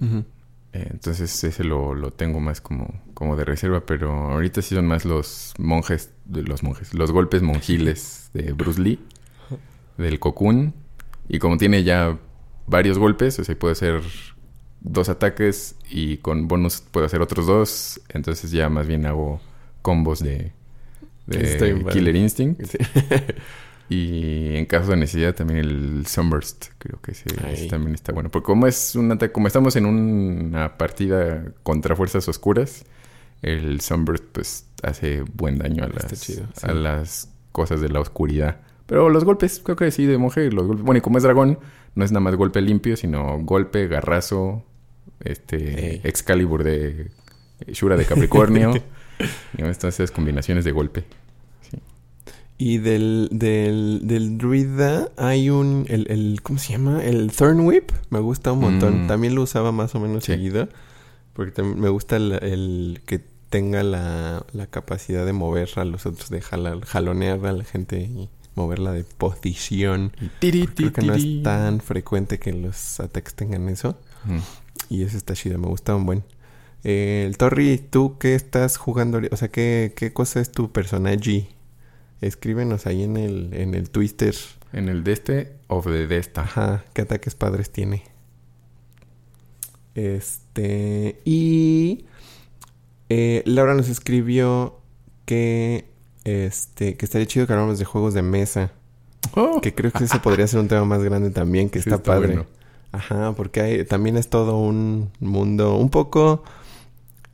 Eh, 0.73 0.87
entonces 0.91 1.43
ese 1.43 1.65
lo, 1.65 1.95
lo 1.95 2.13
tengo 2.13 2.39
más 2.39 2.61
como, 2.61 3.03
como 3.15 3.37
de 3.37 3.45
reserva. 3.45 3.85
Pero 3.85 4.13
ahorita 4.13 4.63
sí 4.63 4.75
son 4.75 4.87
más 4.87 5.05
los 5.05 5.55
monjes, 5.59 6.11
de 6.27 6.43
los 6.43 6.63
monjes, 6.63 6.95
los 6.95 7.11
golpes 7.11 7.43
monjiles 7.43 8.31
de 8.33 8.53
Bruce 8.53 8.81
Lee, 8.81 9.01
del 9.99 10.21
Cocoon. 10.21 10.73
Y 11.29 11.39
como 11.39 11.57
tiene 11.57 11.83
ya 11.83 12.17
varios 12.67 12.99
golpes, 12.99 13.39
o 13.39 13.45
sea, 13.45 13.59
puede 13.59 13.73
hacer 13.73 14.01
dos 14.81 15.09
ataques 15.09 15.77
y 15.91 16.19
con 16.19 16.49
bonus 16.49 16.81
puedo 16.81 17.07
hacer 17.07 17.23
otros 17.23 17.47
dos. 17.47 18.01
Entonces 18.09 18.53
ya 18.53 18.69
más 18.69 18.87
bien 18.87 19.05
hago 19.05 19.41
combos 19.83 20.21
de, 20.21 20.53
de. 21.27 21.85
Killer 21.93 22.15
Instinct. 22.15 22.65
Sí. 22.67 22.79
Y 23.91 24.57
en 24.57 24.67
caso 24.67 24.93
de 24.93 24.99
necesidad 24.99 25.35
también 25.35 25.59
el 25.59 26.07
Sunburst, 26.07 26.67
creo 26.79 27.01
que 27.03 27.11
ese, 27.11 27.25
Ahí. 27.45 27.55
ese 27.55 27.67
también 27.67 27.93
está 27.93 28.13
bueno. 28.13 28.31
Porque 28.31 28.47
como 28.47 28.69
es 28.69 28.95
un 28.95 29.11
ataque, 29.11 29.33
como 29.33 29.49
estamos 29.49 29.75
en 29.75 29.85
una 29.85 30.79
partida 30.79 31.53
contra 31.65 31.97
fuerzas 31.97 32.29
oscuras, 32.29 32.85
el 33.43 33.81
Sunburst 33.81 34.25
pues 34.31 34.67
hace 34.85 35.23
buen 35.35 35.59
daño 35.59 35.83
a 35.83 35.89
las, 35.89 36.07
chido, 36.21 36.47
sí. 36.55 36.67
a 36.69 36.73
las 36.73 37.31
cosas 37.51 37.81
de 37.81 37.89
la 37.89 37.99
oscuridad. 37.99 38.61
Pero 38.87 39.09
los 39.09 39.25
golpes, 39.25 39.61
creo 39.65 39.75
que 39.75 39.91
sí, 39.91 40.07
de 40.07 40.19
monje, 40.19 40.53
los 40.53 40.69
golpes. 40.69 40.85
Bueno, 40.85 40.99
y 40.99 41.01
como 41.01 41.19
es 41.19 41.25
dragón, 41.25 41.59
no 41.97 42.05
es 42.05 42.13
nada 42.13 42.21
más 42.21 42.37
golpe 42.37 42.61
limpio, 42.61 42.97
sino 42.97 43.41
golpe, 43.41 43.89
garrazo, 43.89 44.65
este, 45.19 45.95
Ey. 45.95 46.01
Excalibur 46.05 46.63
de 46.63 47.11
Shura 47.67 47.97
de 47.97 48.05
Capricornio. 48.05 48.73
y 49.59 49.63
estas 49.63 50.11
combinaciones 50.13 50.65
de 50.65 50.73
golpe. 50.73 51.05
Y 52.63 52.77
del, 52.77 53.29
del, 53.33 54.01
del 54.05 54.37
druida 54.37 55.09
hay 55.17 55.49
un... 55.49 55.87
El, 55.89 56.07
el- 56.11 56.41
¿Cómo 56.43 56.59
se 56.59 56.73
llama? 56.73 57.03
El 57.03 57.33
Thorn 57.33 57.61
Whip. 57.61 57.91
Me 58.11 58.21
gusta 58.21 58.53
un 58.53 58.61
montón. 58.61 59.05
Mm. 59.05 59.07
También 59.07 59.35
lo 59.35 59.43
usaba 59.43 59.73
más 59.73 59.95
o 59.95 60.01
menos 60.01 60.25
Sí. 60.25 60.33
seguido. 60.33 60.69
Porque 61.33 61.63
me 61.63 61.89
gusta 61.89 62.17
el, 62.17 62.33
el 62.43 63.01
que 63.07 63.25
tenga 63.49 63.83
la, 63.83 64.45
la 64.53 64.67
capacidad 64.67 65.25
de 65.25 65.33
mover 65.33 65.71
a 65.77 65.85
los 65.87 66.05
otros, 66.05 66.29
de 66.29 66.43
jalar, 66.43 66.85
jalonear 66.85 67.47
a 67.47 67.53
la 67.53 67.65
gente 67.65 68.01
y 68.01 68.29
moverla 68.55 68.93
de 68.93 69.05
posición. 69.05 70.13
Tiri, 70.41 70.67
Creo 70.67 70.93
que 70.93 71.01
no 71.03 71.15
es 71.15 71.43
tan 71.43 71.81
frecuente 71.81 72.39
que 72.39 72.53
los 72.53 73.01
ataques 73.01 73.35
tengan 73.35 73.71
eso. 73.71 73.97
Mm. 74.25 74.39
Y 74.91 75.03
eso 75.05 75.17
está 75.17 75.33
chido, 75.35 75.59
me 75.59 75.69
gusta 75.69 75.97
un 75.97 76.05
buen. 76.05 76.25
Eh, 76.85 77.25
el 77.27 77.39
Torri, 77.39 77.79
¿tú 77.79 78.19
qué 78.19 78.35
estás 78.35 78.77
jugando? 78.77 79.19
O 79.31 79.37
sea, 79.37 79.49
¿qué, 79.49 79.95
qué 79.97 80.13
cosa 80.13 80.41
es 80.41 80.53
tu 80.53 80.71
personaje? 80.73 81.49
Escríbenos 82.21 82.87
ahí 82.87 83.03
en 83.03 83.17
el, 83.17 83.51
en 83.55 83.75
el 83.75 83.91
Twitter. 83.91 84.35
En 84.73 84.89
el 84.89 85.03
de 85.05 85.13
este 85.13 85.53
the 85.83 86.07
de 86.07 86.17
esta. 86.19 86.43
Ajá, 86.43 86.85
¿qué 86.93 87.03
ataques 87.03 87.35
padres 87.35 87.71
tiene? 87.71 88.03
Este. 89.95 91.21
Y. 91.25 92.05
eh, 93.09 93.43
Laura 93.47 93.75
nos 93.75 93.89
escribió 93.89 94.79
que. 95.25 95.87
Este. 96.25 96.97
Que 96.97 97.05
estaría 97.05 97.27
chido 97.27 97.47
que 97.47 97.53
habláramos 97.53 97.79
de 97.79 97.85
juegos 97.85 98.15
de 98.15 98.23
mesa. 98.23 98.73
Oh, 99.35 99.61
Que 99.61 99.75
creo 99.75 99.91
que 99.93 100.05
ese 100.05 100.19
podría 100.21 100.47
ser 100.47 100.61
un 100.61 100.69
tema 100.69 100.85
más 100.85 101.03
grande 101.03 101.31
también, 101.31 101.69
que 101.71 101.81
Sí, 101.81 101.89
está, 101.89 101.97
está 101.97 102.13
padre. 102.13 102.27
bueno. 102.29 102.47
Ajá, 102.93 103.33
porque 103.37 103.61
hay- 103.61 103.85
también 103.85 104.17
es 104.17 104.29
todo 104.29 104.59
un 104.59 105.11
mundo 105.21 105.77
un 105.77 105.91
poco 105.91 106.43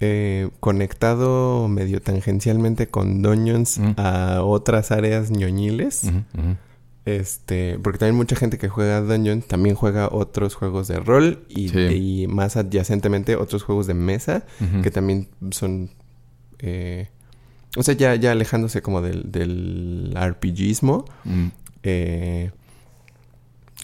eh, 0.00 0.50
conectado 0.61 1.68
medio 1.68 2.02
tangencialmente 2.02 2.87
con 2.88 3.22
Dungeons 3.22 3.78
Mm. 3.78 3.92
a 3.96 4.42
otras 4.42 4.90
áreas 4.92 5.30
ñoñiles. 5.30 6.11
Este, 7.04 7.78
porque 7.78 7.98
también 8.00 8.16
mucha 8.16 8.35
gente 8.35 8.59
que 8.59 8.68
juega 8.68 9.00
Dungeons 9.00 9.46
también 9.46 9.76
juega 9.76 10.09
otros 10.11 10.56
juegos 10.56 10.88
de 10.88 10.98
rol 10.98 11.44
y, 11.48 11.68
Sí. 11.68 11.78
y 11.78 12.26
más 12.26 12.56
adyacentemente 12.56 13.37
otros 13.37 13.62
juegos 13.62 13.87
de 13.87 13.94
mesa 13.94 14.44
que 14.82 14.90
también 14.90 15.28
son 15.52 15.90
eh, 16.59 17.09
o 17.76 17.82
sea, 17.82 17.94
ya, 17.94 18.14
ya 18.16 18.32
alejándose 18.32 18.80
como 18.82 19.02
del, 19.02 19.30
del 19.30 20.14
RPGismo. 20.16 21.04
Mm, 21.24 21.46
Eh, 21.88 22.50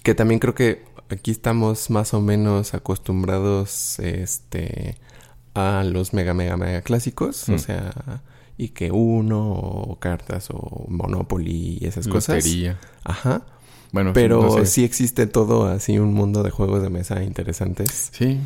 que 0.03 0.15
también 0.17 0.41
creo 0.41 0.55
que 0.57 0.83
aquí 1.11 1.31
estamos 1.31 1.91
más 1.91 2.15
o 2.15 2.21
menos 2.21 2.75
acostumbrados 2.75 3.99
este 4.01 4.97
a 5.55 5.85
los 5.85 6.13
mega 6.15 6.35
mega 6.35 6.57
mega 6.57 6.83
clásicos, 6.83 7.49
o 7.49 7.53
Mm. 7.53 7.59
sea, 7.59 8.23
y 8.59 8.69
que 8.71 8.91
uno 8.91 9.51
o 9.53 9.99
cartas 9.99 10.49
o 10.51 10.87
Monopoly 10.89 11.79
y 11.81 11.87
esas 11.87 12.07
cosas. 12.09 12.37
lotería. 12.45 12.79
Ajá. 13.05 13.43
Bueno, 13.93 14.13
Pero 14.15 14.41
no 14.43 14.51
sé. 14.53 14.67
sí 14.67 14.85
existe 14.85 15.27
todo 15.27 15.67
así 15.67 15.99
un 15.99 16.15
mundo 16.15 16.43
de 16.43 16.51
juegos 16.51 16.83
de 16.83 16.89
mesa 16.91 17.23
interesantes. 17.23 18.11
Sí, 18.13 18.41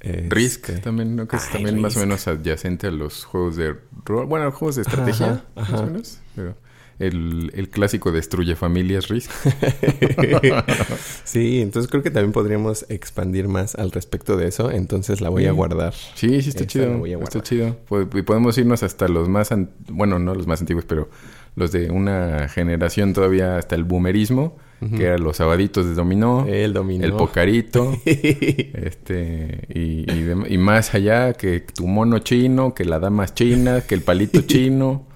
Risk 0.00 0.68
Este, 0.68 0.80
también, 0.82 1.16
¿no? 1.16 1.26
Que 1.26 1.36
es 1.36 1.44
Ay, 1.46 1.52
también 1.54 1.80
más 1.80 1.96
o 1.96 2.00
Risk. 2.00 2.06
menos 2.08 2.28
adyacente 2.28 2.88
a 2.88 2.90
los 2.90 3.24
juegos 3.24 3.56
de 3.56 3.74
rol. 4.04 4.26
Bueno, 4.26 4.50
juegos 4.52 4.76
de 4.76 4.82
estrategia, 4.82 5.26
Ajá, 5.26 5.44
más 5.56 5.68
ajá. 5.70 5.80
o 5.80 5.86
menos. 5.86 6.18
Pero 6.34 6.56
el, 6.98 7.50
el 7.54 7.68
clásico 7.68 8.12
destruye 8.12 8.54
familias 8.56 9.08
Risk. 9.08 9.30
sí, 11.24 11.60
entonces 11.60 11.90
creo 11.90 12.02
que 12.02 12.10
también 12.10 12.32
podríamos 12.32 12.86
expandir 12.88 13.48
más 13.48 13.74
al 13.74 13.90
respecto 13.90 14.36
de 14.36 14.48
eso, 14.48 14.70
entonces 14.70 15.20
la 15.20 15.28
voy 15.28 15.46
a 15.46 15.52
guardar. 15.52 15.94
Sí, 16.14 16.40
sí, 16.42 16.48
está 16.50 16.60
Esa 16.64 16.66
chido. 16.68 16.90
la 16.90 16.96
voy 16.96 17.12
a 17.12 17.18
Está 17.18 17.42
chido. 17.42 17.76
Po- 17.88 18.02
Y 18.02 18.22
podemos 18.22 18.56
irnos 18.58 18.82
hasta 18.82 19.08
los 19.08 19.28
más... 19.28 19.52
an- 19.52 19.70
Bueno, 19.88 20.18
no 20.18 20.34
los 20.34 20.46
más 20.46 20.60
antiguos, 20.60 20.84
pero 20.86 21.08
los 21.56 21.70
de 21.72 21.90
una 21.90 22.48
generación 22.48 23.12
todavía 23.12 23.56
hasta 23.56 23.74
el 23.76 23.84
boomerismo, 23.84 24.56
que 24.96 25.04
eran 25.04 25.22
los 25.24 25.38
sabaditos 25.38 25.86
de 25.86 25.94
dominó, 25.94 26.44
El 26.46 26.74
dominó. 26.74 27.04
el 27.06 27.12
pocarito, 27.14 27.96
este 28.04 29.60
y, 29.72 30.04
y 30.52 30.58
más 30.58 30.94
allá 30.94 31.32
que 31.32 31.60
tu 31.60 31.86
mono 31.86 32.18
chino, 32.18 32.74
que 32.74 32.84
la 32.84 32.98
dama 32.98 33.26
china, 33.32 33.80
que 33.80 33.94
el 33.94 34.02
palito 34.02 34.42
chino, 34.46 35.06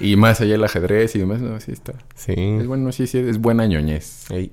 y 0.00 0.16
más 0.16 0.40
allá 0.40 0.54
el 0.56 0.64
ajedrez 0.64 1.14
y 1.16 1.20
demás. 1.20 1.40
No, 1.40 1.58
sí 1.60 1.72
está. 1.72 1.94
sí. 2.14 2.34
Es 2.36 2.66
bueno, 2.66 2.92
sí, 2.92 3.06
sí, 3.06 3.18
es 3.18 3.38
buena 3.38 3.66
ñoñez. 3.66 4.30
Ey. 4.30 4.52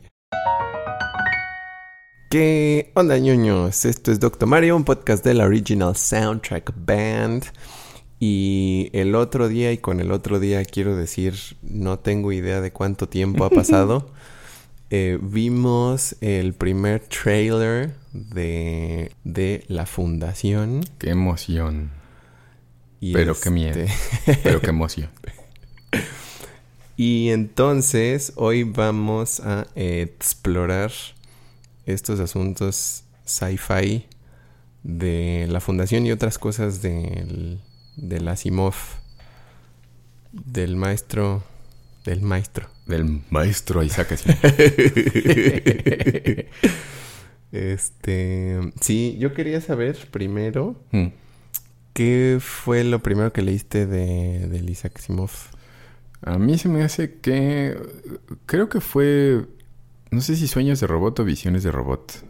¿Qué 2.30 2.92
onda, 2.94 3.18
ñoños? 3.18 3.86
Esto 3.86 4.12
es 4.12 4.20
Doctor 4.20 4.48
Mario, 4.48 4.76
un 4.76 4.84
podcast 4.84 5.26
de 5.26 5.34
la 5.34 5.46
Original 5.46 5.96
Soundtrack 5.96 6.74
Band. 6.86 7.46
Y 8.20 8.90
el 8.94 9.16
otro 9.16 9.48
día, 9.48 9.72
y 9.72 9.80
con 9.80 10.00
el 10.00 10.12
otro 10.12 10.40
día 10.40 10.64
quiero 10.66 10.96
decir, 10.96 11.34
no 11.64 11.98
tengo 11.98 12.32
idea 12.32 12.62
de 12.62 12.72
cuánto 12.72 13.10
tiempo 13.10 13.46
ha 13.46 13.50
pasado. 13.50 14.12
eh, 14.92 15.18
vimos 15.22 16.18
el 16.22 16.54
primer 16.54 17.02
trailer 17.08 17.96
de, 18.14 19.12
de 19.24 19.64
La 19.68 19.86
Fundación. 19.86 20.82
Qué 21.00 21.10
emoción. 21.10 21.99
Y 23.02 23.14
Pero 23.14 23.34
qué 23.40 23.50
miedo. 23.50 23.80
este- 23.80 24.38
Pero 24.44 24.62
qué 24.62 24.70
emoción. 24.70 25.10
Y 26.98 27.30
entonces 27.30 28.34
hoy 28.36 28.64
vamos 28.64 29.40
a 29.40 29.68
explorar 29.76 30.92
estos 31.86 32.20
asuntos 32.20 33.06
sci-fi 33.24 34.06
de 34.84 35.48
la 35.50 35.62
fundación 35.62 36.06
y 36.06 36.12
otras 36.12 36.38
cosas 36.38 36.82
del, 36.82 37.62
del 37.96 38.28
Asimov, 38.28 38.74
del 40.34 40.76
maestro, 40.76 41.42
del 42.04 42.20
maestro. 42.22 42.68
Del 42.86 43.22
maestro 43.30 43.82
Isaac 43.82 44.12
Asimov. 44.12 44.38
Este, 47.52 48.60
sí, 48.80 49.18
yo 49.20 49.34
quería 49.34 49.60
saber 49.62 49.98
primero 50.12 50.76
Mm. 50.92 51.08
Qué 52.00 52.38
fue 52.40 52.86
lo 52.86 53.04
primero 53.04 53.34
que 53.34 53.42
leíste 53.42 53.86
de, 53.86 54.48
del 54.48 54.70
Isaac 54.70 54.94
Asimov. 55.00 55.32
A 56.22 56.38
mí 56.38 56.58
se 56.58 56.70
me 56.70 56.82
hace 56.82 57.20
que... 57.20 57.78
Creo 58.46 58.70
que 58.70 58.80
fue... 58.80 59.46
No 60.10 60.22
sé 60.22 60.38
si 60.38 60.48
sueños 60.48 60.80
de 60.80 60.88
robot 60.88 61.20
o 61.20 61.26
visiones 61.26 61.62
de 61.62 61.74
robot. 61.74 62.24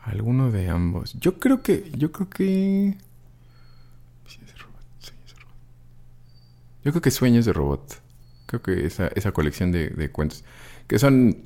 Alguno 0.00 0.50
de 0.50 0.70
ambos. 0.70 1.18
Yo 1.20 1.38
creo 1.38 1.60
que... 1.62 1.92
Yo 1.98 2.12
creo 2.12 2.30
que... 2.30 2.96
Visiones 4.24 4.54
de 4.54 4.58
robot, 4.58 4.84
sueños 5.00 5.34
de 5.34 5.40
robot. 5.42 5.54
Yo 6.82 6.92
creo 6.92 7.02
que 7.02 7.10
sueños 7.10 7.44
de 7.44 7.52
robot. 7.52 8.00
Creo 8.46 8.62
que 8.62 8.86
esa, 8.86 9.08
esa 9.08 9.32
colección 9.32 9.70
de, 9.70 9.90
de 9.90 10.10
cuentos. 10.10 10.44
Que 10.86 10.98
son 10.98 11.36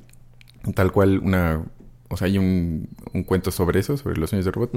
tal 0.73 0.93
cual 0.93 1.19
una... 1.19 1.61
O 2.07 2.15
sea, 2.15 2.27
hay 2.27 2.37
un, 2.37 2.87
un 3.11 3.23
cuento 3.25 3.51
sobre 3.51 3.81
eso, 3.81 3.97
sobre 3.97 4.17
los 4.17 4.29
sueños 4.29 4.45
de 4.45 4.51
robot. 4.51 4.71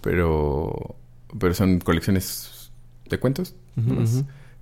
Pero... 0.00 0.96
Pero 1.38 1.54
son 1.54 1.78
colecciones 1.80 2.70
de 3.08 3.18
cuentos. 3.18 3.54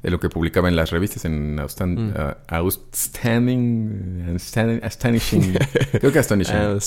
de 0.03 0.11
lo 0.11 0.19
que 0.19 0.31
publicaba 0.31 0.69
en 0.71 0.77
las 0.77 0.91
revistas 0.93 1.27
en 1.27 1.59
Austan- 1.59 1.99
Mm. 1.99 2.09
uh, 2.19 2.35
Outstanding, 2.49 4.25
Outstanding- 4.29 4.83
Astonishing, 4.83 5.55
creo 6.01 6.11
que 6.11 6.19
Astonishing, 6.19 6.57
Ah, 6.57 6.79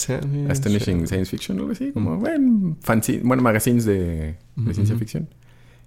Astonishing 0.49 1.05
Science 1.07 1.29
Fiction 1.29 1.59
algo 1.59 1.71
así, 1.73 1.91
como, 1.91 2.17
bueno, 2.17 2.75
fancy, 2.81 3.19
bueno, 3.23 3.43
magazines 3.43 3.85
de, 3.85 4.37
ciencia 4.73 4.95
ficción. 4.97 5.29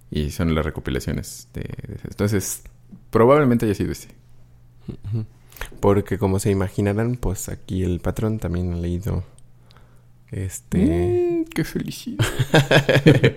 Y 0.09 0.29
son 0.31 0.55
las 0.55 0.63
recopilaciones 0.65 1.49
de, 1.53 1.63
de 1.63 1.95
esas. 1.95 2.11
Entonces, 2.11 2.63
probablemente 3.09 3.65
haya 3.65 3.75
sido 3.75 3.91
ese. 3.91 4.07
Ujú. 4.87 5.25
Porque 5.81 6.17
como 6.17 6.39
se 6.39 6.49
imaginarán, 6.49 7.17
pues 7.17 7.49
aquí 7.49 7.83
el 7.83 7.99
patrón 7.99 8.39
también 8.39 8.71
ha 8.71 8.77
leído 8.77 9.25
este 10.31 10.77
Mm, 10.77 11.49
¡Qué 11.53 11.63
felicidad! 11.65 12.25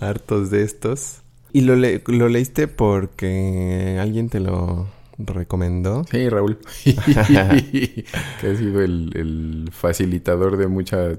hartos 0.00 0.50
de 0.50 0.62
estos. 0.62 1.22
¿Y 1.52 1.62
lo, 1.62 1.76
le- 1.76 2.02
lo 2.06 2.28
leíste 2.28 2.68
porque 2.68 3.98
alguien 4.00 4.28
te 4.28 4.40
lo 4.40 4.88
recomendó? 5.18 6.04
Sí, 6.10 6.28
Raúl. 6.28 6.58
que 6.84 8.46
ha 8.46 8.56
sido 8.56 8.82
el, 8.82 9.10
el 9.14 9.68
facilitador 9.72 10.56
de 10.56 10.66
mucha 10.68 11.18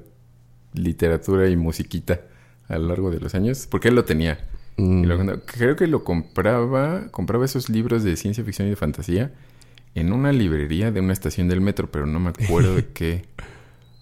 literatura 0.74 1.50
y 1.50 1.56
musiquita 1.58 2.22
a 2.68 2.78
lo 2.78 2.88
largo 2.88 3.12
de 3.12 3.20
los 3.20 3.36
años. 3.36 3.68
Porque 3.70 3.90
él 3.90 3.96
lo 3.96 4.06
tenía. 4.06 4.40
Mm. 4.78 5.04
Lo- 5.04 5.46
creo 5.46 5.76
que 5.76 5.88
lo 5.88 6.04
compraba, 6.04 7.10
compraba 7.12 7.46
esos 7.46 7.70
libros 7.70 8.04
de 8.04 8.16
ciencia 8.16 8.44
ficción 8.44 8.68
y 8.68 8.72
de 8.72 8.78
fantasía 8.78 9.34
en 9.94 10.14
una 10.14 10.32
librería 10.32 10.92
de 10.92 11.02
una 11.02 11.12
estación 11.14 11.50
del 11.50 11.60
metro, 11.60 11.92
pero 11.92 12.06
no 12.06 12.20
me 12.22 12.30
acuerdo 12.30 12.76
de 12.76 12.88
qué 12.94 13.26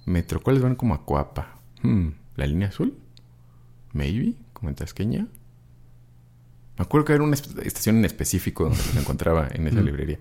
metro. 0.06 0.40
¿Cuáles 0.42 0.62
van 0.62 0.76
como 0.76 0.94
a 0.94 1.04
Coapa? 1.06 1.60
Hmm, 1.82 2.10
¿La 2.36 2.46
línea 2.46 2.68
azul? 2.68 2.94
Maybe, 3.94 4.36
como 4.60 4.70
en 4.70 4.76
Tasqueña. 4.76 5.28
Me 6.78 6.84
acuerdo 6.84 7.06
que 7.06 7.14
era 7.14 7.24
una 7.24 7.34
est- 7.34 7.58
estación 7.64 7.98
en 7.98 8.06
específico 8.06 8.66
donde 8.66 8.78
los 8.78 8.96
encontraba 8.96 9.48
en 9.52 9.68
esa 9.68 9.82
Mm. 9.82 9.86
librería. 9.86 10.20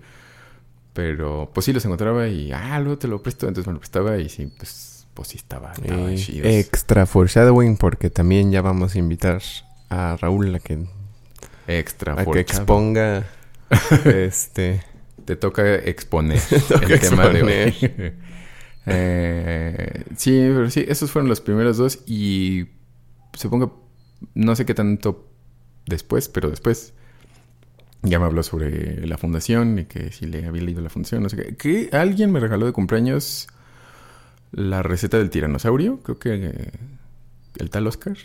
Pero 0.93 1.51
pues 1.53 1.65
sí 1.65 1.73
los 1.73 1.85
encontraba 1.85 2.27
y 2.27 2.51
ah, 2.51 2.79
luego 2.79 2.97
te 2.97 3.07
lo 3.07 3.21
presto, 3.21 3.47
entonces 3.47 3.67
me 3.67 3.73
lo 3.73 3.79
prestaba 3.79 4.17
y 4.17 4.27
sí, 4.27 4.51
pues, 4.57 5.05
pues 5.13 5.27
sí 5.29 5.37
estaba, 5.37 5.71
estaba 5.73 6.11
Eh, 6.11 6.59
extra 6.59 7.05
foreshadowing 7.05 7.77
porque 7.77 8.09
también 8.09 8.51
ya 8.51 8.61
vamos 8.61 8.95
a 8.95 8.99
invitar 8.99 9.41
a 9.89 10.17
Raúl 10.19 10.53
a 10.55 10.59
que, 10.59 10.85
Extra 11.67 12.13
a 12.19 12.25
que 12.25 12.39
exponga 12.39 13.25
este 14.05 14.81
Te 15.25 15.35
toca 15.35 15.75
exponer 15.75 16.41
toca 16.67 16.85
el 16.87 16.99
tema 16.99 17.29
de 17.29 17.43
hoy. 17.43 18.13
Eh, 18.91 20.03
sí, 20.17 20.31
pero 20.31 20.69
sí, 20.71 20.83
esos 20.87 21.11
fueron 21.11 21.29
los 21.29 21.41
primeros 21.41 21.77
dos 21.77 21.99
y 22.07 22.69
supongo, 23.33 23.87
no 24.33 24.55
sé 24.55 24.65
qué 24.65 24.73
tanto 24.73 25.27
después, 25.85 26.29
pero 26.29 26.49
después 26.49 26.93
ya 28.01 28.19
me 28.19 28.25
habló 28.25 28.43
sobre 28.43 29.05
la 29.05 29.17
fundación 29.17 29.79
y 29.79 29.85
que 29.85 30.11
si 30.11 30.25
le 30.25 30.45
había 30.45 30.61
leído 30.61 30.81
la 30.81 30.89
fundación, 30.89 31.23
no 31.23 31.29
sé 31.29 31.37
qué. 31.37 31.55
Que 31.55 31.89
alguien 31.97 32.31
me 32.31 32.39
regaló 32.39 32.65
de 32.65 32.71
cumpleaños 32.71 33.47
la 34.51 34.83
receta 34.83 35.17
del 35.17 35.29
tiranosaurio, 35.29 35.99
creo 35.99 36.17
que 36.17 36.33
eh, 36.33 36.71
el 37.57 37.69
tal 37.69 37.87
Oscar. 37.87 38.17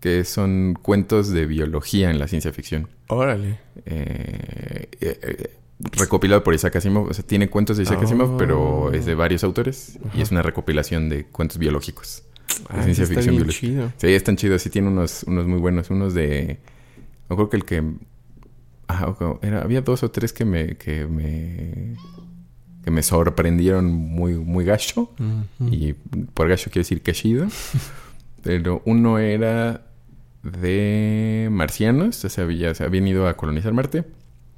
que 0.00 0.24
son 0.24 0.78
cuentos 0.80 1.30
de 1.30 1.46
biología 1.46 2.10
en 2.10 2.18
la 2.18 2.26
ciencia 2.26 2.52
ficción. 2.52 2.88
Órale. 3.08 3.58
Eh, 3.84 4.88
eh, 5.00 5.20
eh, 5.22 5.56
recopilado 5.78 6.42
por 6.42 6.54
Isaac 6.54 6.76
Asimov. 6.76 7.08
O 7.08 7.14
sea, 7.14 7.26
tiene 7.26 7.48
cuentos 7.48 7.76
de 7.76 7.82
Isaac 7.82 8.02
Asimov, 8.02 8.36
pero 8.36 8.92
es 8.92 9.04
de 9.04 9.14
varios 9.14 9.44
autores. 9.44 9.98
Y 10.14 10.22
es 10.22 10.30
una 10.30 10.42
recopilación 10.42 11.08
de 11.08 11.26
cuentos 11.26 11.58
biológicos. 11.58 12.22
Ah, 12.68 12.82
ciencia 12.82 13.04
está 13.04 13.16
ficción 13.16 13.36
bien 13.36 13.48
chido. 13.48 13.92
Sí, 13.96 14.08
están 14.08 14.36
chidos. 14.36 14.62
Sí, 14.62 14.70
tiene 14.70 14.88
unos, 14.88 15.24
unos 15.24 15.46
muy 15.46 15.58
buenos. 15.58 15.90
Unos 15.90 16.14
de... 16.14 16.58
Me 17.28 17.34
acuerdo 17.34 17.50
que 17.50 17.56
el 17.56 17.64
que... 17.64 17.84
Ah, 18.88 19.06
ok, 19.08 19.42
era, 19.42 19.62
había 19.62 19.82
dos 19.82 20.02
o 20.02 20.10
tres 20.10 20.32
que 20.32 20.44
me... 20.44 20.76
Que 20.76 21.06
me 21.06 21.96
que 22.84 22.90
me 22.90 23.02
sorprendieron 23.02 23.92
muy, 23.92 24.34
muy 24.34 24.64
gacho. 24.64 25.10
Y 25.70 25.92
por 25.92 26.48
gacho 26.48 26.70
quiero 26.70 26.80
decir 26.80 27.02
que 27.02 27.12
chido. 27.12 27.46
Pero 28.42 28.80
uno 28.86 29.18
era 29.18 29.86
de 30.42 31.48
marcianos. 31.50 32.24
O 32.24 32.28
sea, 32.28 32.74
se 32.74 32.84
habían 32.84 33.06
ido 33.06 33.28
a 33.28 33.36
colonizar 33.36 33.72
Marte. 33.72 34.04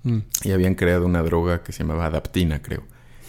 Mm. 0.05 0.19
Y 0.45 0.53
habían 0.53 0.75
creado 0.75 1.07
una 1.07 1.23
droga 1.23 1.63
que 1.63 1.73
se 1.73 1.83
llamaba 1.83 2.07
adaptina, 2.07 2.63
creo. 2.63 2.85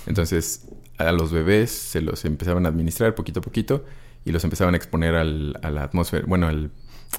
Entonces, 0.06 0.68
a 0.98 1.12
los 1.12 1.32
bebés 1.32 1.72
se 1.72 2.02
los 2.02 2.24
empezaban 2.26 2.66
a 2.66 2.70
administrar 2.70 3.16
poquito 3.16 3.40
a 3.40 3.44
poquito 3.44 3.86
y 4.26 4.32
los 4.32 4.44
empezaban 4.44 4.74
a 4.74 4.78
exponer 4.78 5.16
al, 5.16 5.58
a 5.62 5.70
la 5.72 5.84
atmósfera, 5.84 6.26
bueno, 6.28 6.48
al 6.48 6.72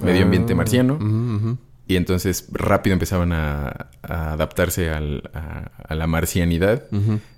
medio 0.03 0.23
ambiente 0.23 0.53
Ah, 0.53 0.55
marciano. 0.55 0.95
ujú, 0.95 1.05
ujú. 1.37 1.57
Y 1.87 1.97
entonces 1.97 2.47
rápido 2.51 2.93
empezaban 2.93 3.31
a, 3.31 3.89
a 4.01 4.31
adaptarse 4.33 4.89
al- 4.89 5.29
a, 5.35 5.69
a 5.87 5.93
la 5.95 6.07
marcianidad. 6.07 6.83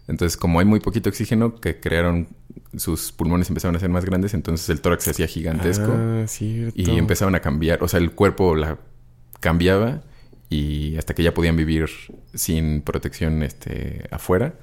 Entonces, 0.07 0.37
como 0.37 0.59
hay 0.61 0.65
muy 0.65 0.79
poquito 0.79 1.09
oxígeno, 1.09 1.55
que 1.55 1.81
crearon 1.81 2.29
sus 2.77 3.11
pulmones 3.11 3.49
empezaron 3.49 3.75
a 3.75 3.79
ser 3.79 3.89
más 3.89 4.05
grandes, 4.05 4.33
entonces 4.33 4.69
el 4.69 4.79
tórax 4.79 5.03
se 5.03 5.11
hacía 5.11 5.27
gigantesco. 5.27 5.91
Ah. 5.93 6.25
Y 6.39 6.97
empezaban 6.97 7.35
a 7.35 7.41
cambiar, 7.41 7.83
o 7.83 7.87
sea, 7.89 7.99
el 7.99 8.11
cuerpo 8.11 8.55
la 8.55 8.77
cambiaba 9.41 10.01
y 10.49 10.95
hasta 10.97 11.13
que 11.13 11.23
ya 11.23 11.33
podían 11.33 11.57
vivir 11.57 11.89
sin 12.33 12.81
protección 12.83 13.43
este, 13.43 14.05
afuera. 14.11 14.53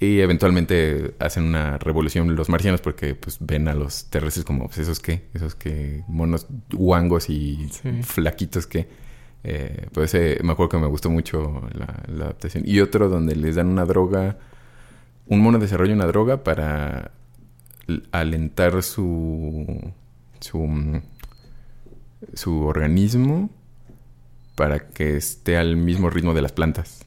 Y 0.00 0.20
eventualmente 0.20 1.14
hacen 1.18 1.44
una 1.44 1.76
revolución 1.78 2.34
los 2.34 2.48
marcianos 2.48 2.80
porque 2.80 3.14
pues 3.14 3.36
ven 3.40 3.68
a 3.68 3.74
los 3.74 4.06
terrestres 4.06 4.46
como 4.46 4.66
pues, 4.66 4.78
esos 4.78 4.98
que, 5.00 5.28
esos 5.34 5.54
que 5.54 6.04
monos 6.08 6.46
guangos 6.72 7.28
y 7.30 7.68
Sí. 7.70 8.02
flaquitos 8.02 8.66
que... 8.66 8.88
eh, 9.44 9.88
pues 9.92 10.14
ese, 10.14 10.42
me 10.42 10.52
acuerdo 10.52 10.70
que 10.70 10.78
me 10.78 10.86
gustó 10.86 11.10
mucho 11.10 11.62
la, 11.74 12.02
la 12.08 12.24
adaptación. 12.26 12.64
Y 12.66 12.80
otro 12.80 13.08
donde 13.10 13.36
les 13.36 13.56
dan 13.56 13.68
una 13.68 13.84
droga, 13.86 14.38
un 15.26 15.40
mono 15.40 15.58
desarrolla 15.58 15.94
una 15.94 16.06
droga 16.06 16.44
para 16.44 17.12
alentar 18.12 18.82
su, 18.82 19.92
su, 20.40 20.58
mm, 20.58 21.02
su 22.34 22.62
organismo 22.64 23.50
para 24.54 24.88
que 24.88 25.16
esté 25.16 25.56
al 25.56 25.76
mismo 25.76 26.10
ritmo 26.10 26.34
de 26.34 26.42
las 26.42 26.52
plantas. 26.52 27.04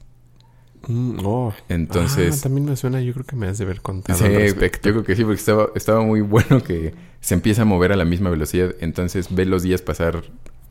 Mm, 0.88 1.18
oh. 1.24 1.52
Entonces- 1.68 2.38
Ah, 2.38 2.42
también 2.42 2.66
me 2.66 2.76
suena, 2.76 3.00
yo 3.00 3.12
creo 3.12 3.24
que 3.24 3.36
me 3.36 3.46
has 3.46 3.58
de 3.58 3.64
haber 3.64 3.80
contado 3.80 4.18
Sí, 4.18 4.24
yo 4.24 4.56
creo 4.80 5.04
que 5.04 5.16
sí, 5.16 5.22
porque 5.24 5.38
estaba, 5.38 5.68
estaba 5.74 6.02
muy 6.02 6.20
bueno 6.20 6.62
que 6.62 6.94
se 7.20 7.34
empieza 7.34 7.62
a 7.62 7.64
mover 7.64 7.92
a 7.92 7.96
la 7.96 8.04
misma 8.04 8.30
velocidad. 8.30 8.74
Entonces 8.80 9.28
ve 9.34 9.44
los 9.46 9.62
días 9.62 9.82
pasar. 9.82 10.22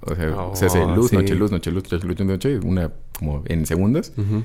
O 0.01 0.15
sea, 0.15 0.35
Oh, 0.37 0.55
se 0.55 0.65
hace 0.65 0.85
luz, 0.85 1.09
sí. 1.11 1.15
noche, 1.15 1.33
luz, 1.35 1.51
noche, 1.51 1.71
luz, 1.71 1.89
noche, 1.91 2.05
luz, 2.07 2.19
noche, 2.19 2.59
una 2.59 2.91
como 3.17 3.41
en 3.45 3.65
segundos. 3.65 4.11
Ujú. 4.17 4.43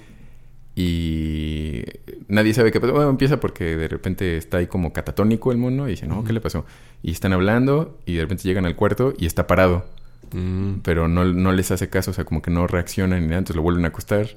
Y 0.80 1.82
nadie 2.28 2.54
sabe 2.54 2.70
qué 2.70 2.80
pasó. 2.80 2.92
Bueno, 2.92 3.10
empieza 3.10 3.40
porque 3.40 3.76
de 3.76 3.88
repente 3.88 4.36
está 4.36 4.58
ahí 4.58 4.68
como 4.68 4.92
catatónico 4.92 5.50
el 5.50 5.58
mono 5.58 5.88
y 5.88 5.92
dice, 5.92 6.06
no, 6.06 6.22
¿qué 6.24 6.32
le 6.32 6.40
pasó? 6.40 6.64
Y 7.02 7.10
están 7.10 7.32
hablando 7.32 7.98
y 8.06 8.14
de 8.14 8.22
repente 8.22 8.44
llegan 8.44 8.64
al 8.64 8.76
cuarto 8.76 9.12
y 9.18 9.26
está 9.26 9.46
parado. 9.46 9.84
Mm. 10.30 10.80
pero 10.82 11.08
no, 11.08 11.24
no 11.24 11.52
les 11.52 11.70
hace 11.70 11.88
caso, 11.88 12.10
o 12.10 12.14
sea, 12.14 12.26
como 12.26 12.42
que 12.42 12.50
no 12.50 12.66
reaccionan 12.66 13.20
ni 13.22 13.26
nada, 13.28 13.38
entonces 13.38 13.56
lo 13.56 13.62
vuelven 13.62 13.86
a 13.86 13.88
acostar 13.88 14.28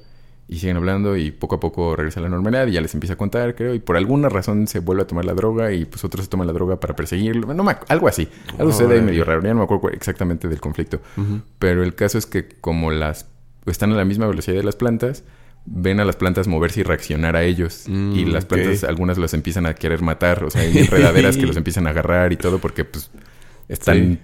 y 0.48 0.58
siguen 0.58 0.76
hablando 0.76 1.16
y 1.16 1.30
poco 1.30 1.54
a 1.54 1.60
poco 1.60 1.96
regresa 1.96 2.20
a 2.20 2.22
la 2.24 2.28
normalidad 2.28 2.66
y 2.66 2.72
ya 2.72 2.80
les 2.80 2.92
empieza 2.94 3.14
a 3.14 3.16
contar, 3.16 3.54
creo, 3.54 3.74
y 3.74 3.78
por 3.78 3.96
alguna 3.96 4.28
razón 4.28 4.66
se 4.66 4.80
vuelve 4.80 5.02
a 5.02 5.06
tomar 5.06 5.24
la 5.24 5.32
droga 5.34 5.72
y 5.72 5.84
pues 5.86 6.04
otros 6.04 6.24
se 6.26 6.30
toman 6.30 6.46
la 6.46 6.52
droga 6.52 6.78
para 6.78 6.94
perseguirlo, 6.94 7.52
no 7.54 7.64
me 7.64 7.74
algo 7.88 8.08
así, 8.08 8.28
algo 8.58 8.70
sucede 8.72 8.86
ahí 8.88 8.92
Órale. 8.96 9.02
medio 9.12 9.24
raro, 9.24 9.42
ya 9.42 9.50
no 9.50 9.56
me 9.60 9.64
acuerdo 9.64 9.80
cu- 9.82 9.88
exactamente 9.88 10.48
del 10.48 10.60
conflicto, 10.60 11.00
pero 11.58 11.82
el 11.82 11.94
caso 11.94 12.18
es 12.18 12.26
que 12.26 12.48
como 12.60 12.90
las 12.90 13.26
están 13.66 13.92
a 13.92 13.96
la 13.96 14.04
misma 14.04 14.26
velocidad 14.26 14.56
de 14.56 14.64
las 14.64 14.76
plantas, 14.76 15.24
ven 15.64 16.00
a 16.00 16.04
las 16.04 16.16
plantas 16.16 16.48
moverse 16.48 16.80
y 16.80 16.82
reaccionar 16.82 17.36
a 17.36 17.44
ellos. 17.44 17.84
Mm, 17.86 18.12
y 18.16 18.24
las 18.24 18.44
plantas, 18.44 18.82
algunas 18.82 19.16
los 19.18 19.32
empiezan 19.32 19.64
a 19.66 19.74
querer 19.74 20.02
matar. 20.02 20.42
O 20.42 20.50
sea, 20.50 20.62
hay 20.62 20.76
enredaderas 20.76 21.36
que 21.36 21.46
los 21.46 21.56
empiezan 21.62 21.86
a 21.86 21.90
agarrar 21.90 22.32
y 22.32 22.36
todo 22.36 22.58
porque 22.58 22.84
pues 22.84 23.12
están 23.68 24.18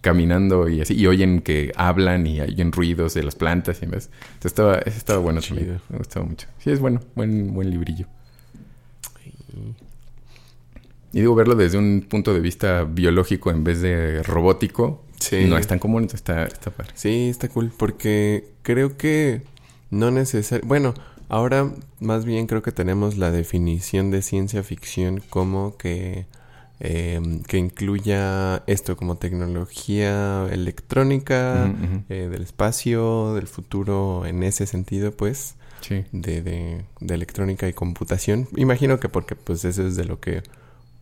caminando 0.00 0.68
y 0.68 0.80
así. 0.80 0.94
Y 0.94 1.06
oyen 1.06 1.40
que 1.40 1.72
hablan 1.76 2.26
y 2.26 2.40
oyen 2.40 2.72
ruidos 2.72 3.14
de 3.14 3.22
las 3.22 3.34
plantas 3.34 3.78
y 3.78 3.86
demás. 3.86 4.10
Entonces 4.34 4.52
estaba, 4.52 4.78
estaba 4.78 5.18
bueno 5.20 5.40
también. 5.40 5.80
Me 5.88 5.98
gustaba 5.98 6.26
mucho. 6.26 6.46
Sí, 6.58 6.70
es 6.70 6.80
bueno. 6.80 7.00
Buen, 7.14 7.54
buen 7.54 7.70
librillo. 7.70 8.06
Y 11.12 11.20
digo, 11.20 11.34
verlo 11.34 11.54
desde 11.54 11.76
un 11.78 12.06
punto 12.08 12.32
de 12.32 12.40
vista 12.40 12.84
biológico 12.84 13.50
en 13.50 13.64
vez 13.64 13.82
de 13.82 14.22
robótico. 14.22 15.04
Sí. 15.18 15.44
No 15.44 15.58
es 15.58 15.66
tan 15.66 15.78
común, 15.78 16.02
entonces 16.02 16.20
está, 16.20 16.44
está 16.44 16.70
padre. 16.70 16.92
Sí, 16.94 17.28
está 17.28 17.48
cool 17.48 17.72
porque 17.76 18.48
creo 18.62 18.96
que 18.96 19.42
no 19.90 20.10
necesariamente... 20.10 20.66
Bueno, 20.66 20.94
ahora 21.28 21.70
más 22.00 22.24
bien 22.24 22.46
creo 22.46 22.62
que 22.62 22.72
tenemos 22.72 23.18
la 23.18 23.30
definición 23.30 24.10
de 24.10 24.22
ciencia 24.22 24.62
ficción 24.62 25.22
como 25.30 25.76
que, 25.76 26.26
eh, 26.84 27.20
que 27.46 27.58
incluya 27.58 28.64
esto 28.66 28.96
como 28.96 29.16
tecnología 29.16 30.46
electrónica, 30.50 31.72
eh, 32.08 32.28
del 32.28 32.42
espacio, 32.42 33.34
del 33.34 33.46
futuro 33.46 34.26
en 34.26 34.42
ese 34.42 34.66
sentido, 34.66 35.12
pues, 35.12 35.54
Sí. 35.80 36.04
de, 36.12 36.42
de, 36.42 36.84
de 37.00 37.14
electrónica 37.14 37.68
y 37.68 37.72
computación. 37.72 38.48
Imagino 38.56 38.98
que 39.00 39.08
porque 39.08 39.34
pues 39.36 39.64
eso 39.64 39.86
es 39.86 39.96
de 39.96 40.04
lo 40.04 40.20
que 40.20 40.42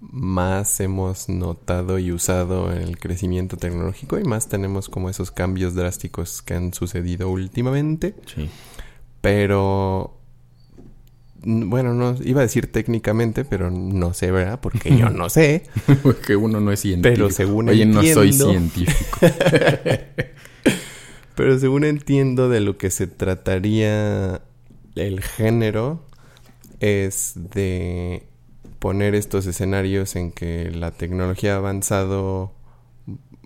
más 0.01 0.81
hemos 0.81 1.29
notado 1.29 1.99
y 1.99 2.13
usado 2.13 2.73
en 2.73 2.81
el 2.83 2.99
crecimiento 2.99 3.59
tecnológico 3.59 4.19
y 4.19 4.25
más 4.25 4.49
tenemos 4.49 4.89
como 4.89 5.11
esos 5.11 5.31
cambios 5.31 5.75
drásticos 5.75 6.41
que 6.41 6.55
han 6.55 6.73
sucedido 6.73 7.29
últimamente. 7.31 8.15
Sí. 8.35 8.49
Pero 9.21 10.17
bueno, 11.43 11.95
no 11.95 12.17
iba 12.23 12.41
a 12.41 12.43
decir 12.45 12.71
técnicamente, 12.71 13.45
pero 13.45 13.71
no 13.71 14.13
sé, 14.15 14.31
¿verdad? 14.31 14.61
Porque 14.61 14.97
yo 14.97 15.11
no 15.11 15.29
sé. 15.31 15.65
Porque 16.03 16.37
uno 16.37 16.61
no 16.61 16.71
es 16.73 16.81
científico. 16.81 17.15
Pero 17.15 17.31
según 17.31 17.69
Oye, 17.71 17.87
no 17.87 18.03
soy 18.03 18.31
entiendo- 18.31 18.51
científico. 18.51 19.19
Pero 21.35 21.59
según 21.59 21.85
entiendo 21.85 22.49
de 22.51 22.61
lo 22.61 22.77
que 22.77 22.91
se 22.91 23.07
trataría 23.07 24.43
el 24.95 25.23
género 25.23 26.05
es 26.81 27.33
de 27.35 28.25
poner 28.79 29.15
estos 29.15 29.47
escenarios 29.47 30.17
en 30.17 30.33
que 30.33 30.71
la 30.71 30.91
tecnología 30.91 31.55
ha 31.55 31.59
avanzado 31.59 32.53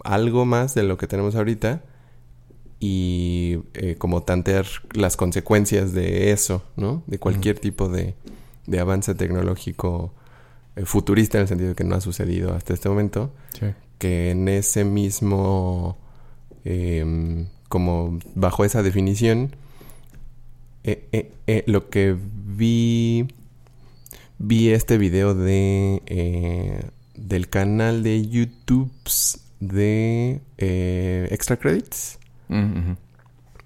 algo 0.02 0.44
más 0.44 0.74
de 0.74 0.82
lo 0.82 0.96
que 0.98 1.06
tenemos 1.06 1.36
ahorita 1.36 1.84
y 2.86 3.60
eh, 3.72 3.94
como 3.96 4.24
tantear 4.24 4.66
las 4.92 5.16
consecuencias 5.16 5.94
de 5.94 6.32
eso, 6.32 6.62
¿no? 6.76 7.02
De 7.06 7.18
cualquier 7.18 7.58
tipo 7.58 7.88
de, 7.88 8.14
de 8.66 8.78
avance 8.78 9.14
tecnológico 9.14 10.12
eh, 10.76 10.84
futurista 10.84 11.38
en 11.38 11.42
el 11.42 11.48
sentido 11.48 11.70
de 11.70 11.76
que 11.76 11.84
no 11.84 11.94
ha 11.94 12.02
sucedido 12.02 12.52
hasta 12.52 12.74
este 12.74 12.90
momento 12.90 13.32
Sí. 13.58 13.68
que 13.96 14.32
en 14.32 14.48
ese 14.48 14.84
mismo, 14.84 15.96
em, 16.66 17.46
como 17.70 18.18
bajo 18.34 18.66
esa 18.66 18.82
definición, 18.82 19.56
eh, 20.82 21.62
lo 21.66 21.88
que 21.88 22.14
vi, 22.58 23.26
vi 24.38 24.68
este 24.72 24.98
video 24.98 25.34
de, 25.34 26.82
del 27.14 27.48
canal 27.48 28.02
de 28.02 28.26
YouTube 28.28 28.92
de 29.60 30.42
Extra 31.30 31.56
Credits, 31.56 32.18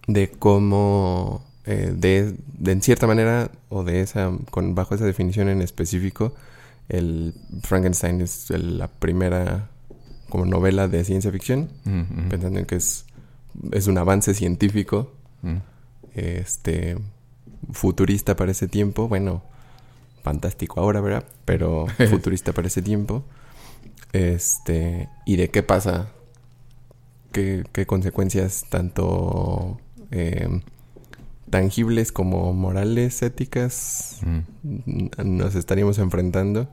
De 0.06 0.30
cómo, 0.30 1.44
eh, 1.66 1.92
de, 1.94 2.34
de 2.58 2.72
en 2.72 2.82
cierta 2.82 3.06
manera, 3.06 3.50
o 3.68 3.84
de 3.84 4.00
esa, 4.00 4.30
con, 4.50 4.74
bajo 4.74 4.94
esa 4.94 5.04
definición 5.04 5.48
en 5.48 5.60
específico, 5.62 6.34
el 6.88 7.34
Frankenstein 7.62 8.20
es 8.22 8.50
el- 8.50 8.78
la 8.78 8.88
primera 8.88 9.68
como 10.30 10.44
novela 10.46 10.88
de 10.88 11.04
ciencia 11.04 11.30
ficción, 11.32 11.68
pensando 12.30 12.58
en 12.58 12.66
que 12.66 12.76
es, 12.76 13.04
es 13.72 13.86
un 13.86 13.98
avance 13.98 14.34
científico, 14.34 15.12
este, 16.14 16.96
futurista 17.72 18.36
para 18.36 18.50
ese 18.52 18.68
tiempo, 18.68 19.08
bueno, 19.08 19.42
fantástico 20.22 20.80
ahora, 20.80 21.00
¿verdad? 21.00 21.24
Pero 21.44 21.86
futurista 22.10 22.52
para 22.52 22.68
ese 22.68 22.82
tiempo. 22.82 23.24
Este, 24.12 25.08
y 25.26 25.36
de 25.36 25.50
qué 25.50 25.62
pasa, 25.62 26.08
qué, 27.32 27.64
qué 27.72 27.86
consecuencias 27.86 28.64
tanto 28.68 29.78
eh, 30.10 30.60
tangibles 31.50 32.12
como 32.12 32.52
morales, 32.52 33.22
éticas, 33.22 34.20
Mm. 34.22 35.08
nos 35.24 35.54
estaríamos 35.54 35.98
enfrentando. 35.98 36.68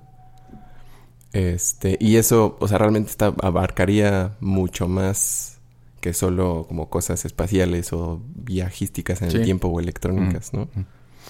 Este, 1.33 1.97
y 1.99 2.15
eso, 2.15 2.57
o 2.59 2.67
sea, 2.67 2.77
realmente 2.77 3.09
está, 3.09 3.33
abarcaría 3.41 4.35
mucho 4.39 4.87
más 4.87 5.59
que 5.99 6.13
solo 6.13 6.65
como 6.67 6.89
cosas 6.89 7.25
espaciales 7.25 7.91
o 7.91 8.21
viajísticas 8.35 9.21
en 9.21 9.31
el 9.31 9.43
tiempo 9.43 9.67
o 9.67 9.79
electrónicas, 9.79 10.53
¿no? 10.53 10.69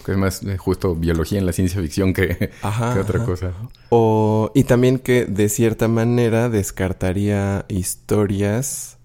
Que 0.05 0.11
es 0.11 0.17
más 0.17 0.43
eh, 0.43 0.57
justo 0.57 0.95
biología 0.95 1.39
en 1.39 1.45
la 1.45 1.53
ciencia 1.53 1.81
ficción 1.81 2.13
que, 2.13 2.51
otra 2.99 3.23
cosa. 3.23 3.53
O, 3.89 4.51
y 4.53 4.65
también 4.65 4.99
que 4.99 5.25
de 5.25 5.49
cierta 5.49 5.87
manera 5.87 6.49
descartaría 6.49 7.65
historias 7.69 8.97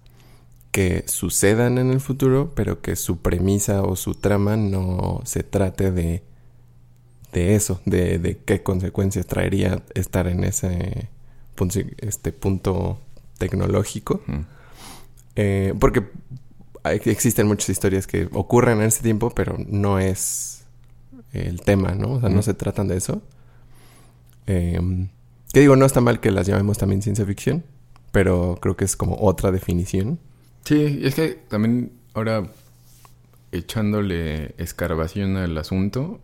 que 0.71 1.03
sucedan 1.07 1.77
en 1.77 1.91
el 1.91 1.99
futuro, 1.99 2.53
pero 2.55 2.81
que 2.81 2.95
su 2.95 3.17
premisa 3.17 3.83
o 3.83 3.95
su 3.95 4.15
trama 4.15 4.55
no 4.55 5.21
se 5.25 5.43
trate 5.43 5.91
de, 5.91 6.23
de 7.33 7.55
eso, 7.55 7.81
de, 7.85 8.19
de 8.19 8.37
qué 8.37 8.63
consecuencias 8.63 9.27
traería 9.27 9.83
estar 9.93 10.27
en 10.27 10.43
ese 10.43 11.09
este 11.99 12.31
punto 12.31 12.99
tecnológico. 13.37 14.21
Eh, 15.35 15.73
porque 15.79 16.05
existen 16.83 17.47
muchas 17.47 17.69
historias 17.69 18.07
que 18.07 18.27
ocurren 18.33 18.79
en 18.79 18.87
ese 18.87 19.03
tiempo, 19.03 19.29
pero 19.29 19.57
no 19.67 19.99
es 19.99 20.63
el 21.33 21.61
tema, 21.61 21.93
¿no? 21.93 22.13
O 22.13 22.19
sea, 22.19 22.29
no 22.29 22.41
se 22.41 22.53
tratan 22.53 22.87
de 22.87 22.97
eso. 22.97 23.21
Eh, 24.47 25.07
que 25.53 25.59
digo, 25.59 25.75
no 25.75 25.85
está 25.85 26.01
mal 26.01 26.19
que 26.19 26.31
las 26.31 26.47
llamemos 26.47 26.77
también 26.77 27.01
ciencia 27.01 27.25
ficción, 27.25 27.63
pero 28.11 28.57
creo 28.61 28.75
que 28.75 28.85
es 28.85 28.95
como 28.95 29.17
otra 29.19 29.51
definición. 29.51 30.19
Sí, 30.63 31.01
es 31.03 31.15
que 31.15 31.39
también 31.47 31.91
ahora 32.13 32.43
echándole 33.51 34.53
escarbación 34.57 35.37
al 35.37 35.57
asunto, 35.57 36.19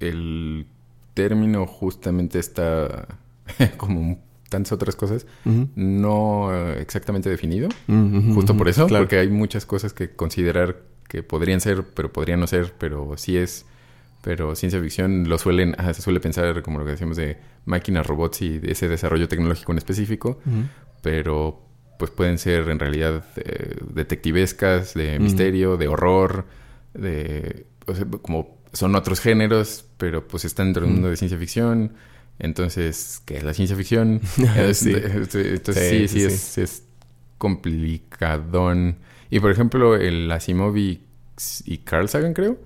el 0.00 0.66
término 1.14 1.66
justamente 1.66 2.38
está 2.38 3.06
como 3.76 4.18
tantas 4.48 4.72
otras 4.72 4.96
cosas, 4.96 5.26
no 5.76 6.52
eh, 6.52 6.80
exactamente 6.80 7.30
definido. 7.30 7.68
justo 8.34 8.56
por 8.56 8.68
eso, 8.68 8.88
porque 8.88 9.18
hay 9.18 9.28
muchas 9.28 9.64
cosas 9.64 9.92
que 9.92 10.10
considerar 10.10 10.82
que 11.08 11.22
podrían 11.22 11.60
ser, 11.60 11.84
pero 11.94 12.12
podrían 12.12 12.40
no 12.40 12.46
ser, 12.46 12.74
pero 12.78 13.16
sí 13.16 13.36
es. 13.36 13.66
Pero 14.22 14.54
ciencia 14.54 14.78
ficción 14.82 15.30
lo 15.30 15.38
suelen, 15.38 15.74
se 15.94 16.02
suele 16.02 16.20
pensar 16.20 16.62
como 16.62 16.78
lo 16.78 16.84
que 16.84 16.90
decíamos 16.90 17.16
de 17.16 17.38
máquinas, 17.64 18.06
robots 18.06 18.42
y 18.42 18.60
ese 18.64 18.86
desarrollo 18.86 19.28
tecnológico 19.28 19.72
en 19.72 19.78
específico, 19.78 20.38
pero 21.00 21.62
pues 22.00 22.10
pueden 22.10 22.38
ser 22.38 22.70
en 22.70 22.78
realidad 22.78 23.22
eh, 23.36 23.76
detectivescas, 23.92 24.94
de 24.94 25.18
misterio, 25.18 25.76
de 25.76 25.86
horror, 25.86 26.46
de 26.94 27.66
como 28.22 28.58
son 28.72 28.94
otros 28.94 29.20
géneros, 29.20 29.84
pero 29.98 30.26
pues 30.26 30.46
están 30.46 30.68
dentro 30.68 30.84
del 30.84 30.92
mundo 30.92 31.10
de 31.10 31.18
ciencia 31.18 31.36
ficción. 31.36 31.92
Entonces, 32.38 33.20
¿qué 33.26 33.36
es 33.36 33.44
la 33.44 33.52
ciencia 33.52 33.76
ficción? 33.76 34.22
sí. 34.72 34.94
Entonces, 34.94 36.10
sí, 36.10 36.26
sí, 36.26 36.60
es, 36.62 36.84
complicadón. 37.36 38.96
Y 39.28 39.40
por 39.40 39.50
ejemplo, 39.50 39.94
el 39.94 40.32
Asimov 40.32 40.74
y, 40.78 41.02
Carl 41.84 42.08
Sagan, 42.08 42.32
creo, 42.32 42.58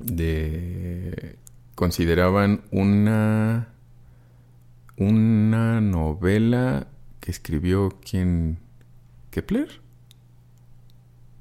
de 0.00 1.36
consideraban 1.76 2.62
una 2.72 3.68
una 4.96 5.80
novela 5.80 6.88
que 7.26 7.32
escribió 7.32 7.98
quién 8.08 8.60
Kepler 9.32 9.80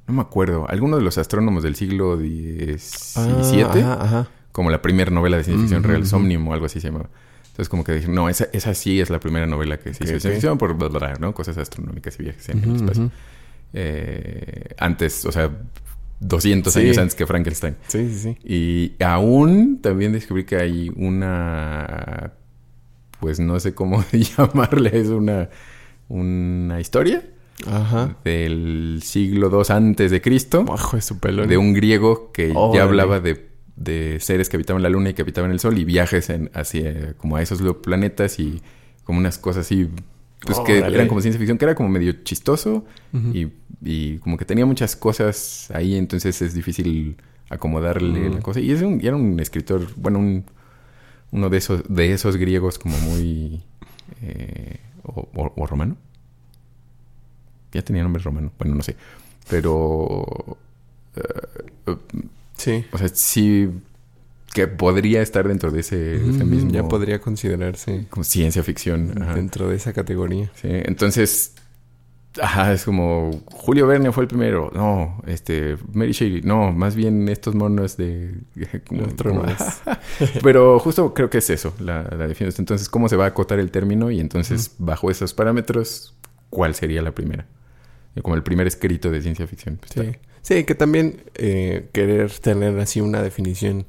no 0.08 0.16
me 0.16 0.22
acuerdo 0.22 0.68
alguno 0.68 0.98
de 0.98 1.04
los 1.04 1.20
astrónomos 1.20 1.62
del 1.62 1.76
siglo 1.76 2.18
XVII 2.18 3.84
ah, 3.84 4.28
como 4.52 4.72
la 4.72 4.82
primera 4.82 5.12
novela 5.12 5.38
de 5.38 5.44
ciencia 5.44 5.62
ficción 5.62 5.84
real, 5.84 6.08
Somnium 6.08 6.48
o 6.48 6.54
algo 6.54 6.66
así 6.66 6.80
se 6.80 6.88
llamaba. 6.88 7.10
Entonces 7.48 7.70
como 7.70 7.84
que 7.84 7.94
dije, 7.94 8.08
no, 8.08 8.30
esa, 8.30 8.48
esa 8.52 8.74
sí 8.74 9.00
es 9.00 9.12
la 9.12 9.20
primera 9.20 9.46
novela 9.46 9.78
que 9.78 9.94
se 9.94 10.04
hizo 10.04 10.12
ciencia 10.20 10.32
ficción 10.32 10.58
por 10.58 10.74
bla, 10.76 11.14
¿no? 11.20 11.34
Cosas 11.36 11.58
astronómicas 11.58 12.20
y 12.20 12.24
viajes 12.24 12.50
en 12.50 12.64
el 12.64 12.76
espacio. 12.78 13.12
Eh, 13.74 14.74
antes, 14.80 15.24
o 15.26 15.32
sea, 15.32 15.52
200 16.20 16.76
años 16.78 16.98
antes 16.98 17.16
que 17.16 17.28
Frankenstein. 17.28 17.76
Sí, 17.88 18.10
sí, 18.10 18.20
sí. 18.20 18.38
Y 18.44 19.04
aún 19.04 19.82
también 19.82 20.14
descubrí 20.14 20.46
que 20.46 20.56
hay 20.56 20.92
una, 20.96 22.34
pues 23.20 23.40
no 23.40 23.60
sé 23.60 23.76
cómo 23.76 24.04
llamarle, 24.12 24.98
es 25.00 25.08
una, 25.10 25.50
una 26.08 26.80
historia. 26.80 27.24
Ajá. 27.68 28.18
del 28.26 29.00
siglo 29.02 29.50
II 29.50 29.64
antes 29.70 30.12
de 30.12 30.20
Cristo. 30.22 30.66
Bajo 30.66 31.00
su 31.00 31.20
pelo. 31.20 31.48
De 31.48 31.58
un 31.58 31.74
griego 31.74 32.34
que 32.34 32.54
ya 32.74 32.84
hablaba 32.84 33.22
de 33.22 33.56
de 33.76 34.20
seres 34.22 34.50
que 34.50 34.58
habitaban 34.58 34.82
la 34.82 34.90
luna 34.90 35.10
y 35.10 35.14
que 35.14 35.22
habitaban 35.22 35.52
el 35.52 35.60
sol 35.60 35.78
y 35.78 35.84
viajes 35.84 36.30
en, 36.30 36.50
hacia 36.54 37.14
como 37.14 37.36
a 37.36 37.42
esos 37.42 37.62
planetas 37.78 38.40
y 38.40 38.62
como 39.04 39.20
unas 39.20 39.38
cosas 39.38 39.66
así 39.66 39.90
pues 40.42 40.60
que 40.60 40.78
eran 40.78 41.08
como 41.08 41.22
ciencia 41.22 41.40
ficción 41.40 41.58
que 41.58 41.66
era 41.66 41.76
como 41.76 41.90
medio 41.90 42.24
chistoso 42.24 42.86
y, 43.34 44.18
como 44.20 44.38
que 44.38 44.46
tenía 44.46 44.66
muchas 44.66 44.96
cosas 44.96 45.70
ahí 45.74 45.96
entonces 45.96 46.42
es 46.42 46.54
difícil 46.54 47.18
acomodarle 47.50 48.30
la 48.30 48.40
cosa 48.40 48.60
y, 48.60 48.72
es 48.72 48.82
un, 48.82 49.00
era 49.04 49.16
un 49.16 49.40
escritor 49.40 49.88
bueno 49.96 50.20
un, 50.20 50.46
uno 51.32 51.50
de 51.50 51.58
esos 51.58 51.84
de 51.88 52.14
esos 52.14 52.38
griegos 52.38 52.80
como 52.80 52.98
muy 53.00 53.64
eh, 54.22 54.80
o, 55.08 55.66
romano 55.68 55.98
ya 57.72 57.82
tenía 57.82 58.04
nombre 58.04 58.22
romano 58.24 58.52
bueno 58.58 58.76
no 58.76 58.84
sé 58.84 58.96
pero 59.50 60.58
eh, 61.16 61.96
Sí. 62.58 62.86
O 62.92 62.98
sea, 62.98 63.10
sí 63.10 63.70
que 64.54 64.68
podría 64.68 65.22
estar 65.22 65.48
dentro 65.48 65.70
de 65.70 65.82
ese, 65.82 66.18
mismo... 66.46 66.72
Ya 66.72 66.88
podría 66.88 67.20
considerarse... 67.20 68.06
Como 68.10 68.24
ciencia 68.24 68.64
ficción. 68.64 69.14
Dentro 69.36 69.70
de 69.70 69.76
esa 69.76 69.92
categoría. 69.92 70.50
Sí, 70.56 70.70
entonces... 70.70 71.55
Ajá, 72.42 72.74
es 72.74 72.84
como... 72.84 73.32
Julio 73.46 73.88
Verne 73.88 74.12
fue 74.12 74.24
el 74.24 74.28
primero. 74.28 74.72
No, 74.74 75.22
este... 75.26 75.78
Mary 75.94 76.12
Shelley. 76.12 76.42
No, 76.42 76.72
más 76.72 76.96
bien 76.96 77.28
estos 77.30 77.56
monos 77.56 77.98
de... 77.98 78.36
Como, 78.88 79.04
Pero 80.44 80.80
justo 80.80 81.14
creo 81.14 81.30
que 81.30 81.40
es 81.40 81.50
eso, 81.50 81.74
la, 81.80 82.04
la 82.04 82.28
definición. 82.28 82.64
Entonces, 82.64 82.90
¿cómo 82.90 83.10
se 83.10 83.16
va 83.16 83.26
a 83.26 83.28
acotar 83.30 83.60
el 83.60 83.72
término? 83.72 84.12
Y 84.12 84.20
entonces, 84.20 84.76
bajo 84.78 85.10
esos 85.10 85.34
parámetros, 85.34 86.16
¿cuál 86.50 86.76
sería 86.76 87.02
la 87.02 87.12
primera? 87.12 87.46
Como 88.22 88.36
el 88.36 88.44
primer 88.44 88.68
escrito 88.68 89.12
de 89.12 89.22
ciencia 89.22 89.48
ficción. 89.48 89.78
Pues, 89.78 89.92
sí. 89.94 90.18
Sí, 90.46 90.64
que 90.64 90.76
también 90.76 91.24
eh, 91.34 91.90
querer 91.92 92.32
tener 92.32 92.78
así 92.80 93.02
una 93.02 93.24
definición 93.24 93.88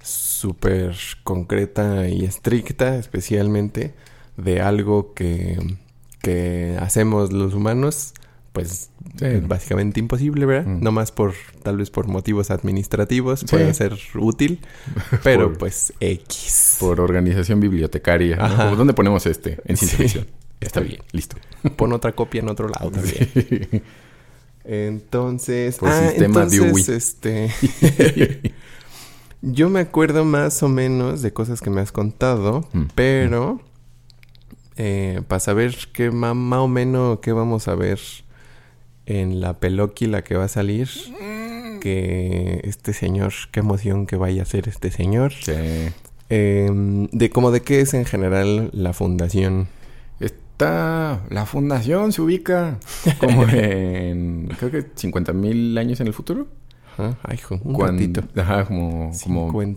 súper 0.00 0.96
concreta 1.24 2.08
y 2.08 2.24
estricta, 2.24 2.94
especialmente 2.96 3.92
de 4.36 4.60
algo 4.60 5.14
que, 5.14 5.58
que 6.26 6.76
hacemos 6.80 7.32
los 7.32 7.54
humanos, 7.54 8.12
pues 8.52 8.90
es 9.20 9.46
básicamente 9.46 10.00
imposible, 10.00 10.44
¿verdad? 10.44 10.66
Mm. 10.66 10.82
No 10.82 10.90
más 10.90 11.12
por, 11.12 11.34
tal 11.62 11.76
vez 11.76 11.90
por 11.90 12.08
motivos 12.08 12.50
administrativos, 12.50 13.44
puede 13.44 13.72
ser 13.74 13.96
útil, 14.16 14.58
pero 15.22 15.52
pues 15.52 15.92
X. 16.00 16.78
Por 16.80 17.00
organización 17.00 17.60
bibliotecaria. 17.60 18.36
¿Dónde 18.76 18.92
ponemos 18.92 19.24
este? 19.26 19.60
En 19.66 19.76
ciencia 19.76 19.98
ficción. 19.98 20.26
Está 20.60 20.80
bien, 20.80 21.00
listo. 21.12 21.36
Pon 21.76 21.92
otra 21.92 22.10
copia 22.10 22.40
en 22.40 22.48
otro 22.48 22.68
lado 22.68 22.90
también. 22.90 23.82
Entonces, 24.64 25.76
Por 25.76 25.90
ah, 25.90 26.08
sistema 26.08 26.42
entonces, 26.42 26.88
este 26.88 28.52
yo 29.42 29.70
me 29.70 29.78
acuerdo 29.78 30.24
más 30.24 30.60
o 30.64 30.68
menos 30.68 31.22
de 31.22 31.32
cosas 31.32 31.60
que 31.60 31.70
me 31.70 31.80
has 31.80 31.92
contado, 31.92 32.66
mm, 32.72 32.86
pero 32.96 33.60
eh, 34.76 35.22
para 35.28 35.40
saber 35.40 35.76
qué 35.92 36.10
más, 36.10 36.34
o 36.34 36.68
menos 36.68 37.20
qué 37.20 37.32
vamos 37.32 37.68
a 37.68 37.74
ver 37.74 37.98
en 39.06 39.40
la 39.40 39.60
pelóquila 39.60 40.22
que 40.22 40.36
va 40.36 40.44
a 40.44 40.48
salir, 40.48 40.88
mm. 40.88 41.80
que 41.80 42.60
este 42.64 42.92
señor, 42.92 43.32
qué 43.52 43.60
emoción 43.60 44.06
que 44.06 44.16
vaya 44.16 44.42
a 44.42 44.46
ser 44.46 44.68
este 44.68 44.90
señor. 44.90 45.32
Sí. 45.32 45.52
Em, 46.28 47.06
de 47.12 47.30
cómo 47.30 47.52
de 47.52 47.62
qué 47.62 47.80
es 47.80 47.94
en 47.94 48.04
general 48.04 48.70
la 48.72 48.92
fundación 48.92 49.68
la 50.58 51.44
fundación 51.46 52.12
se 52.12 52.22
ubica 52.22 52.78
como 53.18 53.42
en, 53.48 54.48
creo 54.58 54.70
que 54.70 54.86
50 54.94 55.32
mil 55.32 55.76
años 55.76 56.00
en 56.00 56.06
el 56.06 56.14
futuro. 56.14 56.46
Ajá, 56.92 57.18
ay, 57.24 57.36
hijo, 57.36 57.60
un 57.62 57.74
Cuando, 57.74 58.22
Ajá, 58.36 58.64
como... 58.64 59.10
como 59.22 59.76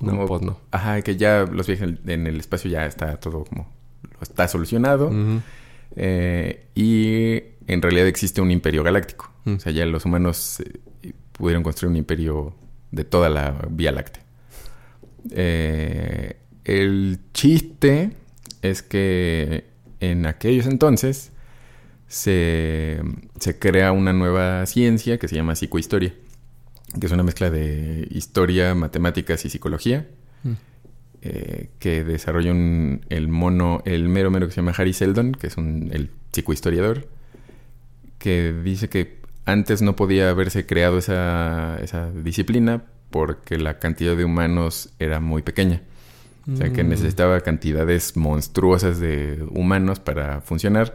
no, 0.00 0.26
pues 0.26 0.42
no. 0.42 0.58
Ajá, 0.70 1.02
que 1.02 1.16
ya 1.16 1.44
los 1.44 1.66
viajes 1.66 1.98
en 2.06 2.26
el 2.26 2.40
espacio 2.40 2.70
ya 2.70 2.86
está 2.86 3.16
todo 3.20 3.44
como... 3.44 3.70
Está 4.20 4.48
solucionado. 4.48 5.10
Eh, 5.96 6.66
y 6.74 7.42
en 7.66 7.82
realidad 7.82 8.06
existe 8.06 8.40
un 8.40 8.50
imperio 8.50 8.82
galáctico. 8.82 9.30
O 9.44 9.58
sea, 9.58 9.72
ya 9.72 9.84
los 9.86 10.04
humanos 10.04 10.60
eh, 11.02 11.12
pudieron 11.32 11.62
construir 11.62 11.90
un 11.90 11.96
imperio 11.96 12.54
de 12.90 13.04
toda 13.04 13.28
la 13.28 13.56
Vía 13.70 13.92
Láctea. 13.92 14.22
Eh, 15.30 16.36
el 16.64 17.18
chiste 17.32 18.12
es 18.62 18.82
que 18.82 19.64
en 20.00 20.26
aquellos 20.26 20.66
entonces 20.66 21.32
se, 22.06 23.00
crea 23.58 23.92
una 23.92 24.12
nueva 24.12 24.66
ciencia 24.66 25.18
que 25.18 25.28
se 25.28 25.34
llama 25.34 25.56
psicohistoria, 25.56 26.14
que 27.00 27.06
es 27.06 27.12
una 27.12 27.22
mezcla 27.22 27.50
de 27.50 28.06
historia, 28.10 28.74
matemáticas 28.74 29.44
y 29.44 29.48
psicología, 29.48 30.06
mm. 30.44 30.52
Eh, 31.22 31.70
que 31.78 32.04
desarrolla 32.04 32.50
el 32.50 33.28
mono, 33.28 33.82
el 33.84 34.08
mero 34.08 34.30
mero 34.30 34.46
que 34.46 34.52
se 34.52 34.60
llama 34.60 34.74
Harry 34.76 34.92
Seldon, 34.92 35.32
que 35.32 35.46
es 35.46 35.56
un, 35.56 35.90
el 35.92 36.10
psicohistoriador, 36.32 37.06
que 38.18 38.52
dice 38.52 38.88
que 38.88 39.18
antes 39.44 39.82
no 39.82 39.96
podía 39.96 40.30
haberse 40.30 40.66
creado 40.66 40.98
esa, 40.98 41.78
esa 41.82 42.10
disciplina 42.10 42.84
porque 43.10 43.58
la 43.58 43.78
cantidad 43.78 44.16
de 44.16 44.24
humanos 44.24 44.90
era 44.98 45.20
muy 45.20 45.42
pequeña. 45.42 45.82
O 46.52 46.56
sea, 46.56 46.72
que 46.72 46.82
Mm. 46.82 46.88
necesitaba 46.88 47.40
cantidades 47.40 48.16
monstruosas 48.16 48.98
de 48.98 49.44
humanos 49.50 50.00
para 50.00 50.40
funcionar, 50.40 50.94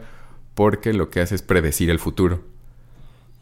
porque 0.54 0.92
lo 0.92 1.08
que 1.08 1.20
hace 1.20 1.36
es 1.36 1.42
predecir 1.42 1.88
el 1.90 1.98
futuro. 1.98 2.42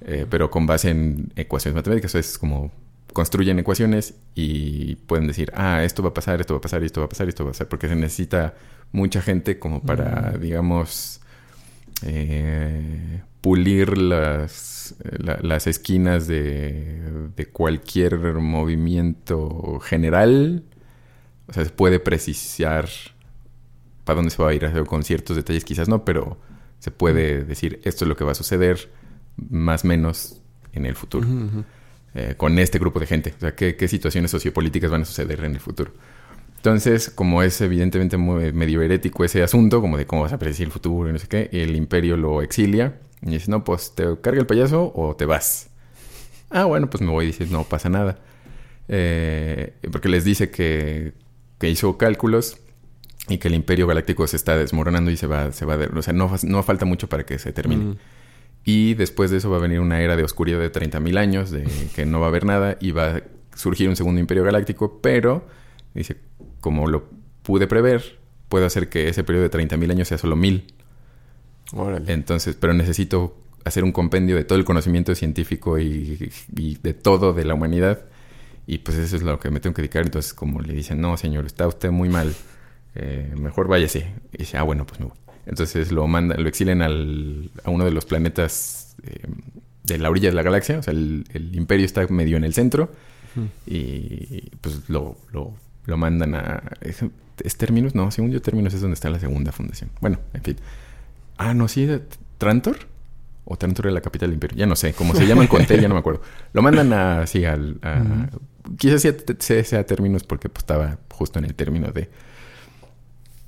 Eh, 0.03 0.27
pero 0.29 0.51
con 0.51 0.67
base 0.67 0.91
en 0.91 1.33
ecuaciones 1.37 1.75
matemáticas. 1.75 2.15
Es 2.15 2.39
como 2.39 2.71
construyen 3.17 3.59
ecuaciones 3.59 4.15
y 4.35 4.97
pueden 5.07 5.27
decir, 5.27 5.51
ah, 5.55 5.83
esto 5.85 6.03
va 6.03 6.11
a 6.11 6.15
pasar, 6.15 6.39
esto 6.43 6.53
va 6.53 6.59
a 6.59 6.61
pasar, 6.61 6.83
esto 6.83 7.01
va 7.01 7.07
a 7.07 7.09
pasar, 7.09 7.27
esto 7.31 7.45
va 7.45 7.49
a 7.49 7.53
pasar, 7.53 7.67
porque 7.69 7.89
se 7.89 7.97
necesita 7.97 8.55
mucha 8.93 9.23
gente 9.23 9.59
como 9.59 9.81
para, 9.81 10.37
digamos, 10.39 11.23
eh, 12.03 13.23
pulir 13.41 13.97
las, 13.97 14.95
la- 15.19 15.39
las 15.41 15.67
esquinas 15.67 16.27
de, 16.27 17.31
de 17.35 17.47
cualquier 17.47 18.19
movimiento 18.35 19.81
general. 19.81 20.63
O 21.49 21.55
sea, 21.55 21.65
se 21.65 21.71
puede 21.71 22.01
precisar 22.01 22.87
para 24.05 24.17
dónde 24.17 24.31
se 24.31 24.43
va 24.43 24.51
a 24.51 24.55
ir 24.55 24.71
con 24.87 25.03
ciertos 25.05 25.37
detalles, 25.37 25.65
quizás 25.65 25.89
no, 25.89 26.05
pero 26.05 26.39
se 26.81 26.91
puede 26.91 27.45
decir 27.45 27.81
esto 27.85 28.05
es 28.05 28.09
lo 28.11 28.17
que 28.17 28.25
va 28.25 28.33
a 28.33 28.35
suceder 28.35 28.91
más 29.37 29.85
o 29.85 29.89
menos 29.89 30.43
en 30.75 30.85
el 30.85 30.95
futuro. 30.97 31.27
Eh, 32.17 32.35
con 32.35 32.59
este 32.59 32.79
grupo 32.79 32.99
de 32.99 33.07
gente. 33.07 33.35
O 33.37 33.41
sea, 33.41 33.55
¿qué, 33.55 33.77
qué 33.77 33.89
situaciones 33.89 34.31
sociopolíticas 34.31 34.91
van 34.91 35.03
a 35.03 35.05
suceder 35.05 35.45
en 35.45 35.53
el 35.53 35.61
futuro. 35.61 35.93
Entonces, 36.57 37.11
como 37.11 37.43
es 37.43 37.61
evidentemente 37.61 38.17
muy 38.17 38.53
medio 38.53 38.81
herético 38.81 39.23
ese 39.23 39.43
asunto, 39.43 39.83
como 39.83 39.99
de 39.99 40.07
cómo 40.07 40.23
vas 40.23 40.33
a 40.33 40.39
predecir 40.39 40.65
el 40.67 40.73
futuro 40.73 41.11
y 41.11 41.13
no 41.13 41.19
sé 41.19 41.29
qué, 41.29 41.51
el 41.53 41.77
imperio 41.77 42.17
lo 42.17 42.41
exilia 42.41 42.99
y 43.21 43.33
dice, 43.33 43.51
no, 43.51 43.65
pues 43.65 43.95
te 43.95 44.05
carga 44.21 44.41
el 44.41 44.47
payaso 44.47 44.93
o 44.95 45.15
te 45.15 45.27
vas. 45.27 45.69
Ah, 46.49 46.65
bueno, 46.65 46.89
pues 46.89 47.03
me 47.03 47.11
voy 47.11 47.25
y 47.25 47.29
dice, 47.29 47.47
no 47.47 47.65
pasa 47.65 47.91
nada. 47.91 48.19
Eh, 48.89 49.75
porque 49.93 50.09
les 50.09 50.25
dice 50.25 50.51
que, 50.51 51.13
que 51.59 51.69
hizo 51.69 51.99
cálculos 51.99 52.59
y 53.29 53.37
que 53.37 53.49
el 53.49 53.55
imperio 53.55 53.87
galáctico 53.87 54.27
se 54.27 54.37
está 54.37 54.57
desmoronando 54.57 55.11
y 55.11 55.19
se 55.19 55.27
va, 55.27 55.53
se 55.53 55.67
va 55.67 55.75
a... 55.75 55.99
O 55.99 56.03
sea, 56.03 56.15
no, 56.15 56.35
no 56.45 56.63
falta 56.63 56.87
mucho 56.87 57.09
para 57.09 57.27
que 57.27 57.39
se 57.39 57.53
termine. 57.53 57.85
Mm. 57.85 57.97
Y 58.69 58.95
después 58.95 59.31
de 59.31 59.37
eso 59.37 59.49
va 59.49 59.59
a 59.59 59.61
venir 59.61 59.79
una 59.79 60.01
era 60.01 60.17
de 60.17 60.25
oscuridad 60.25 60.59
de 60.59 60.73
30.000 60.73 61.19
años, 61.19 61.53
de 61.53 61.65
que 61.95 62.05
no 62.05 62.19
va 62.19 62.27
a 62.27 62.29
haber 62.31 62.45
nada 62.45 62.77
y 62.81 62.91
va 62.91 63.17
a 63.17 63.23
surgir 63.55 63.89
un 63.89 63.95
segundo 63.95 64.21
imperio 64.21 64.43
galáctico, 64.43 65.01
pero, 65.01 65.47
dice, 65.95 66.17
como 66.61 66.89
lo 66.89 67.09
pude 67.45 67.69
prever, 67.69 68.19
puedo 68.49 68.67
hacer 68.67 68.89
que 68.89 69.09
ese 69.09 69.23
periodo 69.23 69.49
de 69.49 69.57
30.000 69.57 69.93
años 69.93 70.09
sea 70.09 70.19
solo 70.19 70.35
1.000. 70.35 70.65
Órale. 71.75 72.13
Entonces, 72.13 72.57
pero 72.59 72.75
necesito 72.75 73.37
hacer 73.65 73.85
un 73.85 73.93
compendio 73.93 74.35
de 74.35 74.43
todo 74.43 74.59
el 74.59 74.65
conocimiento 74.65 75.15
científico 75.15 75.79
y, 75.79 76.33
y 76.57 76.75
de 76.75 76.93
todo 76.93 77.33
de 77.33 77.45
la 77.45 77.55
humanidad. 77.55 78.01
Y 78.67 78.79
pues 78.79 78.99
eso 78.99 79.15
es 79.15 79.23
lo 79.23 79.39
que 79.39 79.49
me 79.51 79.61
tengo 79.61 79.75
que 79.75 79.83
dedicar. 79.83 80.03
Entonces, 80.03 80.35
como 80.35 80.61
le 80.61 80.75
dicen, 80.75 81.01
no, 81.01 81.17
señor, 81.17 81.47
está 81.47 81.69
usted 81.69 81.93
muy 81.93 82.09
mal. 82.09 82.35
Eh, 82.97 83.33
mejor 83.39 83.69
váyase. 83.69 84.13
Y 84.33 84.39
dice, 84.39 84.57
ah, 84.57 84.65
bueno, 84.65 84.85
pues 84.85 84.99
me 84.99 85.07
voy. 85.07 85.17
Entonces 85.47 85.93
lo 85.93 86.07
manda, 86.09 86.37
lo 86.37 86.49
exilian 86.49 86.83
al, 86.83 87.51
a 87.65 87.71
uno 87.71 87.85
de 87.85 87.93
los 87.93 88.05
planetas 88.05 88.97
eh, 89.05 89.27
de 89.85 89.99
la 89.99 90.11
orilla 90.11 90.29
de 90.29 90.35
la 90.35 90.43
galaxia. 90.43 90.79
O 90.79 90.83
sea, 90.83 90.93
el, 90.93 91.25
el 91.33 91.55
imperio 91.57 91.87
está 91.87 92.07
medio 92.09 92.37
en 92.37 92.45
el 92.45 92.53
centro. 92.53 92.91
Y 93.67 94.51
pues 94.61 94.89
lo, 94.89 95.17
lo, 95.33 95.53
lo 95.85 95.97
mandan 95.99 96.35
a... 96.35 96.63
¿Es, 96.81 97.05
es 97.45 97.57
Terminus? 97.59 97.95
No, 97.95 98.11
según 98.11 98.31
yo 98.31 98.41
Terminus 98.41 98.73
es 98.75 98.81
donde 98.81 98.95
está 98.95 99.11
la 99.11 99.19
segunda 99.19 99.53
fundación. 99.53 99.91
Bueno, 100.01 100.19
en 100.33 100.43
fin. 100.43 100.57
Ah, 101.37 101.53
no, 101.53 101.69
sí, 101.69 101.85
de- 101.85 102.01
¿Trantor? 102.39 102.79
¿O 103.45 103.57
Trantor 103.57 103.87
era 103.87 103.93
la 103.95 104.01
capital 104.01 104.31
del 104.31 104.35
imperio? 104.35 104.57
Ya 104.57 104.67
no 104.67 104.75
sé. 104.75 104.95
Como 104.95 105.15
se 105.15 105.27
llaman 105.27 105.47
Contel, 105.49 105.81
ya 105.83 105.89
no 105.89 105.95
me 105.95 106.01
acuerdo. 106.01 106.23
Lo 106.55 106.63
mandan 106.63 106.93
a, 106.93 107.27
sí, 107.27 107.45
al... 107.45 107.79
a- 107.83 108.29
Quizás 108.79 109.03
sea, 109.03 109.15
sea, 109.39 109.63
sea 109.65 109.87
Terminus 109.87 110.25
porque 110.25 110.49
pues, 110.49 110.63
estaba 110.63 110.99
justo 111.11 111.39
en 111.39 111.45
el 111.45 111.55
término 111.55 111.93
de... 111.93 112.09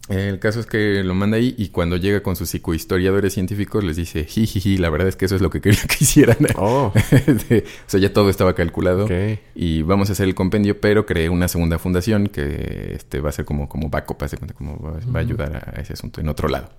El 0.09 0.39
caso 0.39 0.61
es 0.61 0.67
que 0.67 1.03
lo 1.05 1.15
manda 1.15 1.37
ahí 1.37 1.55
y 1.59 1.69
cuando 1.69 1.97
llega 1.97 2.23
con 2.23 2.35
sus 2.35 2.49
psicohistoriadores 2.51 3.35
científicos 3.35 3.85
les 3.85 3.97
dice, 3.97 4.25
jijiji, 4.25 4.79
la 4.79 4.89
verdad 4.89 5.09
es 5.09 5.17
que 5.17 5.27
eso 5.27 5.37
es 5.37 5.43
lo 5.43 5.51
que 5.51 5.61
quería 5.61 5.81
que 5.89 5.97
hicieran. 6.05 6.39
Oh, 6.57 6.93
De- 7.49 7.65
o 7.87 7.91
sea, 7.91 8.01
ya 8.01 8.13
todo 8.13 8.31
estaba 8.31 8.55
calculado 8.55 9.07
y 9.55 9.83
vamos 9.83 10.09
a 10.09 10.13
hacer 10.13 10.27
el 10.27 10.35
compendio, 10.35 10.81
pero 10.81 11.05
creé 11.05 11.29
una 11.29 11.47
segunda 11.49 11.79
fundación 11.79 12.29
que 12.29 12.93
este, 12.95 13.21
va 13.21 13.29
a 13.29 13.33
ser 13.33 13.45
como, 13.45 13.69
como 13.69 13.91
backup, 13.91 14.23
como 14.55 14.81
va, 14.81 14.93
va 15.15 15.19
a 15.21 15.23
ayudar 15.23 15.73
a 15.77 15.81
ese 15.81 15.93
asunto 15.93 16.21
en 16.21 16.29
otro 16.29 16.49
lado. 16.49 16.71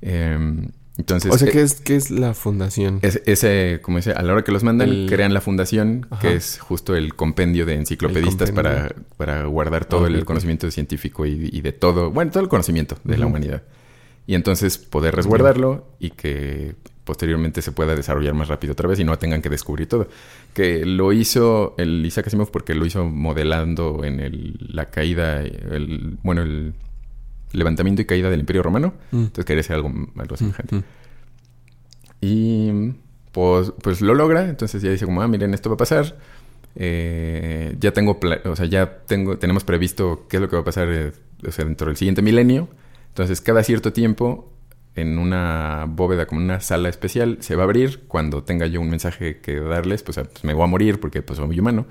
Em, 0.00 0.68
entonces, 0.98 1.32
O 1.32 1.38
sea, 1.38 1.48
eh, 1.48 1.52
¿qué 1.52 1.62
es, 1.62 1.80
qué 1.80 1.96
es 1.96 2.10
la 2.10 2.34
fundación? 2.34 2.98
es- 3.02 3.22
ese, 3.24 3.78
como 3.82 3.96
dice, 3.98 4.12
a 4.12 4.20
la 4.22 4.32
hora 4.34 4.42
que 4.44 4.52
los 4.52 4.62
mandan, 4.64 4.90
El- 4.90 5.06
crean 5.08 5.32
la 5.32 5.40
fundación, 5.40 6.06
Ajá. 6.10 6.20
que 6.20 6.34
es 6.34 6.58
justo 6.60 6.94
el 6.96 7.14
compendio 7.14 7.64
de 7.64 7.74
enciclopedistas 7.76 8.50
para, 8.50 8.88
compendio. 8.88 9.04
para 9.16 9.44
guardar 9.44 9.84
todo 9.86 10.06
el 10.06 10.24
conocimiento 10.26 10.70
científico 10.70 11.24
y, 11.24 11.48
y 11.52 11.60
de 11.62 11.72
todo, 11.72 12.10
bueno, 12.10 12.30
todo 12.30 12.42
el 12.42 12.48
conocimiento 12.50 12.98
de 13.04 13.16
la 13.16 13.26
humanidad. 13.26 13.62
Y 14.26 14.34
entonces 14.34 14.76
poder 14.76 15.14
resguardarlo 15.16 15.86
y 15.98 16.10
que 16.10 16.74
posteriormente 17.04 17.62
se 17.62 17.72
pueda 17.72 17.96
desarrollar 17.96 18.34
más 18.34 18.48
rápido 18.48 18.74
otra 18.74 18.86
vez 18.86 18.98
y 19.00 19.04
no 19.04 19.16
tengan 19.18 19.40
que 19.40 19.48
descubrir 19.48 19.88
todo. 19.88 20.08
Que 20.52 20.84
lo 20.84 21.14
hizo 21.14 21.74
el 21.78 22.04
Isaac 22.04 22.26
Asimov 22.26 22.50
porque 22.50 22.74
lo 22.74 22.84
hizo 22.84 23.06
modelando 23.06 24.04
en 24.04 24.20
el, 24.20 24.58
la 24.68 24.90
caída, 24.90 25.40
el, 25.40 26.18
bueno, 26.22 26.42
el 26.42 26.74
levantamiento 27.52 28.02
y 28.02 28.04
caída 28.04 28.30
del 28.30 28.40
Imperio 28.40 28.62
Romano. 28.62 28.94
Mm. 29.10 29.16
Entonces 29.18 29.44
quería 29.44 29.60
hacer 29.60 29.76
algo, 29.76 29.92
algo 30.16 30.36
semejante. 30.36 30.76
Mm. 30.76 30.84
Y 32.20 32.94
pues, 33.32 33.72
pues 33.82 34.00
lo 34.00 34.14
logra. 34.14 34.48
Entonces 34.48 34.82
ya 34.82 34.90
dice 34.90 35.04
como, 35.04 35.22
ah, 35.22 35.28
miren, 35.28 35.54
esto 35.54 35.70
va 35.70 35.74
a 35.74 35.78
pasar. 35.78 36.16
Eh, 36.74 37.76
ya 37.80 37.92
tengo, 37.92 38.18
o 38.44 38.56
sea, 38.56 38.66
ya 38.66 38.98
tengo, 39.06 39.38
tenemos 39.38 39.64
previsto 39.64 40.26
qué 40.28 40.36
es 40.36 40.40
lo 40.40 40.48
que 40.48 40.56
va 40.56 40.62
a 40.62 40.64
pasar 40.64 40.88
eh, 40.90 41.12
o 41.46 41.50
sea, 41.52 41.64
dentro 41.64 41.88
del 41.88 41.96
siguiente 41.96 42.22
milenio. 42.22 42.68
Entonces, 43.08 43.40
cada 43.40 43.62
cierto 43.64 43.92
tiempo, 43.92 44.52
en 44.94 45.18
una 45.18 45.86
bóveda, 45.88 46.26
como 46.26 46.40
una 46.40 46.60
sala 46.60 46.88
especial, 46.88 47.38
se 47.40 47.56
va 47.56 47.62
a 47.62 47.64
abrir. 47.64 48.04
Cuando 48.08 48.42
tenga 48.44 48.66
yo 48.66 48.80
un 48.80 48.90
mensaje 48.90 49.40
que 49.40 49.60
darles, 49.60 50.02
pues, 50.02 50.18
ah, 50.18 50.24
pues, 50.24 50.44
me 50.44 50.54
voy 50.54 50.64
a 50.64 50.66
morir 50.66 51.00
porque 51.00 51.22
pues 51.22 51.38
soy 51.38 51.58
humano. 51.58 51.86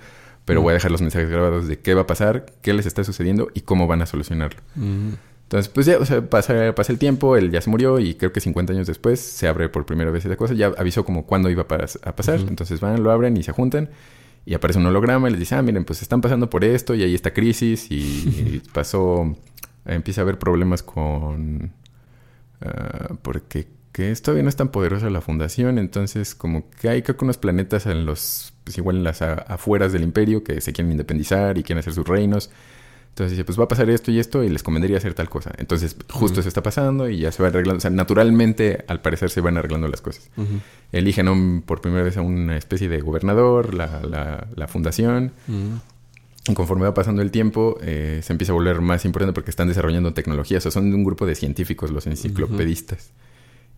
Pero 0.46 0.62
Mm. 0.62 0.64
voy 0.64 0.72
a 0.72 0.74
dejar 0.76 0.92
los 0.92 1.02
mensajes 1.02 1.30
grabados 1.30 1.68
de 1.68 1.80
qué 1.80 1.94
va 1.94 2.02
a 2.04 2.08
pasar, 2.08 2.46
qué 2.62 2.74
les 2.74 2.86
está 2.86 3.04
sucediendo 3.04 3.50
y 3.54 3.62
cómo 3.62 3.88
van 3.88 4.02
a 4.02 4.06
solucionarlo. 4.06 4.62
Mm. 4.76 5.10
Entonces, 5.48 5.70
pues 5.70 5.86
ya, 5.86 5.98
o 5.98 6.06
sea, 6.06 6.22
pasa, 6.30 6.76
pasa 6.76 6.92
el 6.92 7.00
tiempo, 7.00 7.38
él 7.38 7.52
ya 7.52 7.62
se 7.62 7.70
murió 7.70 8.00
y 8.00 8.16
creo 8.16 8.34
que 8.34 8.42
50 8.42 8.74
años 8.74 8.86
después 8.88 9.20
se 9.22 9.48
abre 9.48 9.70
por 9.70 9.86
primera 9.86 10.12
vez 10.12 10.26
esa 10.26 10.36
cosa. 10.36 10.54
Ya 10.54 10.68
avisó 10.78 11.06
como 11.06 11.26
cuándo 11.26 11.50
iba 11.50 11.64
a, 11.64 11.68
pas- 11.68 12.00
a 12.04 12.16
pasar. 12.16 12.40
Entonces 12.48 12.80
van, 12.82 13.02
lo 13.04 13.12
abren 13.12 13.38
y 13.38 13.44
se 13.44 13.54
juntan 13.54 13.90
y 14.46 14.54
aparece 14.54 14.80
un 14.80 14.86
holograma 14.88 15.28
y 15.30 15.32
les 15.32 15.40
dice, 15.40 15.56
ah, 15.56 15.62
miren, 15.62 15.86
pues 15.86 16.02
están 16.02 16.22
pasando 16.22 16.50
por 16.50 16.64
esto 16.66 16.96
y 16.96 17.04
hay 17.04 17.16
esta 17.16 17.34
crisis 17.34 17.88
y 17.92 18.62
pasó, 18.74 19.36
empieza 19.86 20.22
a 20.22 20.24
haber 20.24 20.38
problemas 20.40 20.84
con... 20.84 21.72
ah, 22.62 23.16
porque 23.22 23.68
que 23.92 24.12
es- 24.12 24.22
todavía 24.22 24.44
no 24.44 24.50
es 24.50 24.56
tan 24.56 24.70
poderosa 24.70 25.10
la 25.10 25.22
fundación, 25.22 25.80
entonces 25.80 26.36
como 26.36 26.70
que 26.82 26.90
hay 26.90 27.02
creo 27.02 27.18
que 27.18 27.26
unos 27.26 27.38
planetas 27.38 27.86
en 27.88 28.06
los, 28.06 28.54
pues 28.64 28.78
igual 28.78 28.98
en 28.98 29.04
las 29.04 29.22
a- 29.22 29.34
afueras 29.36 29.92
del 29.94 30.04
imperio 30.04 30.44
que 30.44 30.62
se 30.62 30.74
quieren 30.74 30.92
independizar 30.92 31.58
y 31.58 31.64
quieren 31.64 31.80
hacer 31.80 31.94
sus 31.94 32.08
reinos. 32.08 32.52
Entonces 33.18 33.32
dice, 33.32 33.46
pues 33.46 33.60
va 33.60 33.64
a 33.64 33.68
pasar 33.68 33.90
esto 33.90 34.12
y 34.12 34.20
esto 34.20 34.44
y 34.44 34.50
les 34.50 34.62
convendría 34.62 34.96
hacer 34.98 35.16
tal 35.16 35.28
cosa. 35.28 35.52
Entonces 35.58 35.96
justo 36.12 36.34
Ujú. 36.34 36.42
eso 36.42 36.48
está 36.50 36.62
pasando 36.62 37.10
y 37.10 37.18
ya 37.18 37.32
se 37.32 37.42
va 37.42 37.50
arreglando. 37.50 37.78
O 37.78 37.82
sea, 37.82 37.90
naturalmente 37.90 38.86
al 38.88 39.02
parecer 39.02 39.32
se 39.32 39.42
van 39.42 39.58
arreglando 39.58 39.88
las 39.88 40.02
cosas. 40.02 40.30
Ujú. 40.38 40.60
Eligen 40.92 41.28
un- 41.28 41.64
por 41.66 41.82
primera 41.82 42.04
vez 42.04 42.16
a 42.18 42.22
una 42.22 42.58
especie 42.58 42.88
de 42.90 43.02
gobernador, 43.02 43.74
la, 43.74 44.02
la- 44.08 44.46
la 44.56 44.68
fundación. 44.68 45.32
Y 46.48 46.54
conforme 46.54 46.84
va 46.84 46.94
pasando 46.94 47.24
el 47.24 47.32
tiempo, 47.32 47.80
eh, 47.82 48.20
se 48.22 48.34
empieza 48.34 48.54
a 48.54 48.56
volver 48.56 48.82
más 48.82 49.04
importante 49.04 49.34
porque 49.34 49.50
están 49.50 49.68
desarrollando 49.68 50.14
tecnología. 50.14 50.60
O 50.60 50.62
sea, 50.62 50.70
son 50.70 50.94
un 50.94 51.04
grupo 51.04 51.26
de 51.26 51.34
científicos, 51.34 51.90
los 51.90 52.06
enciclopedistas. 52.06 53.10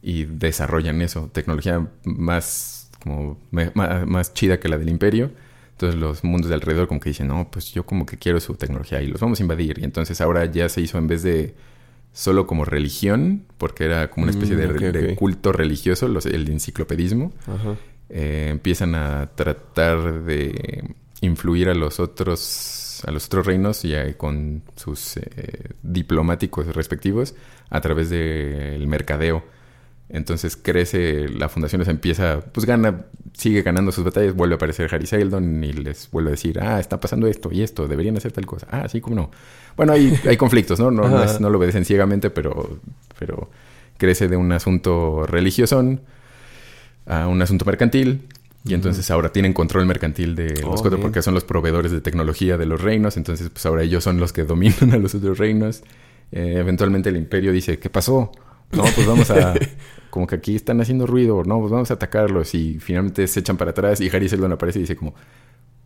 Y 0.01 0.25
desarrollan 0.25 1.01
eso. 1.01 1.29
Tecnología 1.31 1.87
más, 2.03 2.89
como, 3.01 3.37
ma- 3.51 3.71
más, 4.05 4.33
chida 4.33 4.59
que 4.59 4.67
la 4.67 4.77
del 4.77 4.89
imperio. 4.89 5.31
Entonces 5.79 5.97
los 6.01 6.25
mundos 6.25 6.49
de 6.49 6.55
alrededor 6.55 6.89
como 6.89 6.99
que 6.99 7.11
dicen, 7.11 7.29
no, 7.29 7.47
pues 7.49 7.71
yo 7.71 7.85
como 7.85 8.05
que 8.05 8.17
quiero 8.17 8.41
su 8.41 8.55
tecnología 8.55 9.01
y 9.01 9.07
los 9.07 9.21
vamos 9.21 9.39
a 9.39 9.43
invadir. 9.43 9.79
Y 9.79 9.85
entonces 9.85 10.19
ahora 10.19 10.43
ya 10.43 10.67
se 10.67 10.81
hizo 10.81 10.97
en 10.97 11.07
vez 11.07 11.23
de 11.23 11.55
solo 12.11 12.45
como 12.45 12.65
religión, 12.65 13.45
porque 13.57 13.85
era 13.85 14.09
como 14.09 14.25
una 14.25 14.31
especie 14.33 14.57
Mm, 14.57 14.73
de, 14.91 15.11
ok. 15.13 15.15
culto 15.17 15.53
religioso, 15.53 16.09
los- 16.09 16.25
el 16.25 16.49
enciclopedismo 16.49 17.31
Ajá. 17.47 17.77
eh, 18.09 18.47
empiezan 18.51 18.93
a 18.95 19.29
tratar 19.35 20.23
de 20.25 20.83
influir 21.21 21.69
a 21.69 21.73
los 21.73 22.01
otros 22.01 23.01
a 23.07 23.11
los 23.11 23.27
otros 23.27 23.45
reinos 23.45 23.85
y 23.85 23.95
a- 23.95 24.17
con 24.17 24.61
sus 24.75 25.15
eh, 25.15 25.69
diplomáticos 25.81 26.75
respectivos 26.75 27.35
a 27.69 27.79
través 27.79 28.09
del 28.09 28.85
mercadeo. 28.87 29.45
Entonces 30.09 30.57
crece, 30.57 31.29
la 31.29 31.49
fundación 31.49 31.85
se 31.85 31.91
empieza, 31.91 32.41
pues 32.51 32.65
gana, 32.65 33.05
sigue 33.33 33.61
ganando 33.61 33.91
sus 33.91 34.03
batallas, 34.03 34.33
vuelve 34.35 34.55
a 34.55 34.57
aparecer 34.57 34.93
Harry 34.93 35.05
Seldon 35.05 35.63
y 35.63 35.71
les 35.71 36.09
vuelve 36.09 36.29
a 36.29 36.31
decir, 36.31 36.59
ah, 36.61 36.79
está 36.79 36.99
pasando 36.99 37.27
esto 37.27 37.49
y 37.51 37.61
esto, 37.61 37.87
deberían 37.87 38.17
hacer 38.17 38.31
tal 38.31 38.45
cosa. 38.47 38.67
Ah, 38.71 38.87
sí, 38.89 39.01
cómo 39.01 39.15
no. 39.15 39.31
Bueno, 39.77 39.93
hay, 39.93 40.13
hay 40.27 40.35
conflictos, 40.35 40.79
¿no? 40.79 40.89
No, 40.89 41.07
no, 41.07 41.23
es- 41.23 41.39
no 41.39 41.49
lo 41.51 41.57
obedecen 41.59 41.85
ciegamente, 41.85 42.31
pero, 42.31 42.79
pero 43.19 43.49
crece 43.97 44.27
de 44.27 44.35
un 44.35 44.51
asunto 44.51 45.25
religiosón 45.27 46.01
a 47.05 47.27
un 47.27 47.41
asunto 47.41 47.65
mercantil. 47.65 48.27
Y 48.65 48.73
entonces 48.73 49.09
ahora 49.09 49.31
tienen 49.31 49.53
control 49.53 49.85
mercantil 49.85 50.35
de 50.35 50.49
los 50.49 50.63
Oh, 50.65 50.69
cuatro 50.71 50.89
bien. 50.97 51.01
porque 51.01 51.21
son 51.21 51.33
los 51.33 51.45
proveedores 51.45 51.91
de 51.91 52.01
tecnología 52.01 52.57
de 52.57 52.65
los 52.65 52.81
reinos. 52.81 53.15
Entonces, 53.15 53.49
pues 53.49 53.65
ahora 53.65 53.83
ellos 53.83 54.03
son 54.03 54.19
los 54.19 54.33
que 54.33 54.43
dominan 54.45 54.91
a 54.91 54.97
los 54.97 55.15
otros 55.15 55.37
reinos. 55.37 55.81
Eh, 56.31 56.55
eventualmente 56.57 57.09
el 57.09 57.15
imperio 57.15 57.51
dice, 57.53 57.79
¿qué 57.79 57.89
pasó? 57.89 58.31
No, 58.71 58.83
pues 58.95 59.07
vamos 59.07 59.29
a... 59.31 59.53
como 60.09 60.25
que 60.27 60.35
aquí 60.35 60.55
están 60.55 60.79
haciendo 60.81 61.05
ruido. 61.07 61.43
No, 61.45 61.59
pues 61.59 61.71
vamos 61.71 61.91
a 61.91 61.95
atacarlos. 61.95 62.53
Y 62.55 62.79
finalmente 62.79 63.25
se 63.27 63.39
echan 63.39 63.57
para 63.57 63.71
atrás 63.71 64.01
y 64.01 64.09
Harry 64.09 64.29
Seldon 64.29 64.51
aparece 64.51 64.79
y 64.79 64.83
dice 64.83 64.95
como... 64.95 65.13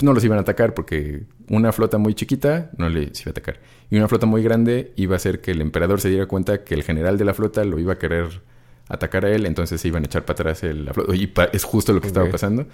No 0.01 0.11
los 0.11 0.23
iban 0.25 0.37
a 0.39 0.41
atacar 0.41 0.73
porque 0.73 1.23
una 1.49 1.71
flota 1.71 1.97
muy 1.97 2.13
chiquita 2.15 2.71
no 2.77 2.89
les 2.89 3.21
iba 3.21 3.29
a 3.29 3.31
atacar. 3.31 3.59
Y 3.91 3.95
una 3.97 4.07
flota 4.07 4.25
muy 4.25 4.41
grande 4.43 4.91
iba 4.95 5.13
a 5.13 5.17
hacer 5.17 5.39
que 5.39 5.51
el 5.51 5.61
emperador 5.61 6.01
se 6.01 6.09
diera 6.09 6.25
cuenta 6.25 6.63
que 6.63 6.73
el 6.73 6.83
general 6.83 7.17
de 7.17 7.25
la 7.25 7.33
flota 7.33 7.63
lo 7.63 7.79
iba 7.79 7.93
a 7.93 7.99
querer 7.99 8.41
atacar 8.89 9.23
a 9.25 9.29
él, 9.31 9.45
entonces 9.45 9.79
se 9.79 9.87
iban 9.87 10.03
a 10.03 10.07
echar 10.07 10.25
para 10.25 10.33
atrás 10.33 10.63
el- 10.63 10.85
la 10.85 10.93
flota. 10.93 11.15
Y 11.15 11.31
es 11.53 11.63
justo 11.63 11.93
lo 11.93 12.01
que 12.01 12.07
estaba 12.07 12.25
pasando. 12.29 12.65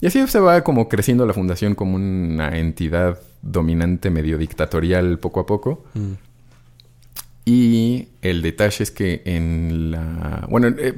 Y 0.00 0.06
así 0.06 0.24
se 0.28 0.40
va 0.40 0.62
como 0.62 0.88
creciendo 0.88 1.26
la 1.26 1.34
fundación 1.34 1.74
como 1.74 1.96
una 1.96 2.56
entidad 2.56 3.18
dominante, 3.42 4.08
medio 4.08 4.38
dictatorial 4.38 5.18
poco 5.18 5.40
a 5.40 5.46
poco. 5.46 5.84
Mm. 5.94 6.12
Y 7.50 8.06
el 8.22 8.42
detalle 8.42 8.84
es 8.84 8.92
que 8.92 9.22
en 9.24 9.90
la... 9.90 10.46
Bueno, 10.48 10.68
eh, 10.68 10.94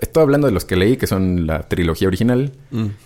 estoy 0.00 0.22
hablando 0.22 0.46
de 0.46 0.52
los 0.54 0.64
que 0.64 0.74
leí, 0.74 0.96
que 0.96 1.06
son 1.06 1.46
la 1.46 1.68
trilogía 1.68 2.08
original, 2.08 2.52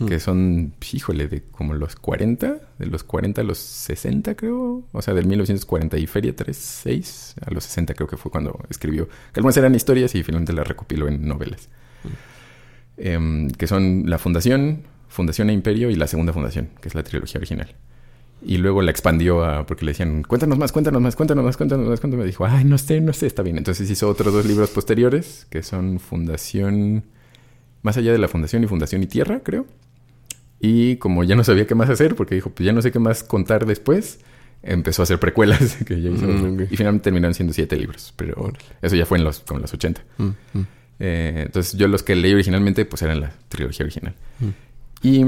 que 0.07 0.20
son, 0.20 0.72
híjole, 0.93 1.26
de 1.26 1.43
como 1.51 1.74
los 1.74 1.97
40, 1.97 2.61
de 2.78 2.87
los 2.87 3.03
40 3.03 3.41
a 3.41 3.45
los 3.45 3.59
60 3.59 4.37
creo, 4.37 4.84
o 4.93 5.03
sea, 5.03 5.14
del 5.14 5.26
1940 5.26 5.99
y 5.99 6.07
Feria 6.07 6.37
36 6.37 7.34
a 7.45 7.51
los 7.51 7.64
60 7.64 7.95
creo 7.95 8.07
que 8.07 8.16
fue 8.16 8.30
cuando 8.30 8.57
escribió, 8.70 9.09
que 9.09 9.41
algunas 9.41 9.57
eran 9.57 9.74
historias 9.74 10.14
y 10.14 10.22
finalmente 10.22 10.53
las 10.53 10.68
recopiló 10.68 11.09
en 11.09 11.26
novelas, 11.26 11.68
Em, 12.99 13.51
que 13.51 13.66
son 13.66 14.05
la 14.07 14.18
Fundación, 14.18 14.84
Fundación 15.09 15.51
e 15.51 15.53
Imperio 15.53 15.91
y 15.91 15.97
la 15.97 16.07
Segunda 16.07 16.32
Fundación, 16.32 16.70
que 16.80 16.89
es 16.89 16.95
la 16.95 17.03
trilogía 17.03 17.39
original. 17.39 17.74
Y 18.43 18.59
luego 18.59 18.82
la 18.82 18.91
expandió 18.91 19.45
a, 19.45 19.66
porque 19.66 19.84
le 19.84 19.93
decían, 19.93 20.22
cuéntanos 20.22 20.59
más, 20.59 20.70
cuéntanos 20.70 21.01
más, 21.01 21.16
cuéntanos 21.16 21.45
más, 21.45 21.57
cuéntanos 21.57 21.89
más, 21.89 22.01
cuéntanos 22.01 22.24
más. 22.24 22.26
Dijo, 22.26 22.47
ay, 22.47 22.64
no 22.64 22.78
sé, 22.78 23.01
no 23.01 23.12
sé, 23.12 23.26
está 23.26 23.43
bien. 23.43 23.57
Entonces 23.57 23.91
hizo 23.91 24.09
otros 24.09 24.32
dos 24.32 24.45
libros 24.47 24.70
posteriores, 24.70 25.47
que 25.51 25.62
son 25.62 25.99
Fundación, 25.99 27.05
más 27.82 27.97
allá 27.97 28.12
de 28.12 28.18
la 28.18 28.28
Fundación 28.28 28.62
y 28.62 28.66
Fundación 28.66 29.03
y 29.03 29.07
Tierra, 29.07 29.41
creo. 29.43 29.66
Y 30.61 30.97
como 30.97 31.24
ya 31.24 31.34
no 31.34 31.45
sabía 31.45 31.66
qué 31.66 31.74
más 31.74 31.91
hacer, 31.91 32.14
porque 32.14 32.34
dijo, 32.34 32.51
pues 32.51 32.66
ya 32.66 32.72
no 32.72 32.82
sé 32.82 32.93
qué 32.93 32.99
más 32.99 33.22
contar 33.22 33.66
después, 33.66 34.20
empezó 34.62 35.03
a 35.03 35.05
hacer 35.05 35.18
precuelas, 35.18 35.78
que 35.87 36.01
ya 36.01 36.11
hizo. 36.11 36.26
Mm, 36.26 36.55
ok. 36.55 36.68
Y 36.70 36.76
finalmente 36.76 37.05
terminaron 37.05 37.34
siendo 37.34 37.53
siete 37.53 37.76
libros, 37.76 38.12
pero 38.16 38.53
eso 38.82 38.97
ya 38.97 39.07
fue 39.07 39.18
en 39.18 39.24
los, 39.24 39.41
como 39.41 39.59
en 39.59 39.62
los 39.62 39.72
80. 39.72 40.05
Mm, 40.18 40.24
mm. 40.24 40.66
Eh, 40.99 41.43
entonces 41.47 41.76
yo 41.76 41.89
los 41.89 42.03
que 42.03 42.16
leí 42.16 42.32
originalmente, 42.32 42.84
pues 42.84 43.03
eran 43.03 43.20
la 43.20 43.32
trilogía 43.49 43.84
original. 43.84 44.14
Mm. 44.41 44.49
Y 45.03 45.24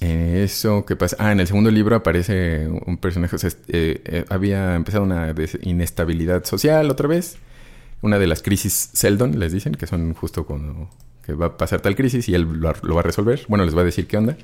eso 0.00 0.84
que 0.86 0.96
pasa. 0.96 1.16
Ah, 1.18 1.32
en 1.32 1.40
el 1.40 1.46
segundo 1.46 1.70
libro 1.70 1.94
aparece 1.96 2.68
un 2.68 2.96
personaje. 2.98 3.36
o 3.36 3.38
sea, 3.38 3.48
est- 3.48 3.68
eh, 3.68 4.00
eh, 4.04 4.24
había 4.30 4.74
empezado 4.74 5.04
una 5.04 5.34
inestabilidad 5.62 6.44
social 6.44 6.90
otra 6.90 7.06
vez. 7.08 7.36
Una 8.02 8.18
de 8.18 8.26
las 8.26 8.40
crisis 8.42 8.90
Seldon, 8.94 9.38
les 9.38 9.52
dicen, 9.52 9.74
que 9.74 9.86
son 9.86 10.14
justo 10.14 10.46
cuando 10.46 10.88
que 11.24 11.34
va 11.34 11.46
a 11.46 11.56
pasar 11.58 11.80
tal 11.82 11.94
crisis 11.96 12.28
y 12.30 12.34
él 12.34 12.42
lo, 12.44 12.72
lo 12.82 12.94
va 12.94 13.00
a 13.00 13.04
resolver. 13.04 13.42
Bueno, 13.48 13.64
les 13.66 13.76
va 13.76 13.82
a 13.82 13.84
decir 13.84 14.06
qué 14.06 14.16
onda. 14.16 14.36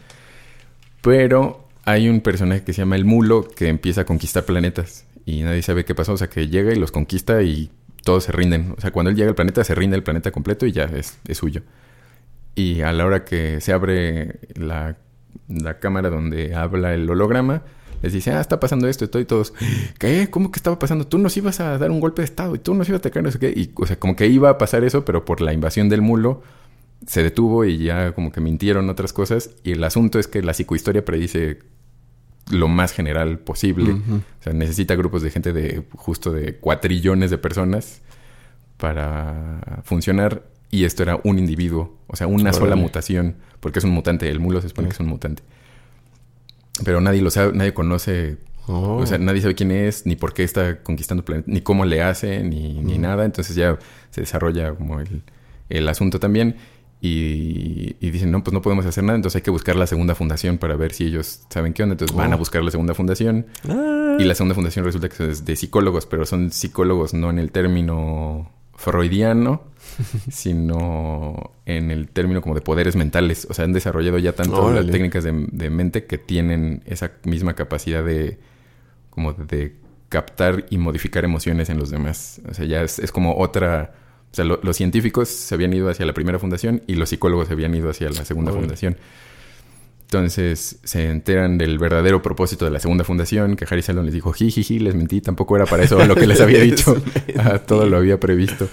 Pero 1.01 1.69
hay 1.85 2.09
un 2.09 2.21
personaje 2.21 2.65
que 2.65 2.73
se 2.73 2.83
llama 2.83 2.97
el 2.97 3.05
Mulo 3.05 3.49
que 3.49 3.69
empieza 3.69 4.03
a 4.03 4.07
conquistar 4.07 4.45
planetas 4.45 5.07
y 5.25 5.43
nadie 5.43 5.63
sabe 5.63 5.85
qué 5.85 5.95
pasó. 5.95 6.13
O 6.13 6.17
sea, 6.17 6.29
que 6.29 6.49
llega 6.49 6.73
y 6.73 6.77
los 6.79 6.93
conquista 6.93 7.43
y 7.43 7.71
todos 8.05 8.25
se 8.25 8.33
rinden. 8.33 8.75
O 8.77 8.81
sea, 8.81 8.91
cuando 8.91 9.11
él 9.11 9.17
llega 9.17 9.29
al 9.31 9.35
planeta, 9.35 9.65
se 9.65 9.75
rinde 9.75 9.97
el 9.97 10.03
planeta 10.03 10.31
completo 10.33 10.67
y 10.67 10.73
ya 10.73 10.85
es, 10.85 11.19
es 11.27 11.39
suyo. 11.39 11.63
Y 12.55 12.81
a 12.83 12.93
la 12.93 13.05
hora 13.07 13.25
que 13.25 13.61
se 13.61 13.73
abre 13.73 14.41
la, 14.55 14.97
la 15.49 15.79
cámara 15.79 16.11
donde 16.11 16.55
habla 16.55 16.95
el 16.95 17.09
holograma, 17.09 17.63
les 18.03 18.13
dice, 18.13 18.31
ah, 18.33 18.41
está 18.41 18.61
pasando 18.61 18.89
esto, 18.89 19.05
estoy 19.05 19.25
todos, 19.25 19.55
¿qué? 19.99 20.29
¿Cómo 20.31 20.51
que 20.51 20.59
estaba 20.59 20.79
pasando? 20.79 21.07
Tú 21.07 21.19
nos 21.19 21.37
ibas 21.37 21.61
a 21.61 21.79
dar 21.79 21.91
un 21.91 22.01
golpe 22.01 22.23
de 22.23 22.27
estado 22.27 22.55
y 22.55 22.59
tú 22.59 22.75
nos 22.75 22.89
ibas 22.89 22.99
a 22.99 23.01
atacar, 23.01 23.23
no 23.23 23.31
sé 23.31 23.39
qué. 23.39 23.51
Y, 23.51 23.73
o 23.75 23.87
sea, 23.87 23.99
como 23.99 24.17
que 24.17 24.27
iba 24.27 24.51
a 24.51 24.59
pasar 24.59 24.85
eso, 24.85 25.05
pero 25.05 25.25
por 25.25 25.41
la 25.41 25.53
invasión 25.53 25.89
del 25.89 26.03
mulo 26.03 26.43
se 27.07 27.23
detuvo 27.23 27.65
y 27.65 27.79
ya 27.79 28.13
como 28.13 28.33
que 28.33 28.41
mintieron 28.41 28.89
otras 28.91 29.13
cosas. 29.13 29.51
Y 29.65 29.73
el 29.73 29.85
asunto 29.85 30.19
es 30.19 30.29
que 30.29 30.43
la 30.43 30.55
psicohistoria 30.55 31.05
predice 31.05 31.59
lo 32.51 32.69
más 32.69 32.93
general 32.93 33.39
posible. 33.39 33.93
O 33.93 34.43
sea, 34.43 34.53
necesita 34.53 34.95
grupos 34.95 35.23
de 35.23 35.31
gente 35.31 35.53
de 35.53 35.85
justo 35.95 36.33
de 36.33 36.57
cuatrillones 36.57 37.31
de 37.31 37.39
personas 37.39 38.03
para 38.77 39.83
funcionar. 39.85 40.45
Y 40.71 40.85
esto 40.85 41.03
era 41.03 41.21
un 41.25 41.39
individuo, 41.39 41.97
o 42.09 42.17
sea, 42.17 42.27
una 42.27 42.53
sola 42.53 42.75
mutación, 42.77 43.37
porque 43.61 43.79
es 43.79 43.85
un 43.85 43.93
mutante. 43.93 44.29
El 44.29 44.41
mulo 44.41 44.61
se 44.61 44.69
supone 44.69 44.89
que 44.89 44.95
es 44.95 45.01
un 45.01 45.07
mutante. 45.07 45.43
Pero 46.85 47.01
nadie 47.01 47.23
lo 47.23 47.31
sabe, 47.31 47.53
nadie 47.55 47.73
conoce, 47.73 48.37
Oh. 48.69 48.97
o 48.97 49.07
sea, 49.07 49.17
nadie 49.19 49.41
sabe 49.41 49.55
quién 49.55 49.71
es, 49.71 50.07
ni 50.07 50.17
por 50.17 50.35
qué 50.35 50.43
está 50.43 50.83
conquistando 50.83 51.25
planetas, 51.25 51.49
ni 51.53 51.61
cómo 51.61 51.85
le 51.85 52.03
hace, 52.03 52.43
ni, 52.43 52.75
ni 52.83 52.99
Mm. 52.99 53.01
nada. 53.01 53.25
Entonces 53.25 53.55
ya 53.55 53.79
se 54.11 54.23
desarrolla 54.23 54.75
como 54.75 54.99
el, 55.01 55.23
el 55.69 55.89
asunto 55.89 56.19
también. 56.19 56.57
Y, 57.01 57.95
y 58.01 58.11
dicen, 58.11 58.33
no, 58.33 58.43
pues 58.43 58.53
no 58.53 58.63
podemos 58.63 58.85
hacer 58.87 59.05
nada, 59.05 59.15
entonces 59.17 59.37
hay 59.37 59.43
que 59.43 59.51
buscar 59.53 59.77
la 59.77 59.87
segunda 59.87 60.15
fundación 60.17 60.59
para 60.59 60.75
ver 60.77 60.93
si 60.93 61.05
ellos 61.05 61.43
saben 61.49 61.73
qué 61.75 61.83
onda. 61.85 61.93
Entonces 61.93 62.17
van 62.17 62.33
a 62.33 62.37
Oh. 62.37 62.39
buscar 62.39 62.65
la 62.65 62.71
segunda 62.73 62.95
fundación. 62.95 63.47
Ah. 63.69 64.17
Y 64.19 64.25
la 64.25 64.35
segunda 64.35 64.55
fundación 64.57 64.85
resulta 64.85 65.09
que 65.09 65.31
es 65.31 65.45
de 65.45 65.55
psicólogos, 65.57 66.07
pero 66.07 66.27
son 66.27 66.51
psicólogos 66.51 67.15
no 67.15 67.31
en 67.31 67.39
el 67.39 67.53
término 67.53 68.51
freudiano, 68.75 69.63
sino 70.31 71.53
en 71.65 71.91
el 71.91 72.09
término 72.09 72.41
como 72.43 72.55
de 72.55 72.61
poderes 72.61 72.97
mentales. 72.97 73.47
O 73.51 73.55
sea, 73.55 73.65
han 73.65 73.73
desarrollado 73.73 74.19
ya 74.19 74.33
tanto 74.33 74.71
las 74.73 74.87
técnicas 74.87 75.25
de, 75.25 75.47
de 75.51 75.71
mente 75.71 76.05
que 76.07 76.19
tienen 76.19 76.83
esa 76.87 77.13
misma 77.25 77.55
capacidad 77.55 78.05
de 78.05 78.39
como 79.11 79.33
de 79.33 79.75
captar 80.09 80.67
y 80.71 80.79
modificar 80.79 81.25
emociones 81.25 81.69
en 81.71 81.79
los 81.79 81.91
demás. 81.91 82.41
O 82.49 82.55
sea, 82.55 82.65
ya 82.67 82.83
es, 82.83 82.99
es 82.99 83.11
como 83.13 83.37
otra... 83.39 83.95
O 84.33 84.35
sea, 84.37 84.45
lo- 84.45 84.61
los 84.63 84.77
científicos 84.77 85.29
se 85.29 85.55
habían 85.55 85.73
ido 85.73 85.89
hacia 85.89 86.05
la 86.05 86.13
primera 86.13 86.39
fundación 86.39 86.83
y 86.87 86.95
los 86.97 87.09
psicólogos 87.09 87.49
se 87.49 87.55
habían 87.55 87.75
ido 87.75 87.89
hacia 87.91 88.09
la 88.11 88.25
segunda 88.25 88.51
Órale. 88.53 88.67
fundación. 88.67 88.97
Entonces 90.03 90.79
se 90.85 91.11
enteran 91.11 91.59
del 91.59 91.79
verdadero 91.79 92.23
propósito 92.23 92.65
de 92.65 92.71
la 92.71 92.79
segunda 92.79 93.03
fundación, 93.03 93.57
que 93.57 93.65
Harry 93.69 93.83
Seldon 93.83 94.05
les 94.05 94.15
dijo, 94.15 94.33
jijiji, 94.33 94.79
les 94.79 94.95
mentí, 94.95 95.21
tampoco 95.21 95.57
era 95.57 95.67
para 95.67 95.83
eso 95.83 96.05
lo 96.05 96.15
que 96.15 96.27
les 96.29 96.41
había 96.41 96.61
dicho, 96.63 97.03
Ah, 97.39 97.59
todo 97.59 97.87
lo 97.87 97.97
había 97.97 98.21
previsto. 98.21 98.69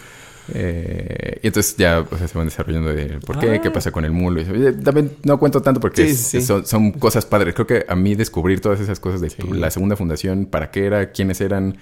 Eh, 0.54 1.40
y 1.42 1.48
entonces 1.48 1.76
ya 1.78 2.00
o 2.10 2.18
sea, 2.18 2.28
se 2.28 2.38
van 2.38 2.48
desarrollando 2.48 2.94
de 2.94 3.20
por 3.26 3.40
qué, 3.40 3.52
Ah. 3.56 3.62
qué 3.62 3.72
pasa 3.72 3.92
con 3.92 4.04
el 4.06 4.12
mulo. 4.12 4.42
Y. 4.42 4.44
Y 4.68 4.72
También 4.84 5.14
no 5.24 5.40
cuento 5.40 5.62
tanto 5.62 5.80
porque 5.80 6.06
Sí, 6.06 6.12
es- 6.12 6.20
sí. 6.20 6.42
Son, 6.42 6.66
son 6.66 6.92
cosas 6.92 7.26
padres. 7.26 7.54
Creo 7.54 7.68
que 7.68 7.86
a 7.88 7.96
mí 7.96 8.16
descubrir 8.16 8.60
todas 8.60 8.80
esas 8.80 9.00
cosas 9.00 9.22
de 9.22 9.30
Sí. 9.30 9.42
la 9.52 9.70
segunda 9.72 9.96
fundación, 9.96 10.46
para 10.46 10.70
qué 10.72 10.86
era, 10.86 11.12
quiénes 11.12 11.40
eran, 11.42 11.78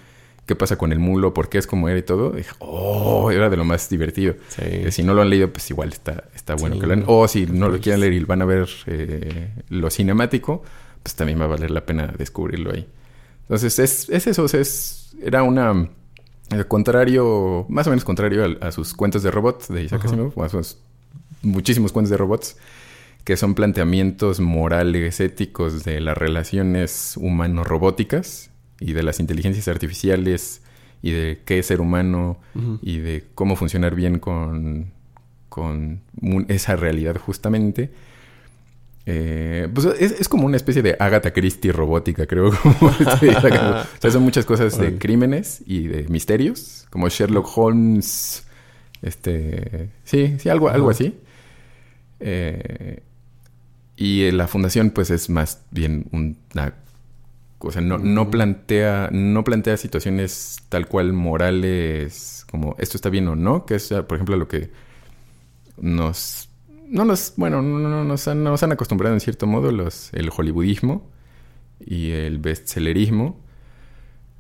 qué 0.45 0.55
pasa 0.55 0.78
con 0.78 0.91
el 0.91 0.99
mulo, 0.99 1.34
por 1.34 1.49
qué 1.49 1.57
es 1.57 1.66
como 1.68 1.88
era 1.89 1.97
y 1.99 2.03
todo, 2.03 2.32
dije, 2.32 2.51
oh, 2.59 3.32
era 3.32 3.49
de 3.49 3.57
lo 3.57 3.64
más 3.66 3.89
divertido. 3.89 4.36
Eh, 4.59 4.89
si 4.91 5.01
no 5.03 5.14
lo 5.14 5.22
han 5.22 5.30
leído, 5.30 5.51
pues 5.51 5.70
igual 5.72 5.89
está, 5.89 6.26
está 6.36 6.55
bueno 6.55 6.76
que 6.80 6.86
lo 6.88 6.93
lean. 6.95 7.03
O 7.07 7.28
si 7.28 7.45
no 7.47 7.66
lo 7.66 7.72
Pues- 7.74 7.82
quieren 7.82 8.01
leer 8.01 8.14
y 8.14 8.20
van 8.24 8.41
a 8.41 8.45
ver 8.45 8.68
eh, 8.88 9.49
lo 9.70 9.89
cinemático, 9.89 10.64
pues 11.03 11.16
también 11.16 11.39
va 11.39 11.45
a 11.45 11.47
valer 11.47 11.72
la 11.72 11.86
pena 11.86 12.14
descubrirlo 12.18 12.72
ahí. 12.74 12.88
Entonces, 13.43 13.80
es, 13.80 14.09
es 14.09 14.28
eso, 14.28 14.43
o 14.43 14.47
sea, 14.47 14.62
es, 14.62 15.16
era 15.24 15.43
una... 15.43 15.89
eh, 16.52 16.66
contrario, 16.68 17.66
más 17.70 17.88
o 17.88 17.89
menos 17.89 18.04
contrario 18.04 18.58
a, 18.62 18.68
a 18.68 18.72
sus 18.72 18.93
cuentos 18.93 19.24
de 19.24 19.32
robots 19.32 19.68
de 19.68 19.84
Isaac. 19.84 20.06
Asimov, 20.06 20.34
o 20.36 20.43
a 20.43 20.49
sus 20.49 20.78
muchísimos 21.41 21.91
cuentos 21.91 22.10
de 22.10 22.18
robots, 22.18 22.58
que 23.24 23.38
son 23.38 23.56
planteamientos 23.56 24.39
morales, 24.39 25.20
éticos 25.20 25.84
de 25.84 25.99
las 25.99 26.18
relaciones 26.18 27.16
humano-robóticas 27.18 28.52
y 28.80 28.93
de 28.93 29.04
las 29.04 29.20
inteligencias 29.20 29.68
artificiales 29.68 30.62
y 31.02 31.12
de 31.12 31.41
qué 31.45 31.60
es 31.60 31.68
ser 31.68 31.82
humano 31.82 32.39
y 32.82 32.97
de 32.97 33.24
cómo 33.36 33.56
funcionar 33.56 33.95
bien 33.95 34.20
con, 34.20 34.91
con 35.49 36.02
esa 36.47 36.76
realidad 36.76 37.18
justamente. 37.18 37.91
Eh, 39.06 39.68
pues 39.74 39.88
es, 39.99 40.12
es 40.12 40.30
como 40.30 40.45
una 40.45 40.58
especie 40.58 40.82
de 40.82 40.95
Agatha 40.99 41.32
Christie 41.34 41.72
robótica, 41.72 42.26
creo. 42.26 42.52
como 42.80 42.91
este, 42.91 43.30
o 43.36 43.41
sea, 43.41 44.12
son 44.12 44.24
muchas 44.24 44.45
cosas 44.45 44.78
de 44.78 44.97
crímenes 44.97 45.64
y 45.66 45.88
de 45.88 46.08
misterios, 46.08 46.88
como 46.89 47.10
Sherlock 47.10 47.49
Holmes. 47.58 48.45
Este, 49.02 49.89
sí, 50.04 50.36
sí, 50.38 50.49
algo, 50.49 50.70
algo 50.70 50.89
así. 50.89 51.20
Eh, 52.20 53.02
y 53.95 54.24
eh, 54.24 54.32
la 54.32 54.47
fundación, 54.47 54.91
pues, 54.91 55.10
es 55.10 55.30
más 55.30 55.64
bien 55.72 56.06
una 56.12 56.76
o 57.64 57.72
sea, 57.72 57.82
no, 57.82 57.97
no 57.97 58.24
Ujú. 58.24 58.32
plantea, 58.32 59.10
no 59.12 59.43
plantea 59.43 59.78
situaciones 59.78 60.62
tal 60.70 60.88
cual 60.88 61.14
morales, 61.14 62.45
como 62.49 62.76
esto 62.80 62.97
está 62.97 63.10
bien 63.10 63.28
o 63.28 63.36
no, 63.36 63.66
que 63.66 63.76
es, 63.76 63.89
por 63.89 64.16
ejemplo, 64.16 64.36
lo 64.36 64.47
que 64.47 64.72
nos, 65.78 66.49
no 66.91 67.05
nos, 67.05 67.33
bueno, 67.37 67.61
no, 67.61 67.79
no- 67.79 68.03
nos, 68.03 68.27
han, 68.27 68.43
nos 68.43 68.61
han 68.63 68.71
acostumbrado 68.71 69.15
en 69.15 69.19
cierto 69.21 69.47
modo 69.47 69.71
los, 69.71 70.13
el 70.13 70.29
hollywoodismo 70.29 71.09
y 71.79 72.11
el 72.11 72.37
bestsellerismo, 72.37 73.39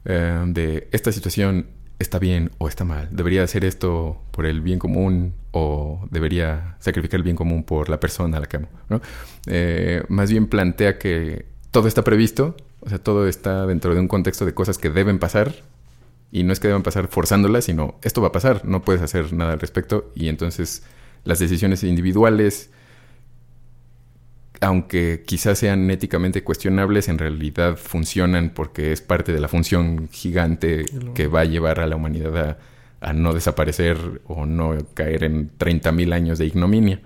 eh, 0.05 0.43
de 0.47 0.87
esta 0.91 1.11
situación 1.11 1.67
está 1.99 2.17
bien 2.19 2.51
o 2.57 2.67
está 2.67 2.83
mal. 2.83 3.09
Debería 3.11 3.43
hacer 3.43 3.63
esto 3.65 4.21
por 4.31 4.45
el 4.45 4.61
bien 4.61 4.79
común 4.79 5.33
o 5.51 6.07
debería 6.09 6.75
sacrificar 6.79 7.19
el 7.19 7.23
bien 7.23 7.35
común 7.35 7.63
por 7.63 7.89
la 7.89 7.99
persona 7.99 8.37
a 8.37 8.39
la 8.39 8.47
que 8.47 8.57
amo. 8.57 8.67
Eh, 9.47 10.03
más 10.09 10.31
bien 10.31 10.47
plantea 10.47 10.97
que 10.97 11.45
todo 11.71 11.87
está 11.87 12.03
previsto, 12.03 12.55
o 12.81 12.89
sea, 12.89 12.97
todo 12.97 13.27
está 13.27 13.65
dentro 13.67 13.93
de 13.93 13.99
un 13.99 14.07
contexto 14.07 14.45
de 14.45 14.53
cosas 14.53 14.77
que 14.79 14.89
deben 14.89 15.19
pasar 15.19 15.53
y 16.31 16.43
no 16.43 16.53
es 16.53 16.59
que 16.59 16.67
deban 16.67 16.83
pasar 16.83 17.07
forzándolas, 17.07 17.65
sino 17.65 17.95
esto 18.01 18.21
va 18.21 18.29
a 18.29 18.31
pasar, 18.31 18.65
no 18.65 18.81
puedes 18.83 19.01
hacer 19.03 19.31
nada 19.33 19.53
al 19.53 19.59
respecto 19.59 20.11
y 20.15 20.27
entonces 20.29 20.83
las 21.23 21.39
decisiones 21.39 21.83
individuales 21.83 22.71
aunque 24.61 25.23
quizás 25.25 25.57
sean 25.57 25.89
éticamente 25.89 26.43
cuestionables, 26.43 27.09
en 27.09 27.17
realidad 27.17 27.77
funcionan 27.77 28.51
porque 28.51 28.91
es 28.91 29.01
parte 29.01 29.33
de 29.33 29.39
la 29.39 29.47
función 29.47 30.07
gigante 30.11 30.85
que 31.15 31.27
va 31.27 31.41
a 31.41 31.45
llevar 31.45 31.79
a 31.79 31.87
la 31.87 31.95
humanidad 31.95 32.57
a, 33.01 33.13
no 33.13 33.33
desaparecer 33.33 34.21
o 34.27 34.45
no 34.45 34.77
caer 34.93 35.23
en 35.23 35.57
30.000 35.57 36.13
años 36.13 36.37
de 36.37 36.45
ignominia. 36.45 37.01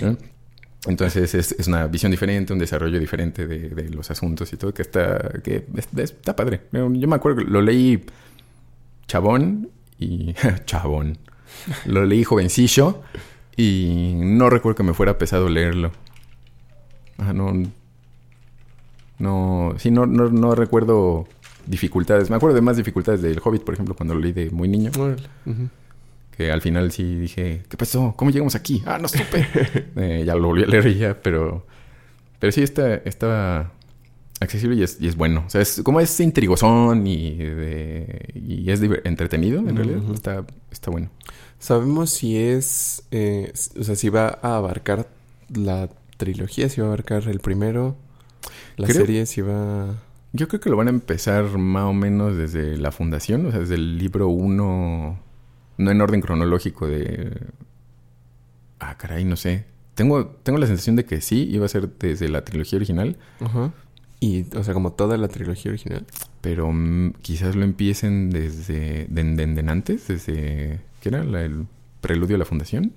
Entonces 0.86 1.34
es, 1.34 1.68
una 1.68 1.86
visión 1.86 2.10
diferente, 2.10 2.54
un 2.54 2.58
desarrollo 2.58 2.98
diferente 2.98 3.46
de, 3.46 3.90
los 3.90 4.10
asuntos 4.10 4.50
y 4.54 4.56
todo, 4.56 4.72
que 4.72 4.82
está, 4.82 5.30
que 5.42 5.66
está 5.98 6.34
padre. 6.34 6.62
Yo 6.72 6.88
me 6.88 7.16
acuerdo 7.16 7.44
que 7.44 7.44
lo 7.44 7.60
leí 7.60 8.02
chabón 9.06 9.68
y... 9.98 10.34
chabón. 10.64 11.18
Lo 11.84 12.04
leí 12.06 12.24
jovencillo 12.24 13.02
y 13.56 14.14
no 14.16 14.50
recuerdo 14.50 14.76
que 14.76 14.82
me 14.82 14.94
fuera 14.94 15.18
pesado 15.18 15.48
leerlo 15.48 15.92
no. 17.32 17.52
No. 19.18 19.74
Sí, 19.78 19.90
no, 19.90 20.06
no, 20.06 20.54
recuerdo 20.54 21.26
dificultades. 21.66 22.30
Me 22.30 22.36
acuerdo 22.36 22.54
de 22.54 22.62
más 22.62 22.76
dificultades 22.76 23.22
del 23.22 23.40
Hobbit, 23.42 23.62
por 23.62 23.74
ejemplo, 23.74 23.94
cuando 23.94 24.14
lo 24.14 24.20
leí 24.20 24.32
de 24.32 24.50
muy 24.50 24.68
niño. 24.68 24.90
Que 26.36 26.50
al 26.50 26.60
final 26.60 26.90
sí 26.90 27.16
dije, 27.16 27.62
¿qué 27.68 27.76
pasó? 27.76 28.14
¿Cómo 28.16 28.30
llegamos 28.30 28.56
aquí? 28.56 28.82
Ah, 28.86 28.98
no 28.98 29.08
supe. 29.08 29.46
Eh, 29.96 30.24
ya 30.26 30.34
lo 30.34 30.48
volví 30.48 30.64
a 30.64 30.66
leer 30.66 30.92
ya, 30.96 31.22
pero. 31.22 31.66
Pero 32.40 32.50
sí 32.52 32.62
está, 32.62 32.96
está 32.96 33.70
accesible 34.40 34.76
y 34.76 34.82
es, 34.82 35.00
y 35.00 35.06
es 35.06 35.16
bueno. 35.16 35.44
O 35.46 35.50
sea, 35.50 35.60
es 35.60 35.80
como 35.84 36.00
es 36.00 36.18
intrigosón 36.18 37.06
y, 37.06 37.38
y 38.34 38.70
es 38.70 38.82
entretenido, 39.04 39.60
en 39.60 39.76
realidad. 39.76 40.02
Está, 40.12 40.44
está 40.70 40.90
bueno. 40.90 41.10
¿Sabemos 41.58 42.10
si 42.10 42.36
es. 42.36 43.04
Eh, 43.10 43.52
o 43.78 43.84
sea, 43.84 43.96
si 43.96 44.08
va 44.08 44.38
a 44.42 44.56
abarcar 44.56 45.08
la 45.48 45.88
trilogía, 46.16 46.68
si 46.68 46.80
va 46.80 46.86
a 46.86 46.90
abarcar 46.90 47.28
el 47.28 47.40
primero, 47.40 47.96
la 48.76 48.88
serie 48.88 49.26
si 49.26 49.40
va... 49.40 50.02
Yo 50.32 50.48
creo 50.48 50.60
que 50.60 50.70
lo 50.70 50.76
van 50.76 50.88
a 50.88 50.90
empezar 50.90 51.58
más 51.58 51.84
o 51.84 51.92
menos 51.92 52.36
desde 52.36 52.76
la 52.76 52.90
fundación, 52.90 53.46
o 53.46 53.50
sea, 53.50 53.60
desde 53.60 53.76
el 53.76 53.98
libro 53.98 54.28
1, 54.28 55.20
no 55.78 55.90
en 55.90 56.00
orden 56.00 56.20
cronológico 56.20 56.88
de... 56.88 57.40
Ah, 58.80 58.96
caray, 58.98 59.24
no 59.24 59.36
sé. 59.36 59.64
Tengo, 59.94 60.26
tengo 60.26 60.58
la 60.58 60.66
sensación 60.66 60.96
de 60.96 61.04
que 61.04 61.20
sí, 61.20 61.48
iba 61.50 61.66
a 61.66 61.68
ser 61.68 61.88
desde 61.98 62.28
la 62.28 62.44
trilogía 62.44 62.78
original. 62.78 63.16
Ajá. 63.40 63.72
Y, 64.18 64.46
o 64.56 64.64
sea, 64.64 64.74
como 64.74 64.92
toda 64.92 65.16
la 65.18 65.28
trilogía 65.28 65.70
original. 65.70 66.04
Pero 66.40 66.72
mm, 66.72 67.12
quizás 67.22 67.54
lo 67.54 67.62
empiecen 67.62 68.30
desde... 68.30 69.06
De, 69.08 69.64
antes, 69.68 70.08
desde... 70.08 70.80
¿Qué 71.04 71.10
era? 71.10 71.20
el 71.20 71.66
preludio 72.00 72.36
a 72.36 72.38
la 72.38 72.46
fundación. 72.46 72.94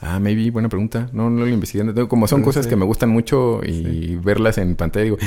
Ah, 0.00 0.20
maybe, 0.20 0.52
buena 0.52 0.68
pregunta. 0.68 1.10
No, 1.12 1.28
no 1.30 1.40
lo 1.40 1.48
investigué. 1.48 2.06
Como 2.06 2.28
son 2.28 2.42
cosas 2.42 2.68
que 2.68 2.76
me 2.76 2.84
gustan 2.84 3.10
mucho 3.10 3.60
y 3.64 4.14
verlas 4.14 4.58
en 4.58 4.76
pantalla, 4.76 5.02
digo, 5.02 5.18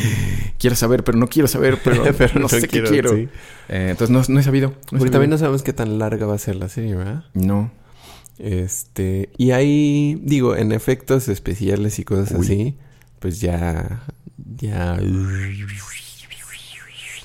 quiero 0.57 0.77
saber, 0.77 1.03
pero 1.03 1.17
no 1.17 1.27
quiero 1.27 1.49
saber, 1.49 1.79
pero, 1.83 2.05
no, 2.39 2.47
sé 2.47 2.65
qué 2.69 2.81
quiero. 2.81 3.13
Eh, 3.13 3.27
entonces 3.67 4.29
no, 4.29 4.39
he 4.39 4.43
sabido. 4.43 4.73
Porque 4.89 5.09
también 5.09 5.31
no 5.31 5.37
sabemos 5.37 5.63
qué 5.63 5.73
tan 5.73 5.99
larga 5.99 6.27
va 6.27 6.35
a 6.35 6.37
ser 6.37 6.55
la 6.55 6.69
serie, 6.69 6.95
¿verdad? 6.95 7.25
No. 7.33 7.71
Este, 8.37 9.31
y 9.37 9.51
hay, 9.51 10.15
digo, 10.23 10.55
en 10.55 10.71
efectos 10.71 11.27
especiales 11.27 11.99
y 11.99 12.05
cosas 12.05 12.31
así, 12.31 12.77
pues 13.19 13.41
ya, 13.41 14.05
ya... 14.37 14.97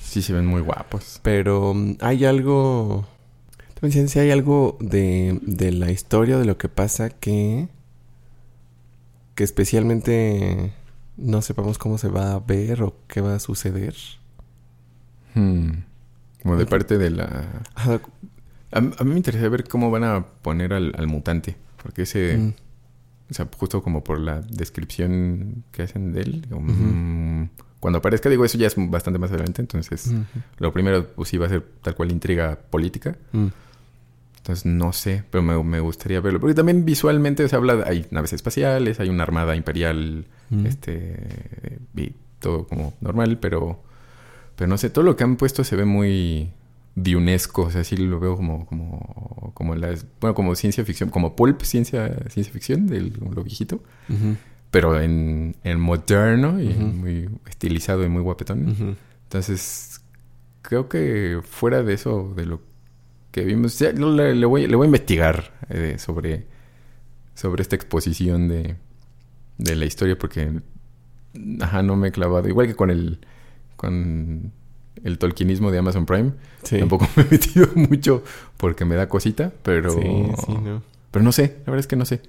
Sí, 0.03 0.23
se 0.23 0.33
ven 0.33 0.47
muy 0.47 0.61
guapos. 0.61 1.21
Pero 1.23 1.73
mm, 1.73 1.99
hay 2.01 2.25
algo 2.25 3.07
si 3.89 4.19
hay 4.19 4.31
algo 4.31 4.77
de, 4.81 5.39
de 5.43 5.73
la 5.73 5.91
historia 5.91 6.39
de 6.39 6.45
lo 6.45 6.59
que 6.59 6.69
pasa 6.69 7.11
que, 7.11 7.69
que 9.35 9.45
especialmente 9.45 10.73
no 11.17 11.43
sepamos 11.43 11.79
cómo 11.79 11.99
se 11.99 12.09
va 12.09 12.33
a 12.33 12.41
ver 12.41 12.83
o 12.83 12.95
qué 13.09 13.21
va 13.21 13.35
a 13.35 13.41
suceder. 13.41 13.95
Hmm. 15.35 15.71
Como 16.43 16.57
de 16.57 16.67
parte 16.67 16.99
de 16.99 17.11
la... 17.11 17.63
A, 18.73 18.81
mí 18.81 19.11
me 19.11 19.17
interesa 19.17 19.49
ver 19.49 19.65
cómo 19.65 19.91
van 19.91 20.05
a 20.05 20.27
poner 20.27 20.73
al, 20.73 21.07
mutante. 21.07 21.57
Porque 21.83 22.03
ese... 22.03 22.37
Mm. 22.39 22.55
O 23.31 23.35
sea, 23.35 23.49
justo 23.57 23.83
como 23.83 24.03
por 24.03 24.19
la 24.19 24.41
descripción 24.41 25.65
que 25.71 25.83
hacen 25.85 26.13
de 26.13 26.23
él. 26.23 26.47
Mm, 26.51 27.45
cuando 27.79 27.99
aparezca, 27.99 28.29
digo, 28.29 28.45
eso 28.45 28.59
ya 28.59 28.67
es 28.67 28.75
bastante 28.77 29.21
más 29.21 29.31
adelante. 29.31 29.63
Entonces, 29.63 30.13
lo 30.59 30.73
primero, 30.73 31.07
pues 31.15 31.29
sí 31.29 31.39
va 31.39 31.47
a 31.47 31.49
ser 31.49 31.65
tal 31.83 31.95
cual 31.95 32.11
intriga 32.11 32.59
política. 32.71 33.17
Mm. 33.33 33.47
Entonces 34.51 34.67
no 34.67 34.93
sé, 34.93 35.23
pero 35.31 35.43
me, 35.45 35.79
gustaría 35.79 36.21
verlo. 36.21 36.41
Porque 36.41 36.55
también 36.55 36.85
visualmente 36.85 37.49
se 37.49 37.55
habla, 37.55 37.85
hay 37.87 38.07
naves 38.11 38.33
espaciales, 38.33 38.99
hay 38.99 39.09
una 39.09 39.23
armada 39.23 39.55
imperial, 39.55 40.27
este, 40.65 41.79
y 41.95 42.13
todo 42.41 42.67
como 42.67 42.95
normal, 43.01 43.39
pero, 43.39 43.81
pero 44.57 44.67
no 44.67 44.77
sé, 44.77 44.91
todo 44.91 45.05
lo 45.05 45.15
que 45.15 45.23
han 45.23 45.37
puesto 45.37 45.63
se 45.63 45.77
ve 45.77 45.85
muy 45.85 46.51
de 46.97 47.15
UNESCO, 47.15 47.63
o 47.63 47.71
sea, 47.71 47.85
sí 47.85 47.97
lo 47.97 48.19
veo 48.19 48.35
como, 48.35 48.67
como, 48.67 49.53
como 49.55 49.77
bueno, 50.21 50.35
como 50.35 50.57
ciencia 50.57 50.85
ficción, 50.85 51.11
como 51.11 51.37
pulp, 51.37 51.63
ciencia, 51.63 52.13
ciencia 52.29 52.53
ficción, 52.53 52.89
de 52.89 53.03
lo 53.03 53.45
viejito, 53.45 53.85
pero 54.73 55.01
en, 55.01 55.55
en, 55.63 55.79
moderno 55.79 56.61
y 56.61 56.71
muy 56.75 57.31
estilizado 57.49 58.05
y 58.05 58.09
muy 58.09 58.23
guapetón. 58.23 58.97
Entonces, 59.23 60.01
creo 60.63 60.89
que 60.89 61.41
fuera 61.49 61.85
de 61.85 61.95
eso, 61.95 62.33
de 62.35 62.47
lo 62.47 62.70
que 63.31 63.45
vimos. 63.45 63.81
le, 63.81 64.47
voy, 64.47 64.67
le 64.67 64.77
voy 64.77 64.85
a 64.85 64.87
investigar 64.87 65.53
eh, 65.69 65.97
sobre, 65.99 66.47
sobre 67.35 67.63
esta 67.63 67.77
exposición 67.77 68.49
de, 68.49 68.77
de 69.59 69.77
la 69.77 69.85
historia 69.85 70.19
porque 70.19 70.61
ajá, 71.61 71.83
no 71.83 71.97
me 71.97 72.09
he 72.09 72.13
clavado. 72.13 72.49
Igual 72.49 72.67
que 72.67 72.75
con 72.75 72.91
el 72.91 73.21
con 73.77 74.53
el 75.05 75.19
tolkienismo 75.19 75.71
de 75.71 75.79
Amazon 75.79 76.07
Prime. 76.07 76.33
Tampoco 76.69 77.09
me 77.17 77.23
he 77.23 77.27
metido 77.31 77.69
mucho 77.75 78.23
porque 78.57 78.85
me 78.85 78.95
da 78.95 79.09
cosita, 79.09 79.53
pero 79.63 79.95
no. 79.95 80.83
pero 81.11 81.25
no 81.25 81.33
sé, 81.33 81.57
la 81.61 81.73
verdad 81.73 81.81
es 81.81 81.87
que 81.87 81.97
no 81.97 82.05
sé. 82.05 82.21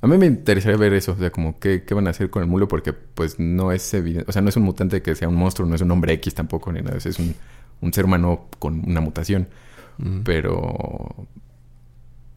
A 0.00 0.06
mí 0.06 0.18
me 0.18 0.26
interesaría 0.26 0.76
ver 0.76 0.92
eso, 0.92 1.12
o 1.12 1.16
sea, 1.16 1.30
como 1.30 1.58
qué, 1.58 1.84
qué 1.84 1.94
van 1.94 2.06
a 2.06 2.10
hacer 2.10 2.28
con 2.28 2.42
el 2.42 2.48
mulo, 2.48 2.68
porque 2.68 2.92
pues 2.92 3.38
no 3.38 3.72
es 3.72 3.94
evidente, 3.94 4.28
o 4.28 4.32
sea, 4.32 4.42
no 4.42 4.50
es 4.50 4.56
un 4.56 4.64
mutante 4.64 5.00
que 5.00 5.14
sea 5.14 5.28
un 5.28 5.34
monstruo, 5.34 5.66
no 5.66 5.74
es 5.74 5.80
un 5.80 5.90
hombre 5.90 6.12
X 6.14 6.34
tampoco, 6.34 6.72
ni 6.72 6.82
nada, 6.82 6.98
es 6.98 7.18
un 7.18 7.34
un 7.80 7.92
ser 7.92 8.04
humano 8.04 8.48
con 8.58 8.88
una 8.88 9.00
mutación. 9.00 9.48
Pero, 10.24 10.56
o 10.58 11.26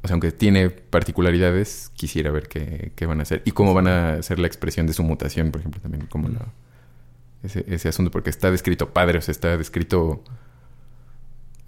sea, 0.04 0.12
aunque 0.12 0.32
tiene 0.32 0.70
particularidades, 0.70 1.92
quisiera 1.96 2.32
ver 2.32 2.48
qué, 2.48 2.92
qué, 2.96 3.06
van 3.08 3.20
a 3.20 3.24
hacer 3.24 3.42
y 3.46 3.52
cómo 3.52 3.74
van 3.74 3.88
a 3.88 4.22
ser 4.22 4.38
la 4.38 4.48
expresión 4.48 4.86
de 4.86 4.94
su 4.94 5.04
mutación, 5.04 5.52
por 5.52 5.62
ejemplo, 5.62 5.82
también 5.82 6.06
como 6.06 6.30
ese, 7.44 7.66
ese, 7.68 7.90
asunto, 7.90 8.12
porque 8.12 8.30
está 8.30 8.52
descrito 8.52 8.94
padre, 8.94 9.18
o 9.18 9.22
sea, 9.22 9.32
está 9.32 9.58
descrito 9.58 10.24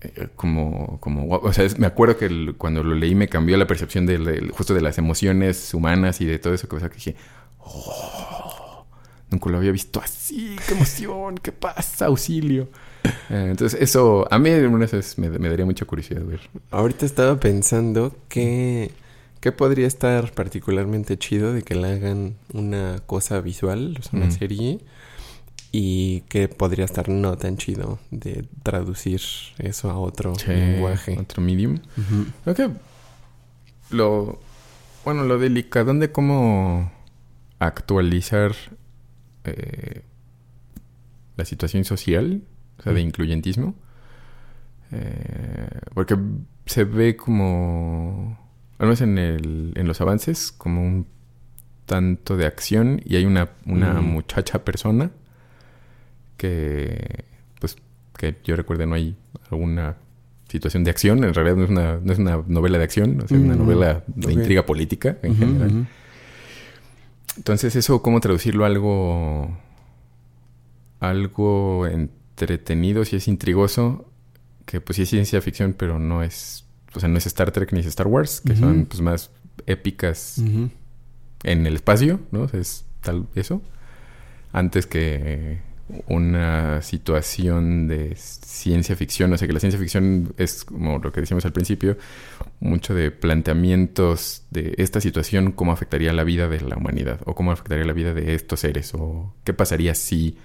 eh, 0.01 0.29
como, 0.35 0.97
como, 1.01 1.27
o 1.27 1.51
sea, 1.51 1.67
me 1.77 1.85
acuerdo 1.85 2.17
que 2.17 2.53
cuando 2.57 2.83
lo 2.83 2.95
leí 2.95 3.15
me 3.15 3.27
cambió 3.27 3.57
la 3.57 3.67
percepción 3.67 4.05
de, 4.05 4.49
justo 4.53 4.73
de 4.73 4.81
las 4.81 4.97
emociones 4.97 5.73
humanas 5.73 6.21
y 6.21 6.25
de 6.25 6.39
todo 6.39 6.53
eso, 6.53 6.69
que, 6.69 6.77
que 6.77 6.95
dije, 6.95 7.15
oh, 7.59 8.85
nunca 9.29 9.49
lo 9.49 9.57
había 9.57 9.71
visto 9.73 9.99
así, 9.99 10.55
qué 10.65 10.73
emoción, 10.73 11.37
qué 11.37 11.51
pasa, 11.51 12.05
auxilio. 12.05 12.69
Eh, 13.29 13.47
entonces, 13.51 13.79
eso 13.81 14.27
a 14.31 14.39
mí 14.39 14.49
me, 14.49 15.29
me, 15.39 15.49
daría 15.49 15.65
mucha 15.65 15.85
curiosidad 15.85 16.23
ver. 16.23 16.41
Ahorita 16.71 17.05
estaba 17.05 17.39
pensando 17.39 18.15
que, 18.27 18.91
que 19.39 19.51
podría 19.51 19.87
estar 19.87 20.31
particularmente 20.31 21.17
chido 21.17 21.53
de 21.53 21.61
que 21.61 21.75
le 21.75 21.91
hagan 21.91 22.35
una 22.53 23.01
cosa 23.05 23.41
visual, 23.41 23.97
o 23.99 24.03
sea, 24.03 24.19
una 24.19 24.31
serie, 24.31 24.79
y 25.71 26.21
que 26.21 26.47
podría 26.47 26.85
estar 26.85 27.09
no 27.09 27.37
tan 27.37 27.57
chido 27.57 27.99
de 28.09 28.45
traducir 28.63 29.21
eso 29.59 29.91
a 29.91 29.99
otro 29.99 30.33
lenguaje. 30.47 31.17
Otro 31.19 31.41
medium. 31.41 31.79
Lo. 33.91 34.39
Bueno, 35.05 35.23
lo 35.23 35.39
delicado 35.39 35.93
de 35.93 36.11
cómo 36.11 36.91
actualizar 37.59 38.53
eh, 39.43 40.01
la 41.35 41.45
situación 41.45 41.85
social 41.85 42.41
o 42.79 42.83
sea, 42.83 42.93
de 42.93 43.01
incluyentismo. 43.01 43.75
Eh, 44.91 45.79
porque 45.93 46.17
se 46.65 46.83
ve 46.83 47.15
como, 47.15 48.37
al 48.77 48.87
menos 48.87 49.01
en, 49.01 49.17
el, 49.17 49.73
en 49.75 49.87
los 49.87 50.01
avances, 50.01 50.51
como 50.51 50.81
un 50.81 51.07
tanto 51.85 52.37
de 52.37 52.45
acción 52.45 53.01
y 53.03 53.15
hay 53.15 53.25
una, 53.25 53.49
una 53.65 53.99
muchacha 54.01 54.63
persona 54.63 55.11
que, 56.37 57.25
pues, 57.59 57.77
que 58.15 58.37
yo 58.43 58.55
recuerde 58.55 58.85
no 58.85 58.95
hay 58.95 59.15
alguna 59.49 59.97
situación 60.47 60.83
de 60.83 60.91
acción. 60.91 61.23
En 61.23 61.33
realidad 61.33 61.55
no 61.55 61.63
es 61.63 61.69
una, 61.69 61.99
no 62.01 62.13
es 62.13 62.19
una 62.19 62.43
novela 62.47 62.77
de 62.77 62.83
acción, 62.83 63.21
es 63.23 63.31
una 63.31 63.55
novela 63.55 64.03
de 64.07 64.33
intriga 64.33 64.65
política 64.65 65.17
en 65.21 65.35
general. 65.35 65.87
Entonces, 67.37 67.75
eso, 67.75 68.01
¿cómo 68.01 68.19
traducirlo 68.19 68.63
a 68.65 68.67
algo, 68.67 69.57
algo 70.99 71.87
entretenido, 72.39 73.05
si 73.05 73.15
es 73.15 73.27
intrigoso? 73.27 74.09
Que 74.65 74.81
pues 74.81 74.95
sí 74.95 75.03
es 75.03 75.09
ciencia 75.09 75.41
ficción, 75.41 75.73
pero 75.73 75.99
no 75.99 76.23
es, 76.23 76.65
o 76.93 76.99
sea, 76.99 77.09
no 77.09 77.17
es 77.17 77.25
Star 77.25 77.51
Trek 77.51 77.73
ni 77.73 77.79
es 77.79 77.85
Star 77.87 78.07
Wars, 78.07 78.41
que 78.41 78.55
son 78.55 78.85
pues 78.85 79.01
más 79.01 79.31
épicas 79.65 80.41
en 81.43 81.65
el 81.65 81.75
espacio, 81.75 82.21
¿no? 82.31 82.43
O 82.43 82.47
sea, 82.47 82.59
es 82.59 82.85
tal 83.01 83.27
eso. 83.35 83.61
Antes 84.51 84.87
que 84.87 85.59
una 86.07 86.81
situación 86.81 87.87
de 87.87 88.15
ciencia 88.15 88.95
ficción. 88.95 89.33
O 89.33 89.37
sea, 89.37 89.47
que 89.47 89.53
la 89.53 89.59
ciencia 89.59 89.79
ficción 89.79 90.33
es, 90.37 90.63
como 90.63 90.99
lo 90.99 91.11
que 91.11 91.21
decíamos 91.21 91.45
al 91.45 91.53
principio, 91.53 91.97
mucho 92.59 92.93
de 92.93 93.11
planteamientos 93.11 94.43
de 94.51 94.75
esta 94.77 95.01
situación, 95.01 95.51
cómo 95.51 95.71
afectaría 95.71 96.13
la 96.13 96.23
vida 96.23 96.47
de 96.47 96.61
la 96.61 96.77
humanidad, 96.77 97.21
o 97.25 97.35
cómo 97.35 97.51
afectaría 97.51 97.85
la 97.85 97.93
vida 97.93 98.13
de 98.13 98.35
estos 98.35 98.61
seres, 98.61 98.93
o 98.93 99.33
qué 99.43 99.53
pasaría 99.53 99.95
si 99.95 100.37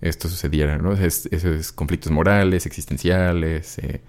esto 0.00 0.28
sucediera, 0.28 0.78
¿no? 0.78 0.90
O 0.90 0.96
sea, 0.96 1.06
es, 1.06 1.26
eso 1.32 1.50
es 1.52 1.72
conflictos 1.72 2.12
morales, 2.12 2.66
existenciales, 2.66 3.78
eh, 3.78 4.00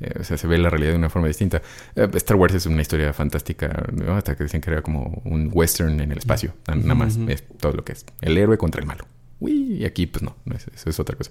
eh, 0.00 0.12
o 0.20 0.24
sea, 0.24 0.36
se 0.36 0.46
ve 0.46 0.58
la 0.58 0.68
realidad 0.70 0.90
de 0.92 0.98
una 0.98 1.08
forma 1.10 1.28
distinta. 1.28 1.62
Eh, 1.94 2.08
Star 2.14 2.36
Wars 2.36 2.54
es 2.54 2.66
una 2.66 2.82
historia 2.82 3.12
fantástica, 3.12 3.84
¿no? 3.92 4.14
Hasta 4.16 4.36
que 4.36 4.44
dicen 4.44 4.60
que 4.60 4.70
era 4.70 4.82
como 4.82 5.22
un 5.24 5.50
western 5.52 6.00
en 6.00 6.12
el 6.12 6.18
espacio, 6.18 6.52
na- 6.68 6.74
nada 6.76 6.94
más, 6.94 7.16
es 7.28 7.44
todo 7.60 7.72
lo 7.72 7.84
que 7.84 7.92
es. 7.92 8.04
El 8.20 8.36
héroe 8.36 8.58
contra 8.58 8.80
el 8.80 8.86
malo. 8.86 9.06
Uy, 9.40 9.74
y 9.80 9.84
aquí 9.84 10.06
pues 10.06 10.22
no, 10.22 10.36
no 10.44 10.54
es- 10.56 10.66
eso 10.74 10.90
es 10.90 10.98
otra 11.00 11.16
cosa. 11.16 11.30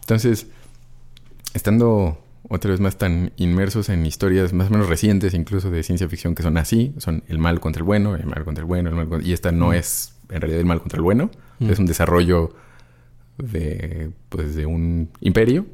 Entonces, 0.00 0.46
estando 1.54 2.20
otra 2.48 2.70
vez 2.70 2.80
más 2.80 2.98
tan 2.98 3.32
inmersos 3.36 3.88
en 3.88 4.04
historias 4.04 4.52
más 4.52 4.68
o 4.68 4.70
menos 4.70 4.88
recientes, 4.88 5.32
incluso 5.34 5.70
de 5.70 5.82
ciencia 5.82 6.08
ficción, 6.08 6.34
que 6.34 6.42
son 6.42 6.56
así, 6.58 6.94
son 6.98 7.22
el 7.28 7.38
mal 7.38 7.58
contra 7.60 7.80
el 7.80 7.84
bueno, 7.84 8.14
el 8.16 8.26
mal 8.26 8.44
contra 8.44 8.62
el 8.62 8.66
bueno, 8.66 8.90
el 8.90 8.96
mal 8.96 9.08
contra- 9.08 9.26
y 9.26 9.32
esta 9.32 9.50
no 9.52 9.68
Mm. 9.68 9.74
es 9.74 10.14
en 10.30 10.40
realidad 10.40 10.60
el 10.60 10.66
mal 10.66 10.80
contra 10.80 10.98
el 10.98 11.02
bueno, 11.02 11.30
Mm. 11.58 11.70
es 11.70 11.78
un 11.78 11.86
desarrollo 11.86 12.54
de, 13.38 14.10
pues, 14.28 14.54
de 14.54 14.66
un 14.66 15.10
imperio. 15.20 15.66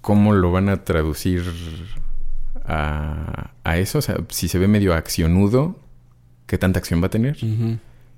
¿Cómo 0.00 0.32
lo 0.32 0.52
van 0.52 0.68
a 0.68 0.84
traducir 0.84 1.42
a, 2.64 3.50
a 3.64 3.78
eso? 3.78 3.98
O 3.98 4.02
sea, 4.02 4.16
si 4.28 4.48
se 4.48 4.58
ve 4.58 4.68
medio 4.68 4.94
accionudo, 4.94 5.78
¿qué 6.46 6.56
tanta 6.58 6.78
acción 6.78 7.02
va 7.02 7.06
a 7.06 7.10
tener? 7.10 7.36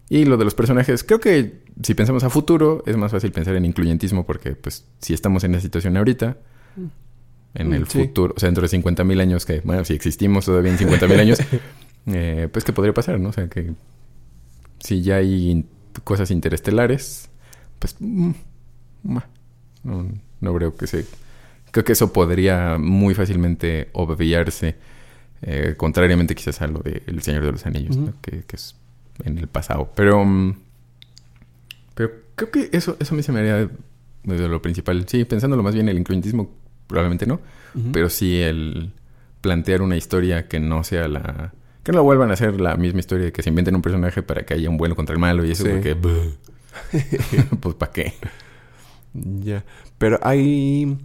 Y 0.09 0.25
lo 0.25 0.37
de 0.37 0.45
los 0.45 0.55
personajes, 0.55 1.05
creo 1.05 1.21
que 1.21 1.63
si 1.83 1.95
pensamos 1.95 2.23
a 2.25 2.31
futuro, 2.31 2.83
es 2.87 2.97
más 2.97 3.11
fácil 3.13 3.33
pensar 3.33 3.57
en 3.57 3.65
incluyentismo 3.65 4.27
porque, 4.27 4.53
pues, 4.53 4.85
si 5.01 5.15
estamos 5.15 5.43
en 5.45 5.55
esa 5.55 5.63
situación 5.63 5.97
ahorita, 5.97 6.37
en 7.55 7.71
Mm, 7.71 7.73
el 7.75 7.89
sí. 7.89 7.99
futuro, 7.99 8.35
o 8.37 8.39
sea, 8.39 8.47
dentro 8.49 8.63
de 8.63 8.69
50.000 8.69 9.21
años, 9.21 9.45
que, 9.47 9.61
bueno, 9.63 9.85
si 9.85 9.95
existimos 9.95 10.45
todavía 10.45 10.71
en 10.71 10.79
50.000 10.79 11.19
años, 11.19 11.39
eh, 12.07 12.49
pues, 12.53 12.65
¿qué 12.65 12.73
podría 12.73 12.95
pasar, 12.95 13.19
no? 13.19 13.31
O 13.31 13.33
sea, 13.33 13.49
que 13.49 13.73
si 14.79 15.03
ya 15.03 15.17
hay 15.17 15.65
cosas 16.05 16.31
interestelares, 16.31 17.29
pues, 17.79 17.97
mm, 17.99 18.33
no, 19.05 20.09
no 20.41 20.55
creo 20.55 20.77
que 20.77 20.87
se... 20.87 21.07
Creo 21.71 21.85
que 21.85 21.93
eso 21.93 22.13
podría 22.13 22.79
muy 22.79 23.15
fácilmente 23.15 23.91
obviarse, 23.93 24.77
eh, 25.43 25.75
contrariamente 25.77 26.35
quizás 26.35 26.61
a 26.63 26.67
lo 26.67 26.81
de 26.81 27.03
El 27.07 27.23
Señor 27.23 27.45
de 27.45 27.53
los 27.53 27.65
Anillos, 27.65 27.97
que, 28.21 28.43
que 28.43 28.57
es 28.57 28.75
en 29.25 29.39
el 29.39 29.47
pasado. 29.47 29.93
Pero, 29.95 30.25
mm, 30.25 30.57
pero 31.95 32.11
creo 32.35 32.51
que 32.51 32.71
eso, 32.73 32.97
eso 32.99 33.15
a 33.15 33.17
mí 33.17 33.23
se 33.23 33.31
me 33.33 33.41
haría 33.41 33.71
de 34.25 34.49
lo 34.49 34.61
principal. 34.63 35.07
Sí, 35.09 35.25
pensándolo 35.25 35.63
más 35.63 35.75
bien, 35.75 35.89
el 35.89 35.99
incluyentismo 35.99 36.51
probablemente 36.87 37.27
no, 37.27 37.41
pero 37.93 38.11
sí 38.11 38.41
el 38.41 38.93
plantear 39.41 39.81
una 39.81 39.97
historia 39.97 40.49
que 40.49 40.59
no 40.61 40.83
sea 40.85 41.09
la... 41.09 41.53
Que 41.83 41.93
no 41.93 42.03
vuelvan 42.03 42.31
a 42.31 42.35
hacer 42.35 42.61
la 42.61 42.77
misma 42.77 43.01
historia 43.01 43.27
de 43.27 43.33
que 43.33 43.43
se 43.43 43.49
inventen 43.49 43.75
un 43.75 43.83
personaje 43.83 44.23
para 44.23 44.43
que 44.45 44.55
haya 44.55 44.69
un 44.69 44.77
bueno 44.77 44.95
contra 44.95 45.15
el 45.15 45.19
malo 45.21 45.45
y 45.45 45.53
eso 45.53 45.65
Sí. 45.65 45.71
porque... 45.71 45.97
pues 47.61 47.75
¿para 47.75 47.93
qué? 47.93 48.15
Ya. 49.15 49.65
Pero 49.99 50.19
hay. 50.23 50.97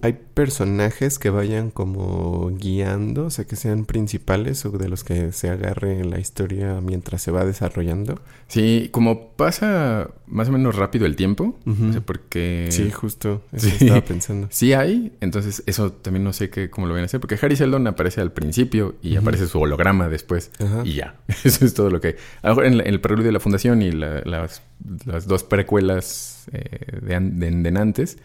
Hay 0.00 0.12
personajes 0.34 1.18
que 1.18 1.28
vayan 1.30 1.70
como 1.70 2.50
guiando, 2.56 3.26
o 3.26 3.30
sea, 3.30 3.44
que 3.46 3.56
sean 3.56 3.84
principales 3.84 4.64
o 4.64 4.70
de 4.70 4.88
los 4.88 5.02
que 5.02 5.32
se 5.32 5.50
agarre 5.50 6.04
la 6.04 6.20
historia 6.20 6.80
mientras 6.80 7.20
se 7.22 7.30
va 7.32 7.44
desarrollando. 7.44 8.20
Sí, 8.46 8.88
como 8.92 9.30
pasa 9.32 10.10
más 10.26 10.48
o 10.48 10.52
menos 10.52 10.76
rápido 10.76 11.04
el 11.06 11.16
tiempo, 11.16 11.58
o 11.66 11.92
sea, 11.92 12.00
porque... 12.00 12.68
Sí, 12.70 12.90
justo. 12.92 13.42
Eso 13.52 13.68
Sí. 13.68 13.76
estaba 13.86 14.00
pensando. 14.04 14.46
Sí 14.52 14.72
hay, 14.72 15.12
entonces 15.20 15.62
eso 15.66 15.90
también 15.92 16.22
no 16.24 16.32
sé 16.32 16.48
qué, 16.48 16.70
cómo 16.70 16.86
lo 16.86 16.94
van 16.94 17.02
a 17.02 17.06
hacer, 17.06 17.18
porque 17.20 17.36
Harry 17.42 17.56
Seldon 17.56 17.86
aparece 17.88 18.20
al 18.20 18.30
principio 18.32 18.94
y 19.02 19.16
aparece 19.16 19.46
su 19.48 19.58
holograma 19.60 20.08
después 20.08 20.50
Ajá. 20.60 20.82
y 20.84 20.94
ya, 20.94 21.16
eso 21.44 21.64
es 21.64 21.74
todo 21.74 21.90
lo 21.90 22.00
que 22.00 22.08
hay. 22.08 22.14
A 22.42 22.48
lo 22.50 22.54
mejor 22.56 22.66
en, 22.72 22.86
el 22.86 23.00
preludio 23.00 23.26
de 23.26 23.32
la 23.32 23.40
fundación 23.40 23.82
y 23.82 23.90
la- 23.90 24.22
las, 24.24 24.62
las 25.06 25.26
dos 25.26 25.42
precuelas 25.44 26.46
eh, 26.52 27.00
de, 27.02 27.18
de, 27.20 27.50
de 27.70 27.78
antes, 27.78 28.18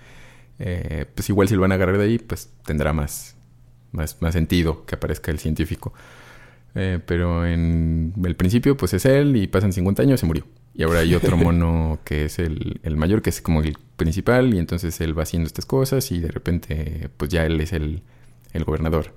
eh, 0.60 1.06
pues 1.14 1.30
igual 1.30 1.48
si 1.48 1.56
lo 1.56 1.62
van 1.62 1.72
a 1.72 1.76
agarrar 1.76 1.98
de 1.98 2.06
ahí, 2.06 2.20
pues 2.20 2.52
tendrá 2.66 2.94
más, 2.94 3.36
más, 3.92 4.22
más 4.22 4.34
sentido 4.34 4.86
que 4.86 4.96
aparezca 4.96 5.32
el 5.32 5.40
científico. 5.40 5.94
Eh, 6.76 7.00
pero 7.06 7.46
en 7.46 8.14
el 8.26 8.36
principio, 8.36 8.76
pues 8.76 8.94
es 8.94 9.06
él 9.06 9.36
y 9.36 9.48
pasan 9.48 9.74
50 9.74 10.02
años, 10.02 10.20
se 10.20 10.26
murió. 10.26 10.46
Y 10.74 10.84
ahora 10.84 11.00
hay 11.00 11.14
otro 11.14 11.38
mono 11.38 12.00
que 12.04 12.26
es 12.26 12.40
el, 12.40 12.80
el 12.84 12.98
mayor, 12.98 13.22
que 13.22 13.30
es 13.30 13.42
como 13.42 13.62
el 13.62 13.78
principal, 13.96 14.54
y 14.54 14.58
entonces 14.58 15.00
él 15.02 15.18
va 15.18 15.24
haciendo 15.24 15.48
estas 15.48 15.66
cosas 15.66 16.12
y 16.12 16.20
de 16.20 16.30
repente, 16.30 17.10
pues 17.18 17.30
ya 17.30 17.46
él 17.46 17.60
es 17.62 17.74
el, 17.74 18.02
el 18.54 18.64
gobernador. 18.64 19.14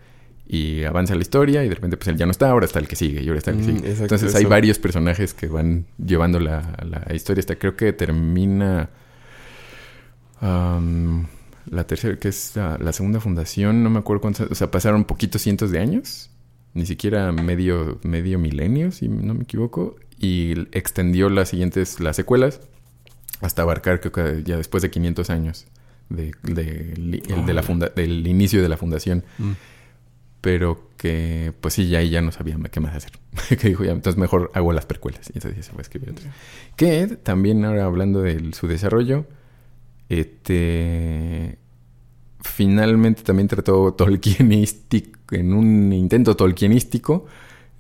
Y 0.49 0.84
avanza 0.84 1.14
la 1.16 1.22
historia 1.22 1.64
y 1.64 1.68
de 1.68 1.74
repente, 1.74 1.97
pues 1.97 2.09
él 2.09 2.16
ya 2.16 2.26
no 2.26 2.30
está, 2.30 2.51
ahora 2.51 2.66
está 2.66 2.78
el 2.78 2.87
que 2.87 2.95
sigue 2.95 3.22
y 3.22 3.26
ahora 3.28 3.39
está 3.39 3.51
el 3.51 3.57
que 3.57 3.62
Mm, 3.64 3.76
sigue. 3.78 3.93
entonces 4.03 4.34
hay 4.34 4.45
varios 4.45 4.78
personajes 4.78 5.34
que 5.34 5.49
van 5.49 5.87
llevando 5.99 6.39
la, 6.39 6.76
la 6.84 7.14
historia. 7.14 7.41
Hasta 7.41 7.57
creo 7.57 7.74
que 7.74 7.93
termina 7.93 8.91
am, 10.41 11.26
la 11.70 11.87
tercera, 11.87 12.18
que 12.18 12.28
es 12.28 12.53
la, 12.57 12.78
la 12.78 12.93
segunda 12.93 13.20
fundación, 13.20 13.82
no 13.82 13.91
me 13.91 13.99
acuerdo 13.99 14.20
cuántos, 14.20 14.51
o 14.51 14.55
sea, 14.55 14.70
pasaron 14.70 15.05
poquitos 15.05 15.43
cientos 15.43 15.70
de 15.70 15.78
años, 15.80 16.30
ni 16.74 16.87
siquiera 16.87 17.32
medio, 17.32 17.99
medio 18.03 18.39
milenio, 18.39 18.93
si 18.93 19.09
no 19.09 19.34
me 19.34 19.43
equivoco, 19.45 19.97
y 20.18 20.53
extendió 20.76 21.28
las 21.28 21.49
siguientes, 21.51 22.01
las 22.01 22.16
secuelas, 22.16 22.61
hasta 23.41 23.62
abarcar 23.62 24.01
creo 24.01 24.12
que 24.12 24.43
ya 24.45 24.57
después 24.57 24.82
de 24.82 24.91
500 24.91 25.28
años 25.30 25.66
de, 26.09 26.32
de- 26.43 27.20
el 27.28 27.45
de 27.47 27.53
la 27.55 27.62
funda- 27.62 27.91
del 27.95 28.26
inicio 28.26 28.62
de 28.62 28.68
la 28.68 28.76
fundación, 28.76 29.24
Mm. 29.39 29.53
pero 30.41 30.89
que 30.97 31.53
pues 31.61 31.74
sí, 31.74 31.89
ya 31.89 31.99
ahí 31.99 32.11
ya 32.11 32.22
no 32.22 32.30
sabía 32.32 32.57
qué 32.70 32.80
más 32.80 32.95
hacer. 32.95 33.12
que 33.61 33.68
dijo, 33.68 33.84
ya, 33.84 33.93
entonces 33.93 34.18
mejor 34.18 34.51
hago 34.55 34.72
las 34.72 34.87
precuelas. 34.87 35.28
Y 35.30 35.39
entonces 35.39 35.57
ya 35.57 35.62
se 35.64 35.72
fue 35.72 35.80
a 35.80 35.82
escribir 35.82 36.11
otras. 36.11 36.28
Que 36.76 37.07
también 37.09 37.64
ahora 37.64 37.84
hablando 37.84 38.22
de 38.22 38.53
su 38.55 38.68
desarrollo, 38.68 39.26
este 40.09 41.59
finalmente 42.42 43.22
también 43.22 43.48
trató 43.48 43.92
tolkienístico, 43.94 45.18
en 45.34 45.52
un 45.52 45.92
intento 45.92 46.36
tolkienístico 46.36 47.26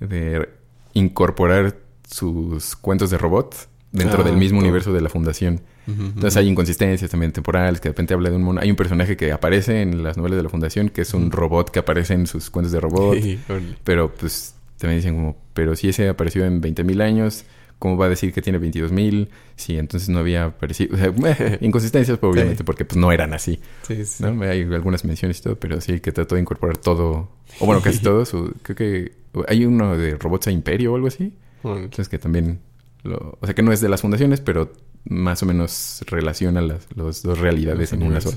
de 0.00 0.48
incorporar 0.94 1.76
sus 2.08 2.74
cuentos 2.76 3.10
de 3.10 3.18
robot 3.18 3.54
dentro 3.92 4.22
Ah, 4.22 4.24
del 4.24 4.36
mismo 4.36 4.58
todo. 4.58 4.64
universo 4.68 4.92
de 4.92 5.00
la 5.00 5.08
fundación. 5.08 5.60
Entonces 5.86 6.36
hay 6.36 6.48
inconsistencias 6.48 7.08
también 7.08 7.30
temporales, 7.30 7.80
que 7.80 7.88
de 7.88 7.92
repente 7.92 8.12
habla 8.12 8.28
de 8.28 8.34
un 8.36 8.42
mono. 8.42 8.60
Hay 8.60 8.68
un 8.70 8.76
personaje 8.76 9.16
que 9.16 9.30
aparece 9.30 9.82
en 9.82 10.02
las 10.02 10.16
novelas 10.16 10.36
de 10.38 10.42
la 10.42 10.48
Fundación, 10.48 10.88
que 10.88 11.02
es 11.02 11.14
un 11.14 11.30
robot 11.30 11.70
que 11.70 11.78
aparece 11.78 12.14
en 12.14 12.26
sus 12.26 12.50
cuentos 12.50 12.72
de 12.72 12.80
robot. 12.80 13.16
Pero 13.84 14.12
pues 14.12 14.56
también 14.78 14.98
dicen 14.98 15.14
como, 15.14 15.36
pero 15.54 15.76
si 15.76 15.88
ese 15.88 16.08
apareció 16.08 16.44
en 16.44 16.60
20.000 16.60 17.00
años, 17.02 17.44
¿cómo 17.78 17.96
va 17.96 18.06
a 18.06 18.08
decir 18.08 18.32
que 18.32 18.42
tiene 18.42 18.58
22.000? 18.60 19.28
Si 19.56 19.76
entonces 19.78 20.08
no 20.08 20.18
había 20.20 20.44
aparecido. 20.46 20.94
O 20.96 20.98
sea, 20.98 21.12
eh, 21.38 21.58
inconsistencias, 21.62 22.18
obviamente, 22.22 22.58
Sí. 22.58 22.64
porque 22.64 22.84
pues 22.84 22.96
no 22.96 23.12
eran 23.12 23.32
así. 23.34 23.60
Sí, 23.86 24.04
sí. 24.04 24.22
¿no? 24.24 24.42
Hay 24.42 24.62
algunas 24.62 25.04
menciones 25.04 25.38
y 25.40 25.42
todo, 25.42 25.56
pero 25.56 25.80
sí 25.80 26.00
que 26.00 26.12
trató 26.12 26.34
de 26.36 26.40
incorporar 26.40 26.76
todo, 26.78 27.30
o 27.60 27.66
bueno, 27.66 27.82
casi 27.82 27.98
todo. 28.02 28.24
Su, 28.24 28.54
creo 28.62 28.76
que 28.76 29.12
hay 29.48 29.64
uno 29.64 29.96
de 29.96 30.16
robots 30.16 30.46
a 30.48 30.50
imperio 30.50 30.92
o 30.92 30.96
algo 30.96 31.08
así. 31.08 31.32
Entonces 31.64 32.08
que 32.08 32.18
también, 32.18 32.60
lo, 33.02 33.38
o 33.40 33.46
sea 33.46 33.54
que 33.54 33.62
no 33.62 33.72
es 33.72 33.80
de 33.80 33.88
las 33.88 34.00
fundaciones, 34.02 34.40
pero 34.40 34.72
más 35.04 35.42
o 35.42 35.46
menos 35.46 36.04
relaciona 36.06 36.60
las 36.60 36.86
las 36.94 37.22
dos 37.22 37.38
realidades 37.38 37.92
en 37.92 38.02
una 38.04 38.20
sola. 38.20 38.36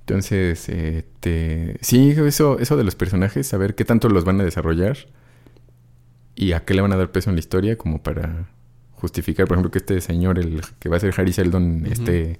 Entonces, 0.00 0.68
este, 0.68 1.78
sí, 1.80 2.10
eso, 2.16 2.58
eso 2.60 2.76
de 2.76 2.84
los 2.84 2.94
personajes, 2.94 3.46
saber 3.46 3.74
qué 3.74 3.84
tanto 3.84 4.08
los 4.08 4.24
van 4.24 4.40
a 4.40 4.44
desarrollar 4.44 4.96
y 6.36 6.52
a 6.52 6.64
qué 6.64 6.74
le 6.74 6.82
van 6.82 6.92
a 6.92 6.96
dar 6.96 7.10
peso 7.10 7.30
en 7.30 7.36
la 7.36 7.40
historia, 7.40 7.76
como 7.76 8.02
para 8.02 8.48
justificar, 8.92 9.46
por 9.46 9.56
ejemplo, 9.56 9.70
que 9.70 9.78
este 9.78 10.00
señor, 10.00 10.38
el 10.38 10.60
que 10.78 10.88
va 10.88 10.98
a 10.98 11.00
ser 11.00 11.14
Harry 11.16 11.32
Seldon, 11.32 11.86
esté, 11.86 12.38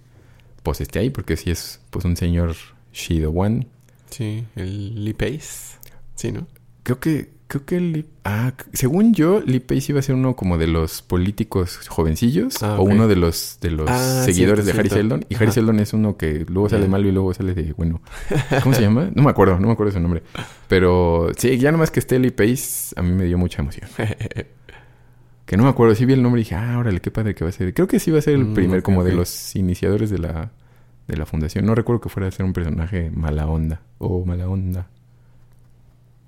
pues 0.62 0.80
esté 0.80 1.00
ahí, 1.00 1.10
porque 1.10 1.36
sí 1.36 1.50
es 1.50 1.80
pues 1.90 2.04
un 2.04 2.16
señor 2.16 2.54
Shido 2.92 3.30
One. 3.30 3.66
Sí, 4.10 4.44
el 4.54 5.04
Lee 5.04 5.14
Pace. 5.14 5.78
Sí, 6.14 6.30
¿no? 6.30 6.46
Creo 6.82 7.00
que 7.00 7.30
Creo 7.48 7.64
que 7.64 7.80
Lee... 7.80 8.04
Ah, 8.24 8.54
según 8.72 9.14
yo, 9.14 9.40
Lee 9.40 9.60
Pace 9.60 9.92
iba 9.92 10.00
a 10.00 10.02
ser 10.02 10.16
uno 10.16 10.34
como 10.34 10.58
de 10.58 10.66
los 10.66 11.00
políticos 11.02 11.78
jovencillos 11.88 12.60
Ah, 12.62 12.76
o 12.80 12.82
uno 12.82 13.06
de 13.06 13.14
los 13.14 13.58
de 13.60 13.70
los 13.70 13.88
Ah, 13.88 14.22
seguidores 14.24 14.64
cierto, 14.64 14.72
de 14.76 14.80
Harry. 14.80 14.88
Seldon. 14.90 15.24
Y 15.28 15.34
Harry 15.36 15.44
Ajá. 15.46 15.52
Seldon 15.52 15.78
es 15.78 15.92
uno 15.92 16.16
que 16.16 16.44
luego 16.48 16.68
sale 16.68 16.88
malo 16.88 17.06
y 17.08 17.12
luego 17.12 17.32
sale 17.34 17.54
de 17.54 17.72
bueno. 17.74 18.00
¿Cómo 18.64 18.74
se 18.74 18.82
llama? 18.82 19.10
No 19.14 19.22
me 19.22 19.30
acuerdo, 19.30 19.60
no 19.60 19.68
me 19.68 19.72
acuerdo 19.74 19.92
su 19.92 20.00
nombre. 20.00 20.24
Pero 20.66 21.28
sí, 21.38 21.56
ya 21.58 21.70
nomás 21.70 21.92
que 21.92 22.00
esté 22.00 22.18
Lee 22.18 22.32
Pace, 22.32 22.94
a 22.96 23.02
mí 23.02 23.12
me 23.12 23.24
dio 23.24 23.38
mucha 23.38 23.62
emoción. 23.62 23.88
Que 25.46 25.56
no 25.56 25.62
me 25.62 25.68
acuerdo, 25.68 25.94
sí 25.94 26.04
vi 26.06 26.12
el 26.14 26.24
nombre 26.24 26.40
y 26.40 26.44
dije, 26.44 26.56
ah, 26.56 26.76
órale, 26.76 26.98
qué 27.00 27.12
padre 27.12 27.36
que 27.36 27.44
va 27.44 27.50
a 27.50 27.52
ser. 27.52 27.72
Creo 27.72 27.86
que 27.86 28.00
sí 28.00 28.10
va 28.10 28.18
a 28.18 28.22
ser 28.22 28.34
el 28.34 28.46
Mm, 28.46 28.54
primer 28.54 28.82
como 28.82 29.04
de 29.04 29.12
los 29.12 29.54
iniciadores 29.54 30.10
de 30.10 30.18
la, 30.18 30.50
de 31.06 31.16
la 31.16 31.24
fundación. 31.24 31.64
No 31.66 31.76
recuerdo 31.76 32.00
que 32.00 32.08
fuera 32.08 32.26
a 32.26 32.32
ser 32.32 32.44
un 32.44 32.52
personaje 32.52 33.12
mala 33.14 33.46
onda 33.46 33.80
o 33.98 34.24
mala 34.24 34.48
onda. 34.48 34.88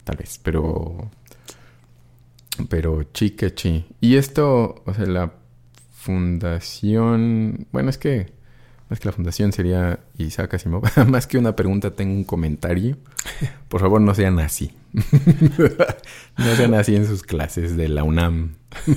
Tal 0.09 0.17
vez, 0.17 0.41
pero... 0.43 1.11
Pero 2.71 3.03
chique 3.13 3.53
chi. 3.53 3.85
Y 4.01 4.17
esto, 4.17 4.83
o 4.87 4.95
sea, 4.95 5.05
la 5.05 5.35
fundación... 5.93 7.67
Bueno, 7.73 7.91
es 7.91 7.99
que... 7.99 8.33
Más 8.89 9.01
que 9.01 9.09
la 9.09 9.13
fundación 9.13 9.53
sería 9.53 10.01
Isaac 10.17 10.55
Asimov. 10.55 10.85
Más 11.09 11.27
que 11.27 11.37
una 11.37 11.55
pregunta, 11.55 11.91
tengo 11.91 12.15
un 12.15 12.25
comentario. 12.25 12.97
Por 13.69 13.83
favor, 13.83 14.01
no 14.01 14.15
sean 14.15 14.39
así. 14.39 14.73
no 14.95 16.57
sean 16.57 16.73
así 16.73 16.97
en 16.97 17.07
sus 17.07 17.23
clases 17.23 17.77
de 17.77 17.91
la 17.91 18.03
UNAM. 18.03 18.55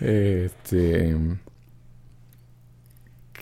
este. 0.00 1.16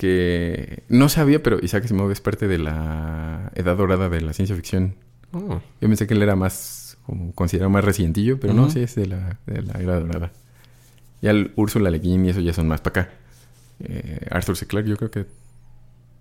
Que 0.01 0.82
no 0.88 1.11
sabía, 1.11 1.42
pero 1.42 1.59
Isaac 1.62 1.84
Asimov 1.84 2.11
es 2.11 2.22
parte 2.22 2.48
de 2.48 2.57
la 2.57 3.53
edad 3.55 3.76
dorada 3.76 4.09
de 4.09 4.22
la 4.22 4.32
ciencia 4.32 4.57
ficción. 4.57 4.94
Oh. 5.30 5.61
Yo 5.78 5.88
pensé 5.88 6.07
que 6.07 6.14
él 6.14 6.22
era 6.22 6.36
más, 6.36 6.96
como 7.05 7.34
considerado 7.34 7.68
más 7.68 7.84
recientillo, 7.84 8.40
pero 8.40 8.55
no, 8.55 8.70
sí 8.70 8.80
es 8.80 8.94
de 8.94 9.05
la, 9.05 9.38
de 9.44 9.61
la 9.61 9.78
era 9.78 10.01
dorada. 10.01 10.32
Ya 11.20 11.32
el 11.32 11.53
Úrsula 11.55 11.90
Le 11.90 11.98
Guin 11.98 12.24
y 12.24 12.30
eso 12.30 12.40
ya 12.40 12.55
son 12.55 12.66
más 12.66 12.80
para 12.80 13.03
acá. 13.03 13.12
Eh, 13.80 14.26
Arthur 14.30 14.57
C. 14.57 14.66
Clarke 14.66 14.88
yo 14.88 14.96
creo 14.96 15.11
que 15.11 15.26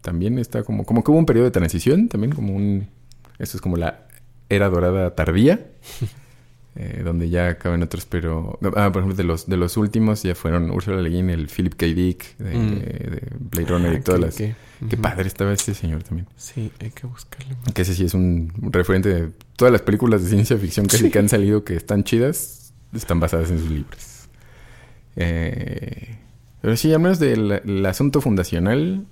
también 0.02 0.40
está 0.40 0.64
como... 0.64 0.84
Como 0.84 1.02
que 1.02 1.12
hubo 1.12 1.18
un 1.18 1.26
periodo 1.26 1.46
de 1.46 1.52
transición 1.52 2.10
también, 2.10 2.34
como 2.34 2.54
un... 2.54 2.90
Esto 3.38 3.56
es 3.56 3.62
como 3.62 3.78
la 3.78 4.08
era 4.50 4.68
dorada 4.68 5.16
tardía. 5.16 5.68
eh, 6.76 7.02
donde 7.04 7.30
ya 7.30 7.50
acaban 7.50 7.82
otros, 7.84 8.06
pero... 8.06 8.58
Ah, 8.76 8.92
por 8.92 9.02
ejemplo, 9.02 9.16
de 9.16 9.24
los, 9.24 9.48
de 9.48 9.58
los 9.58 9.76
últimos 9.78 10.24
ya 10.24 10.36
fueron 10.36 10.70
Úrsula 10.72 11.02
Le 11.02 11.10
Guin, 11.10 11.30
el 11.30 11.48
Philip 11.48 11.74
K. 11.76 11.86
Dick, 11.88 12.38
de, 12.38 12.56
Mm. 12.58 12.80
de 12.80 13.22
Blade 13.40 13.68
Runner 13.70 13.94
y 13.94 13.96
Ah, 13.98 14.02
todas 14.02 14.22
las... 14.22 14.36
ok. 14.40 14.88
Qué 14.90 14.96
padre 14.98 15.28
estaba 15.28 15.52
ese 15.52 15.74
señor 15.74 16.04
también. 16.04 16.28
Sí, 16.38 16.72
hay 16.80 16.92
que 16.92 17.06
buscarle. 17.06 17.56
Que 17.74 17.82
ese 17.82 17.94
sí 17.96 18.06
es 18.06 18.14
un 18.14 18.54
referente 18.72 19.10
de 19.10 19.30
todas 19.58 19.72
las 19.74 19.82
películas 19.82 20.24
de 20.24 20.30
ciencia 20.30 20.58
ficción 20.58 20.86
casi 20.86 21.06
Sí. 21.06 21.12
que 21.12 21.20
han 21.20 21.28
salido 21.28 21.66
que 21.66 21.76
están 21.76 22.04
chidas, 22.06 22.72
están 22.94 23.20
basadas 23.20 23.52
en 23.52 23.60
sus 23.60 23.70
libros. 23.70 24.28
Eh, 25.16 26.16
pero 26.62 26.78
sí, 26.78 26.94
al 26.94 27.00
menos 27.02 27.20
del 27.20 27.52
el 27.66 27.86
asunto 27.86 28.22
fundacional, 28.22 29.06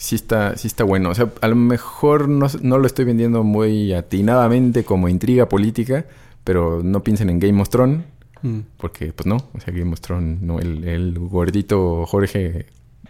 sí 0.00 0.14
está, 0.16 0.56
sí 0.56 0.66
está 0.66 0.82
bueno. 0.82 1.10
O 1.10 1.14
sea, 1.14 1.30
a 1.42 1.48
lo 1.48 1.56
mejor 1.56 2.26
no, 2.26 2.46
no 2.62 2.78
lo 2.78 2.86
estoy 2.86 3.04
vendiendo 3.04 3.44
muy 3.44 3.92
atinadamente 3.92 4.82
como 4.82 5.08
intriga 5.10 5.46
política, 5.48 6.06
pero 6.42 6.80
no 6.82 7.02
piensen 7.02 7.28
en 7.28 7.38
Game 7.38 7.60
of 7.60 7.68
Thrones, 7.68 8.04
Mm. 8.42 8.60
porque 8.78 9.12
pues 9.12 9.26
no. 9.26 9.36
O 9.52 9.60
sea, 9.60 9.74
Game 9.74 9.92
of 9.92 10.00
Thrones, 10.00 10.40
no, 10.40 10.58
el, 10.60 10.84
el 10.84 11.18
gordito 11.18 12.06
Jorge 12.06 12.64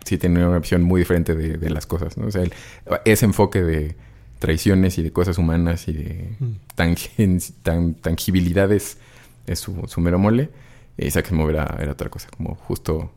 sí 0.04 0.18
tiene 0.18 0.44
una 0.44 0.58
visión 0.58 0.82
muy 0.82 1.02
diferente 1.02 1.36
de, 1.36 1.56
de 1.56 1.70
las 1.70 1.86
cosas, 1.86 2.16
¿no? 2.18 2.26
O 2.26 2.30
sea, 2.32 2.42
el- 2.42 2.52
ese 3.04 3.26
enfoque 3.26 3.62
de 3.62 3.94
traiciones 4.40 4.98
y 4.98 5.02
de 5.04 5.12
cosas 5.12 5.38
humanas 5.38 5.86
y 5.86 5.92
de 5.92 6.30
Mm. 6.40 6.46
tangen- 6.74 7.52
tan, 7.62 7.94
tangibilidades 7.94 8.98
es 9.46 9.60
su, 9.60 9.80
su 9.86 10.00
mero 10.00 10.18
mole. 10.18 10.48
Isaac 10.98 11.26
Asimov 11.26 11.50
era, 11.50 11.76
era 11.80 11.92
otra 11.92 12.08
cosa, 12.10 12.28
como 12.36 12.56
justo 12.56 13.12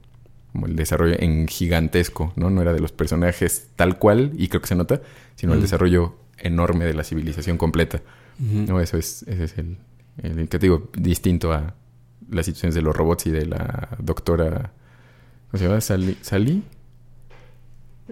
como 0.53 0.67
el 0.67 0.75
desarrollo 0.77 1.15
en 1.19 1.47
gigantesco, 1.49 2.31
¿no? 2.37 2.49
No 2.49 2.61
era 2.61 2.71
de 2.73 2.79
los 2.79 2.91
personajes 2.93 3.67
tal 3.75 3.97
cual, 3.99 4.31
y 4.37 4.47
creo 4.47 4.61
que 4.61 4.67
se 4.67 4.75
nota, 4.75 5.01
sino 5.35 5.51
el 5.53 5.59
Mm. 5.59 5.63
desarrollo 5.63 6.15
enorme 6.37 6.85
de 6.85 6.93
la 6.93 7.03
civilización 7.03 7.57
completa. 7.57 8.01
No, 8.39 8.79
eso 8.79 8.97
es, 8.97 9.23
ese 9.23 9.43
es 9.43 9.57
el, 9.57 9.77
el 10.21 10.35
que 10.47 10.57
te 10.59 10.65
digo, 10.67 10.89
distinto 10.97 11.51
a 11.53 11.73
las 12.29 12.45
situaciones 12.45 12.73
de 12.75 12.81
los 12.81 12.95
robots 12.95 13.25
y 13.27 13.31
de 13.31 13.45
la 13.45 13.89
doctora, 13.99 14.71
¿cómo 15.51 15.59
se 15.59 15.65
llama? 15.67 15.81
Sally, 15.81 16.17
Sally? 16.21 16.63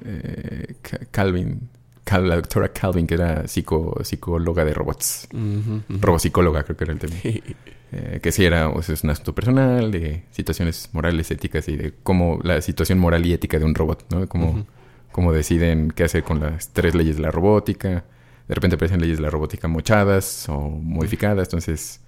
Eh, 0.05 0.75
Ca- 0.81 0.99
Calvin, 1.11 1.69
Cal- 2.03 2.27
la 2.27 2.35
doctora 2.35 2.69
Calvin, 2.71 3.05
que 3.07 3.15
era 3.15 3.47
psico, 3.47 3.99
psicóloga 4.03 4.63
de 4.65 4.73
robots. 4.73 5.27
Ujú, 5.33 5.81
ujú. 5.89 5.99
Robopsicóloga, 6.01 6.63
creo 6.63 6.77
que 6.77 6.83
era 6.85 6.93
el 6.93 6.99
tema. 6.99 7.15
Eh, 7.93 8.19
que 8.23 8.31
sí 8.31 8.45
era, 8.45 8.69
o 8.69 8.81
sea, 8.81 8.93
es 8.95 9.03
un 9.03 9.09
asunto 9.09 9.35
personal, 9.35 9.91
de 9.91 10.23
situaciones 10.31 10.89
morales, 10.93 11.29
éticas 11.29 11.67
y 11.67 11.75
de 11.75 11.93
cómo 12.03 12.39
la 12.41 12.61
situación 12.61 12.99
moral 12.99 13.25
y 13.25 13.33
ética 13.33 13.59
de 13.59 13.65
un 13.65 13.75
robot, 13.75 14.05
¿no? 14.11 14.27
Cómo, 14.29 14.65
cómo 15.11 15.33
deciden 15.33 15.91
qué 15.91 16.05
hacer 16.05 16.23
con 16.23 16.39
las 16.39 16.69
tres 16.69 16.95
leyes 16.95 17.17
de 17.17 17.23
la 17.23 17.31
robótica. 17.31 18.05
De 18.47 18.55
repente 18.55 18.75
aparecen 18.75 19.01
leyes 19.01 19.17
de 19.17 19.23
la 19.23 19.29
robótica 19.29 19.67
mochadas 19.67 20.47
o 20.47 20.57
modificadas. 20.69 21.47
Entonces, 21.49 21.99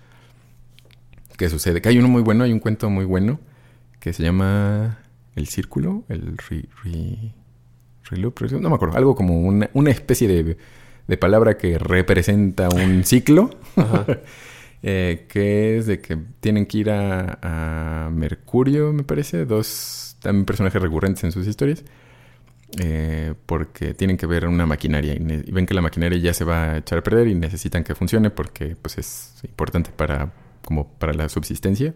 ¿qué 1.38 1.50
sucede? 1.50 1.82
Que 1.82 1.90
hay 1.90 1.98
uno 1.98 2.08
muy 2.08 2.22
bueno, 2.22 2.44
hay 2.46 2.54
un 2.54 2.60
cuento 2.60 2.90
muy 2.90 3.06
bueno 3.06 3.40
que 4.00 4.14
se 4.14 4.24
llama 4.24 5.00
El 5.36 5.48
Círculo, 5.48 6.04
el 6.10 6.38
re, 6.38 6.66
re- 6.84 7.34
reloop, 8.10 8.40
re- 8.40 8.60
no 8.60 8.70
me 8.70 8.76
acuerdo, 8.76 8.98
algo 8.98 9.16
como 9.16 9.40
una, 9.42 9.70
una 9.74 9.92
especie 9.92 10.28
de, 10.28 10.58
de 11.08 11.18
palabra 11.18 11.58
que 11.58 11.78
representa 11.78 12.70
un 12.70 13.04
ciclo. 13.04 13.50
Ajá. 13.76 14.06
Eh, 14.86 15.28
que 15.30 15.78
es 15.78 15.86
de 15.88 16.02
que 16.02 16.18
tienen 16.42 16.66
que 16.66 16.80
ir 16.80 16.90
a, 16.92 17.40
a 17.42 18.10
Mercurio, 18.10 18.92
me 18.92 19.04
parece, 19.04 19.46
dos 19.46 20.18
también 20.22 20.46
personajes 20.46 20.82
recurrentes 20.82 21.24
en 21.24 21.32
sus 21.32 21.48
historias, 21.48 21.86
eh, 22.80 23.34
porque 23.46 23.94
tienen 23.94 24.18
que 24.18 24.26
ver 24.26 24.46
una 24.46 24.66
maquinaria 24.66 25.14
y 25.14 25.52
ven 25.52 25.66
que 25.66 25.74
la 25.74 25.82
maquinaria 25.82 26.18
ya 26.18 26.34
se 26.34 26.44
va 26.44 26.64
a 26.64 26.78
echar 26.80 27.00
a 27.00 27.04
perder 27.04 27.28
y 27.28 27.36
necesitan 27.36 27.86
que 27.86 27.96
funcione 27.96 28.30
porque 28.30 28.76
pues 28.76 28.98
es 28.98 29.34
importante 29.44 29.92
para 29.96 30.34
como 30.66 30.90
para 30.90 31.14
la 31.14 31.30
subsistencia. 31.30 31.94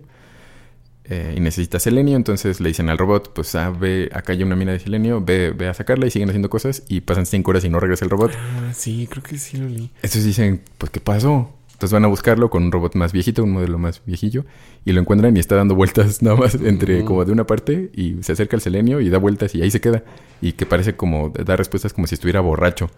Eh, 1.10 1.36
y 1.38 1.40
necesita 1.40 1.80
selenio, 1.80 2.18
entonces 2.18 2.60
le 2.60 2.68
dicen 2.68 2.90
al 2.90 2.98
robot, 2.98 3.34
pues 3.34 3.56
ah, 3.56 3.70
ve, 3.70 4.10
acá 4.14 4.34
hay 4.34 4.44
una 4.44 4.58
mina 4.58 4.74
de 4.74 4.80
selenio, 4.80 5.24
ve, 5.24 5.52
ve 5.52 5.70
a 5.70 5.74
sacarla 5.74 6.06
y 6.06 6.12
siguen 6.12 6.28
haciendo 6.28 6.50
cosas 6.50 6.84
y 6.90 7.00
pasan 7.00 7.26
cinco 7.26 7.52
horas 7.52 7.64
y 7.64 7.70
no 7.70 7.80
regresa 7.80 8.04
el 8.04 8.12
robot. 8.12 8.34
Ah, 8.36 8.74
sí, 8.74 9.08
creo 9.10 9.24
que 9.24 9.38
sí 9.38 9.56
lo 9.56 9.70
leí. 9.70 9.90
Entonces 9.96 10.26
dicen, 10.26 10.62
pues, 10.78 10.92
¿qué 10.92 11.00
pasó? 11.00 11.57
Entonces 11.78 11.94
van 11.94 12.06
a 12.06 12.08
buscarlo 12.08 12.50
con 12.50 12.64
un 12.64 12.72
robot 12.72 12.96
más 12.96 13.12
viejito, 13.12 13.44
un 13.44 13.52
modelo 13.52 13.78
más 13.78 14.02
viejillo, 14.04 14.46
y 14.84 14.94
lo 14.94 15.02
encuentran 15.02 15.38
y 15.38 15.40
está 15.40 15.56
dando 15.56 15.76
vueltas 15.76 16.22
nada 16.24 16.36
más 16.36 16.56
entre 16.56 17.06
como 17.06 17.24
de 17.24 17.32
una 17.32 17.46
parte 17.46 17.92
y 17.94 18.24
se 18.24 18.32
acerca 18.32 18.58
al 18.58 18.62
selenio 18.62 19.00
y 19.00 19.10
da 19.10 19.20
vueltas 19.20 19.54
y 19.54 19.62
ahí 19.62 19.70
se 19.70 19.80
queda. 19.80 20.04
Y 20.42 20.54
que 20.54 20.66
parece 20.66 20.96
como, 20.96 21.30
da 21.30 21.56
respuestas 21.56 21.94
como 21.94 22.08
si 22.08 22.16
estuviera 22.16 22.40
borracho. 22.40 22.90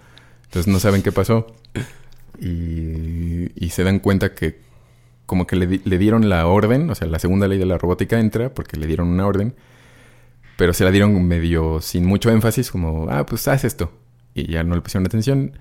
Entonces 0.46 0.72
no 0.72 0.80
saben 0.80 1.02
qué 1.02 1.12
pasó. 1.12 1.48
Y, 2.40 3.52
y 3.54 3.70
se 3.72 3.84
dan 3.84 4.00
cuenta 4.00 4.34
que 4.34 4.62
como 5.26 5.46
que 5.46 5.58
le, 5.58 5.82
le 5.84 5.98
dieron 5.98 6.30
la 6.30 6.48
orden, 6.48 6.90
o 6.90 6.96
sea, 6.96 7.06
la 7.10 7.20
segunda 7.20 7.50
ley 7.50 7.60
de 7.60 7.66
la 7.66 7.78
robótica 7.78 8.18
entra 8.18 8.54
porque 8.54 8.78
le 8.78 8.88
dieron 8.88 9.10
una 9.10 9.28
orden, 9.28 9.56
pero 10.56 10.72
se 10.72 10.86
la 10.86 10.92
dieron 10.92 11.22
medio 11.28 11.82
sin 11.82 12.06
mucho 12.06 12.32
énfasis, 12.32 12.72
como, 12.72 13.10
ah, 13.10 13.26
pues 13.26 13.46
haz 13.50 13.66
esto. 13.66 13.92
Y 14.34 14.50
ya 14.50 14.64
no 14.64 14.74
le 14.74 14.80
pusieron 14.80 15.06
atención. 15.06 15.60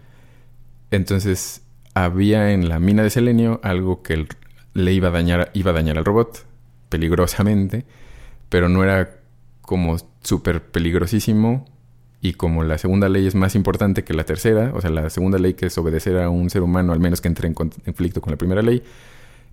Entonces 0.93 1.63
había 2.05 2.53
en 2.53 2.69
la 2.69 2.79
mina 2.81 3.03
de 3.03 3.11
selenio 3.11 3.61
algo 3.63 4.03
que 4.03 4.27
le 4.75 4.93
iba 4.93 5.09
a 5.09 5.11
dañar, 5.13 5.51
iba 5.55 5.71
a 5.71 5.75
dañar 5.75 5.99
al 5.99 6.05
robot 6.05 6.47
peligrosamente, 6.89 7.85
pero 8.49 8.69
no 8.69 8.83
era 8.83 9.19
como 9.63 9.97
súper 10.23 10.63
peligrosísimo. 10.63 11.67
Y 12.21 12.33
como 12.33 12.65
la 12.65 12.79
segunda 12.79 13.09
ley 13.09 13.29
es 13.29 13.37
más 13.37 13.55
importante 13.55 14.03
que 14.03 14.13
la 14.13 14.25
tercera, 14.25 14.73
o 14.75 14.81
sea, 14.81 14.91
la 14.91 15.09
segunda 15.09 15.39
ley 15.39 15.55
que 15.55 15.67
es 15.67 15.79
obedecer 15.79 16.19
a 16.19 16.31
un 16.31 16.51
ser 16.51 16.63
humano, 16.63 16.93
al 16.93 16.99
menos 16.99 17.21
que 17.21 17.29
entre 17.29 17.47
en 17.47 17.55
con- 17.55 17.71
conflicto 17.71 18.21
con 18.21 18.33
la 18.33 18.37
primera 18.37 18.61
ley, 18.61 18.83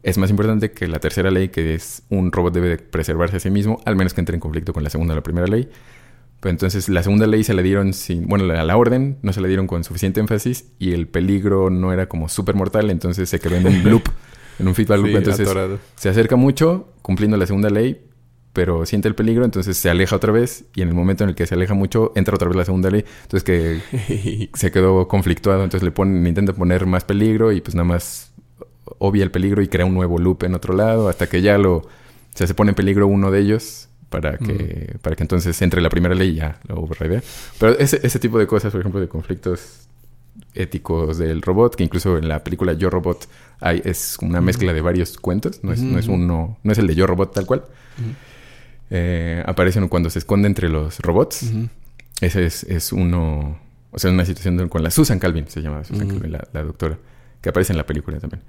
es 0.01 0.17
más 0.17 0.31
importante 0.31 0.71
que 0.71 0.87
la 0.87 0.97
tercera 0.99 1.29
ley, 1.29 1.49
que 1.49 1.75
es 1.75 2.01
un 2.09 2.31
robot 2.31 2.53
debe 2.53 2.69
de 2.69 2.77
preservarse 2.79 3.37
a 3.37 3.39
sí 3.39 3.51
mismo, 3.51 3.81
al 3.85 3.95
menos 3.95 4.15
que 4.15 4.21
entre 4.21 4.33
en 4.35 4.39
conflicto 4.39 4.73
con 4.73 4.83
la 4.83 4.89
segunda 4.89 5.13
o 5.13 5.15
la 5.15 5.21
primera 5.21 5.45
ley. 5.45 5.69
Pero 6.39 6.51
entonces 6.51 6.89
la 6.89 7.01
segunda 7.01 7.27
ley 7.27 7.43
se 7.43 7.53
la 7.53 7.61
dieron 7.61 7.93
sin, 7.93 8.27
bueno, 8.27 8.45
la, 8.45 8.63
la 8.63 8.77
orden 8.77 9.17
no 9.21 9.33
se 9.33 9.41
la 9.41 9.47
dieron 9.47 9.67
con 9.67 9.83
suficiente 9.83 10.19
énfasis 10.19 10.65
y 10.79 10.91
el 10.91 11.07
peligro 11.07 11.69
no 11.69 11.91
era 11.91 12.07
como 12.07 12.29
súper 12.29 12.55
mortal, 12.55 12.89
entonces 12.89 13.29
se 13.29 13.39
quedó 13.39 13.55
en 13.55 13.67
un 13.67 13.83
loop, 13.83 14.03
en 14.59 14.67
un 14.67 14.75
feedback 14.75 14.97
loop. 14.97 15.09
Sí, 15.09 15.15
entonces 15.15 15.47
atorado. 15.47 15.79
se 15.95 16.09
acerca 16.09 16.36
mucho 16.36 16.89
cumpliendo 17.01 17.38
la 17.38 17.47
segunda 17.47 17.69
ley, 17.69 18.05
pero 18.53 18.86
siente 18.86 19.07
el 19.07 19.15
peligro, 19.15 19.43
entonces 19.43 19.75
se 19.75 19.89
aleja 19.89 20.15
otra 20.15 20.31
vez 20.31 20.65
y 20.75 20.81
en 20.81 20.88
el 20.88 20.93
momento 20.93 21.23
en 21.23 21.31
el 21.31 21.36
que 21.36 21.45
se 21.45 21.55
aleja 21.55 21.73
mucho 21.73 22.13
entra 22.15 22.36
otra 22.36 22.47
vez 22.47 22.55
la 22.55 22.65
segunda 22.65 22.89
ley, 22.89 23.03
entonces 23.23 23.43
que 23.43 24.49
se 24.53 24.71
quedó 24.71 25.07
conflictuado, 25.07 25.63
entonces 25.63 25.83
le 25.83 25.91
ponen, 25.91 26.25
intenta 26.25 26.53
poner 26.53 26.86
más 26.86 27.03
peligro 27.03 27.51
y 27.51 27.61
pues 27.61 27.75
nada 27.75 27.86
más 27.86 28.33
obvia 28.97 29.23
el 29.23 29.31
peligro 29.31 29.61
y 29.61 29.67
crea 29.67 29.86
un 29.86 29.93
nuevo 29.93 30.19
loop 30.19 30.43
en 30.43 30.55
otro 30.55 30.73
lado 30.73 31.09
hasta 31.09 31.27
que 31.27 31.41
ya 31.41 31.57
lo, 31.57 31.77
o 31.77 31.89
sea, 32.33 32.47
se 32.47 32.53
pone 32.53 32.71
en 32.71 32.75
peligro 32.75 33.07
uno 33.07 33.31
de 33.31 33.39
ellos 33.39 33.89
para 34.09 34.37
que, 34.37 34.97
para 35.01 35.15
que 35.15 35.23
entonces 35.23 35.61
entre 35.61 35.81
la 35.81 35.89
primera 35.89 36.15
ley 36.15 36.29
y 36.29 36.35
ya 36.35 36.59
lo 36.67 36.79
overridea. 36.81 37.21
Pero 37.59 37.77
ese, 37.77 37.99
ese 38.03 38.19
tipo 38.19 38.39
de 38.39 38.47
cosas, 38.47 38.71
por 38.71 38.81
ejemplo, 38.81 39.01
de 39.01 39.07
conflictos 39.07 39.87
éticos 40.53 41.17
del 41.17 41.41
robot, 41.41 41.75
que 41.75 41.83
incluso 41.83 42.17
en 42.17 42.27
la 42.27 42.43
película 42.43 42.73
Yo 42.73 42.89
Robot 42.89 43.27
hay, 43.59 43.81
es 43.85 44.17
una 44.21 44.41
mezcla 44.41 44.73
de 44.73 44.81
varios 44.81 45.17
cuentos, 45.17 45.63
no 45.63 45.71
es, 45.71 45.81
no 45.81 45.99
es 45.99 46.07
uno, 46.07 46.57
no 46.63 46.71
es 46.71 46.77
el 46.77 46.87
de 46.87 46.95
Yo 46.95 47.07
Robot 47.07 47.33
tal 47.33 47.45
cual. 47.45 47.65
Eh, 48.89 49.43
aparecen 49.45 49.87
cuando 49.87 50.09
se 50.09 50.19
esconde 50.19 50.47
entre 50.47 50.69
los 50.69 50.99
robots. 50.99 51.51
Ese 52.21 52.45
es, 52.45 52.63
es, 52.63 52.93
uno, 52.93 53.59
o 53.91 53.99
sea, 53.99 54.11
una 54.11 54.25
situación 54.25 54.69
con 54.69 54.83
la 54.83 54.91
Susan 54.91 55.19
Calvin, 55.19 55.47
se 55.47 55.61
llama 55.61 55.83
Susan 55.83 56.07
Calvin, 56.07 56.31
la, 56.31 56.47
la 56.53 56.63
doctora, 56.63 56.97
que 57.41 57.49
aparece 57.49 57.73
en 57.73 57.77
la 57.77 57.85
película 57.85 58.19
también. 58.19 58.41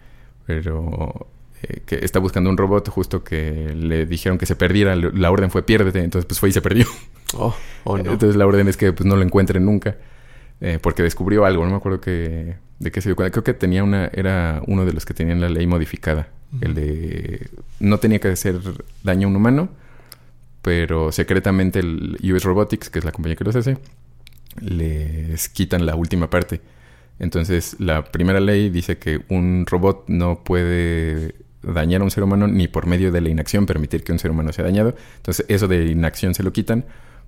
Pero 0.46 1.26
eh, 1.62 1.80
que 1.86 1.96
está 2.04 2.18
buscando 2.18 2.50
un 2.50 2.56
robot 2.56 2.88
justo 2.88 3.24
que 3.24 3.72
le 3.74 4.04
dijeron 4.06 4.38
que 4.38 4.46
se 4.46 4.56
perdiera, 4.56 4.94
la 4.94 5.30
orden 5.30 5.50
fue 5.50 5.62
piérdete, 5.62 6.00
entonces 6.00 6.26
pues 6.26 6.38
fue 6.38 6.50
y 6.50 6.52
se 6.52 6.62
perdió. 6.62 6.86
Oh, 7.34 7.54
oh 7.82 7.98
no. 7.98 8.12
Entonces 8.12 8.36
la 8.36 8.46
orden 8.46 8.68
es 8.68 8.76
que 8.76 8.92
pues 8.92 9.04
no 9.04 9.16
lo 9.16 9.22
encuentren 9.22 9.64
nunca, 9.64 9.96
eh, 10.60 10.78
porque 10.80 11.02
descubrió 11.02 11.44
algo, 11.44 11.64
no 11.64 11.72
me 11.72 11.76
acuerdo 11.76 12.00
que, 12.00 12.54
de 12.78 12.90
qué 12.92 13.00
se 13.00 13.08
dio 13.08 13.16
cuenta, 13.16 13.32
creo 13.32 13.42
que 13.42 13.52
tenía 13.52 13.82
una, 13.82 14.06
era 14.06 14.62
uno 14.68 14.86
de 14.86 14.92
los 14.92 15.04
que 15.04 15.12
tenían 15.12 15.40
la 15.40 15.48
ley 15.48 15.66
modificada, 15.66 16.28
el 16.60 16.74
de 16.74 17.50
no 17.80 17.98
tenía 17.98 18.20
que 18.20 18.28
hacer 18.28 18.60
daño 19.02 19.26
a 19.26 19.30
un 19.30 19.36
humano, 19.36 19.68
pero 20.62 21.10
secretamente 21.10 21.80
el 21.80 22.16
US 22.32 22.44
Robotics, 22.44 22.90
que 22.90 23.00
es 23.00 23.04
la 23.04 23.10
compañía 23.10 23.34
que 23.34 23.44
los 23.44 23.56
hace, 23.56 23.76
les 24.60 25.48
quitan 25.48 25.84
la 25.84 25.96
última 25.96 26.30
parte. 26.30 26.60
Entonces, 27.18 27.76
la 27.78 28.04
primera 28.04 28.40
ley 28.40 28.68
dice 28.70 28.98
que 28.98 29.24
un 29.28 29.64
robot 29.66 30.04
no 30.08 30.44
puede 30.44 31.34
dañar 31.62 32.00
a 32.00 32.04
un 32.04 32.10
ser 32.10 32.22
humano 32.22 32.46
ni 32.46 32.68
por 32.68 32.86
medio 32.86 33.10
de 33.12 33.20
la 33.20 33.28
inacción 33.28 33.66
permitir 33.66 34.04
que 34.04 34.12
un 34.12 34.18
ser 34.18 34.30
humano 34.30 34.52
sea 34.52 34.64
dañado. 34.64 34.94
Entonces, 35.16 35.46
eso 35.48 35.68
de 35.68 35.86
inacción 35.86 36.34
se 36.34 36.42
lo 36.42 36.52
quitan 36.52 36.84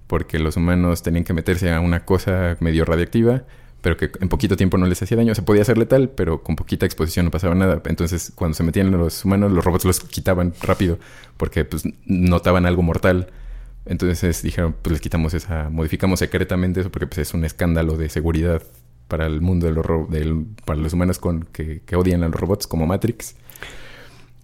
porque 0.06 0.38
los 0.38 0.56
humanos 0.56 1.02
tenían 1.02 1.24
que 1.24 1.34
meterse 1.34 1.72
a 1.72 1.80
una 1.80 2.04
cosa 2.04 2.56
medio 2.60 2.84
radiactiva, 2.84 3.42
pero 3.82 3.96
que 3.96 4.10
en 4.20 4.28
poquito 4.28 4.56
tiempo 4.56 4.78
no 4.78 4.86
les 4.86 5.00
hacía 5.02 5.16
daño. 5.16 5.34
Se 5.34 5.42
podía 5.42 5.62
hacer 5.62 5.78
letal, 5.78 6.10
pero 6.10 6.42
con 6.42 6.56
poquita 6.56 6.86
exposición 6.86 7.26
no 7.26 7.30
pasaba 7.30 7.54
nada. 7.54 7.80
Entonces, 7.84 8.32
cuando 8.34 8.54
se 8.54 8.62
metían 8.62 8.90
los 8.90 9.24
humanos, 9.24 9.52
los 9.52 9.64
robots 9.64 9.84
los 9.84 10.00
quitaban 10.00 10.54
rápido 10.62 10.98
porque 11.36 11.64
pues, 11.64 11.84
notaban 12.06 12.66
algo 12.66 12.82
mortal. 12.82 13.28
Entonces 13.86 14.42
dijeron, 14.42 14.74
pues 14.82 14.92
les 14.92 15.00
quitamos 15.00 15.34
esa, 15.34 15.70
modificamos 15.70 16.18
secretamente 16.18 16.80
eso 16.80 16.90
porque 16.90 17.06
pues, 17.06 17.18
es 17.18 17.34
un 17.34 17.44
escándalo 17.44 17.96
de 17.96 18.08
seguridad 18.08 18.62
para 19.08 19.26
el 19.26 19.40
mundo 19.40 19.66
del 19.66 19.78
horror, 19.78 20.08
del, 20.08 20.46
para 20.66 20.78
los 20.78 20.92
humanos 20.92 21.18
con, 21.18 21.44
que 21.44 21.82
odian 21.96 22.22
a 22.22 22.28
los 22.28 22.38
robots 22.38 22.66
como 22.66 22.86
Matrix. 22.86 23.34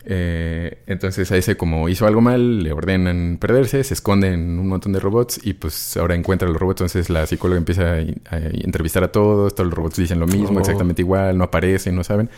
Eh, 0.06 0.82
entonces 0.86 1.32
a 1.32 1.36
ese 1.36 1.56
como 1.56 1.88
hizo 1.88 2.06
algo 2.06 2.20
mal, 2.20 2.62
le 2.62 2.72
ordenan 2.72 3.38
perderse, 3.40 3.82
se 3.84 3.94
esconden 3.94 4.58
un 4.58 4.68
montón 4.68 4.92
de 4.92 5.00
robots 5.00 5.40
y 5.42 5.54
pues 5.54 5.96
ahora 5.96 6.14
encuentra 6.14 6.46
a 6.48 6.50
los 6.52 6.60
robots. 6.60 6.82
Entonces 6.82 7.08
la 7.10 7.26
psicóloga 7.26 7.58
empieza 7.58 7.94
a, 7.94 7.96
a 7.96 8.38
entrevistar 8.38 9.02
a 9.04 9.12
todos, 9.12 9.54
todos 9.54 9.68
los 9.68 9.76
robots 9.76 9.96
dicen 9.96 10.20
lo 10.20 10.26
mismo, 10.26 10.58
Oh. 10.58 10.60
exactamente 10.60 11.02
igual, 11.02 11.38
no 11.38 11.44
aparecen, 11.44 11.96
no 11.96 12.04
saben. 12.04 12.28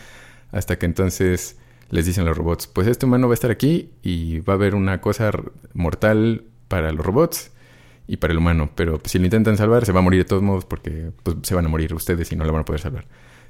Hasta 0.51 0.77
que 0.77 0.85
entonces 0.85 1.57
les 1.89 2.05
dicen 2.05 2.25
los 2.25 2.37
robots, 2.37 2.67
pues 2.67 2.87
este 2.87 3.05
humano 3.05 3.27
va 3.27 3.33
a 3.33 3.35
estar 3.35 3.51
aquí 3.51 3.91
y 4.01 4.39
va 4.39 4.53
a 4.53 4.55
haber 4.55 4.75
una 4.75 5.01
cosa 5.01 5.31
mortal 5.73 6.43
para 6.67 6.91
los 6.91 7.05
robots 7.05 7.51
y 8.07 8.17
para 8.17 8.31
el 8.31 8.37
humano. 8.39 8.69
Pero 8.75 8.97
pues, 8.99 9.11
si 9.11 9.19
lo 9.19 9.25
intentan 9.25 9.57
salvar, 9.57 9.85
se 9.85 9.91
va 9.91 9.99
a 9.99 10.03
morir 10.03 10.21
de 10.21 10.25
todos 10.25 10.41
modos 10.43 10.65
porque 10.65 11.11
pues, 11.23 11.37
se 11.43 11.53
van 11.55 11.65
a 11.65 11.69
morir 11.69 11.93
ustedes 11.93 12.31
y 12.31 12.35
no 12.37 12.45
lo 12.45 12.53
van 12.53 12.61
a 12.61 12.65
poder 12.65 12.81
salvar. 12.81 13.05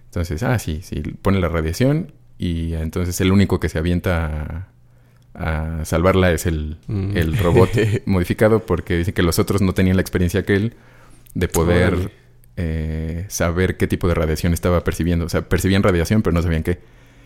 Entonces, 0.05 0.41
ah, 0.43 0.57
sí, 0.57 0.81
sí, 0.83 1.01
pone 1.21 1.39
la 1.39 1.49
radiación 1.49 2.13
y 2.37 2.73
entonces 2.73 3.19
el 3.21 3.31
único 3.31 3.59
que 3.59 3.69
se 3.69 3.79
avienta 3.79 4.67
a, 5.33 5.79
a 5.81 5.85
salvarla 5.85 6.31
es 6.31 6.45
el, 6.45 6.77
Mm. 6.87 7.17
el 7.17 7.37
robot 7.37 7.69
modificado 8.05 8.65
porque 8.65 8.97
dice 8.97 9.13
que 9.13 9.23
los 9.23 9.39
otros 9.39 9.61
no 9.61 9.73
tenían 9.73 9.95
la 9.97 10.01
experiencia 10.01 10.43
que 10.45 10.55
él 10.55 10.73
de 11.33 11.47
poder 11.47 12.11
eh, 12.55 13.25
saber 13.29 13.77
qué 13.77 13.87
tipo 13.87 14.07
de 14.07 14.15
radiación 14.15 14.53
estaba 14.53 14.83
percibiendo. 14.83 15.25
O 15.25 15.29
sea, 15.29 15.47
percibían 15.47 15.83
radiación, 15.83 16.21
pero 16.23 16.33
no 16.33 16.41
sabían 16.41 16.63
qué. 16.63 16.79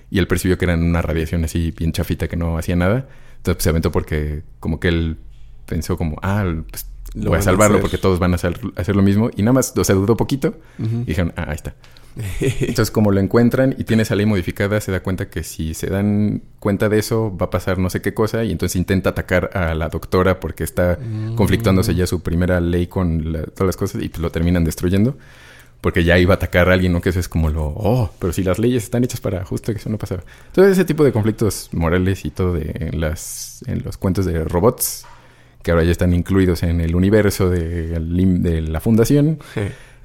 Y 0.09 0.19
él 0.19 0.27
percibió 0.27 0.57
que 0.57 0.65
era 0.65 0.75
una 0.75 1.01
radiación 1.01 1.45
así 1.45 1.71
bien 1.71 1.93
chafita 1.93 2.27
que 2.27 2.35
no 2.35 2.57
hacía 2.57 2.75
nada. 2.75 3.07
Entonces 3.37 3.55
pues, 3.55 3.63
se 3.63 3.69
aventó 3.69 3.91
porque 3.91 4.43
como 4.59 4.79
que 4.81 4.89
él 4.89 5.17
pensó 5.65 5.97
como, 5.97 6.17
ah, 6.21 6.43
pues 6.69 6.85
Lo 7.13 7.31
voy 7.31 7.39
a 7.39 7.41
salvarlo 7.41 7.79
porque 7.81 7.97
todos 7.97 8.19
van 8.19 8.31
a 8.31 8.35
hacer, 8.35 8.59
hacer 8.75 8.95
lo 8.95 9.01
mismo. 9.03 9.29
Y 9.35 9.41
nada 9.41 9.53
más, 9.53 9.73
o 9.75 9.83
sea, 9.83 9.95
dudó 9.95 10.15
poquito 10.17 10.55
y 10.79 11.05
dijeron, 11.05 11.33
ah, 11.35 11.45
ahí 11.49 11.55
está. 11.55 11.75
Entonces, 12.39 12.91
como 12.91 13.11
lo 13.11 13.19
encuentran 13.19 13.73
y 13.77 13.83
tiene 13.85 14.03
esa 14.03 14.15
ley 14.15 14.25
modificada, 14.25 14.79
se 14.81 14.91
da 14.91 15.01
cuenta 15.01 15.29
que 15.29 15.43
si 15.43 15.73
se 15.73 15.87
dan 15.87 16.41
cuenta 16.59 16.89
de 16.89 16.99
eso, 16.99 17.35
va 17.35 17.45
a 17.45 17.49
pasar 17.49 17.77
no 17.79 17.89
sé 17.89 18.01
qué 18.01 18.13
cosa. 18.13 18.43
Y 18.43 18.51
entonces 18.51 18.75
intenta 18.75 19.11
atacar 19.11 19.49
a 19.57 19.73
la 19.75 19.89
doctora 19.89 20.39
porque 20.39 20.63
está 20.63 20.97
Mm. 21.01 21.35
conflictándose 21.35 21.95
ya 21.95 22.07
su 22.07 22.21
primera 22.21 22.59
ley 22.59 22.87
con 22.87 23.31
la- 23.33 23.43
todas 23.43 23.67
las 23.67 23.77
cosas 23.77 24.01
y 24.03 24.09
pues 24.09 24.19
lo 24.21 24.29
terminan 24.31 24.63
destruyendo. 24.63 25.17
Porque 25.81 26.03
ya 26.03 26.19
iba 26.19 26.33
a 26.33 26.35
atacar 26.35 26.69
a 26.69 26.73
alguien, 26.73 26.93
¿no? 26.93 27.01
Que 27.01 27.09
eso 27.09 27.19
es 27.19 27.27
como 27.27 27.49
lo... 27.49 27.65
Oh, 27.75 28.11
pero 28.19 28.31
si 28.33 28.43
las 28.43 28.59
leyes 28.59 28.83
están 28.83 29.03
hechas 29.03 29.19
para 29.19 29.43
justo 29.45 29.71
que 29.73 29.79
eso 29.79 29.89
no 29.89 29.97
pasara. 29.97 30.23
Entonces, 30.47 30.73
ese 30.73 30.85
tipo 30.85 31.03
de 31.03 31.11
conflictos 31.11 31.69
morales 31.71 32.23
y 32.23 32.29
todo 32.29 32.53
de 32.53 32.71
en 32.91 33.01
las, 33.01 33.63
en 33.65 33.81
los 33.83 33.97
cuentos 33.97 34.25
de 34.27 34.43
robots, 34.43 35.05
que 35.63 35.71
ahora 35.71 35.83
ya 35.83 35.91
están 35.91 36.13
incluidos 36.13 36.63
en 36.63 36.81
el 36.81 36.95
universo 36.95 37.49
de, 37.49 37.99
de 37.99 38.61
la 38.61 38.79
fundación, 38.79 39.39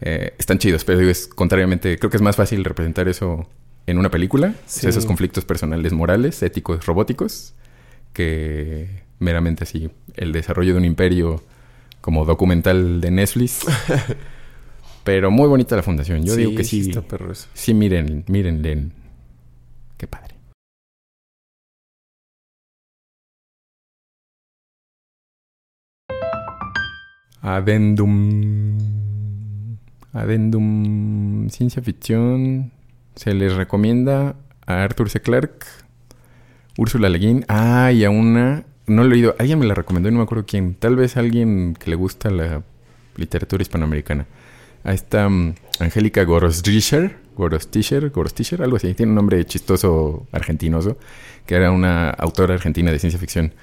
eh, 0.01 0.35
están 0.39 0.59
chidos, 0.59 0.85
pero 0.85 0.99
digo, 0.99 1.11
es 1.11 1.27
contrariamente, 1.29 1.99
creo 1.99 2.11
que 2.11 2.17
es 2.19 2.23
más 2.23 2.37
fácil 2.37 2.65
representar 2.65 3.09
eso 3.09 3.49
en 3.87 3.99
una 3.99 4.11
película, 4.11 4.49
o 4.49 4.69
sea, 4.69 4.83
Sí. 4.83 4.89
esos 4.89 5.07
conflictos 5.07 5.45
personales, 5.45 5.93
morales, 5.93 6.43
éticos, 6.43 6.85
robóticos, 6.87 7.55
que 8.13 9.03
meramente 9.19 9.65
así 9.65 9.91
el 10.15 10.33
desarrollo 10.33 10.73
de 10.73 10.79
un 10.79 10.85
imperio 10.85 11.43
como 12.01 12.25
documental 12.25 13.01
de 13.01 13.11
Netflix. 13.11 13.61
pero 15.05 15.31
muy 15.31 15.47
bonita 15.49 15.77
la 15.77 15.83
fundación, 15.83 16.25
yo 16.25 16.35
digo 16.35 16.55
que 16.55 16.65
sí, 16.65 16.81
está 16.89 17.01
perro 17.03 17.31
eso. 17.33 17.47
sí 17.55 17.73
miren, 17.75 18.25
miren, 18.27 18.93
qué 19.97 20.07
padre. 20.07 20.26
Adendum. 27.43 28.79
Adendum 30.13 31.49
ciencia 31.51 31.83
ficción. 31.83 32.73
Se 33.15 33.33
les 33.35 33.55
recomienda 33.55 34.37
a 34.67 34.83
Arthur 34.83 35.09
C. 35.09 35.21
Clarke, 35.21 35.67
Úrsula 36.77 37.09
Le 37.09 37.19
Guin. 37.19 37.45
Ah, 37.49 37.93
y 37.93 38.05
a 38.05 38.11
una. 38.11 38.65
No 38.87 39.03
lo 39.03 39.09
he 39.09 39.13
leído. 39.13 39.37
Alguien 39.39 39.59
me 39.59 39.67
la 39.67 39.75
recomendó 39.75 40.09
y 40.09 40.13
no 40.13 40.19
me 40.19 40.25
acuerdo 40.25 40.45
quién. 40.47 40.75
Tal 40.75 40.97
vez 40.97 41.17
alguien 41.17 41.75
que 41.75 41.91
le 41.91 41.97
gusta 41.97 42.31
la 42.31 42.63
literatura 43.17 43.63
hispanoamericana. 43.63 44.27
A 44.85 44.93
esta 44.93 45.29
mm, 45.29 45.55
Angélica 45.81 46.25
Gorostischer. 46.25 47.17
Gorostischer, 47.37 48.11
Gorostischer, 48.11 48.63
algo 48.63 48.77
así. 48.77 48.95
Tiene 48.95 49.11
un 49.11 49.17
nombre 49.17 49.45
chistoso 49.45 50.27
argentinoso. 50.33 50.99
Que 51.47 51.57
era 51.57 51.71
una 51.71 52.11
autora 52.11 52.55
argentina 52.55 52.91
de 52.93 52.99
ciencia 52.99 53.19
ficción. 53.19 53.55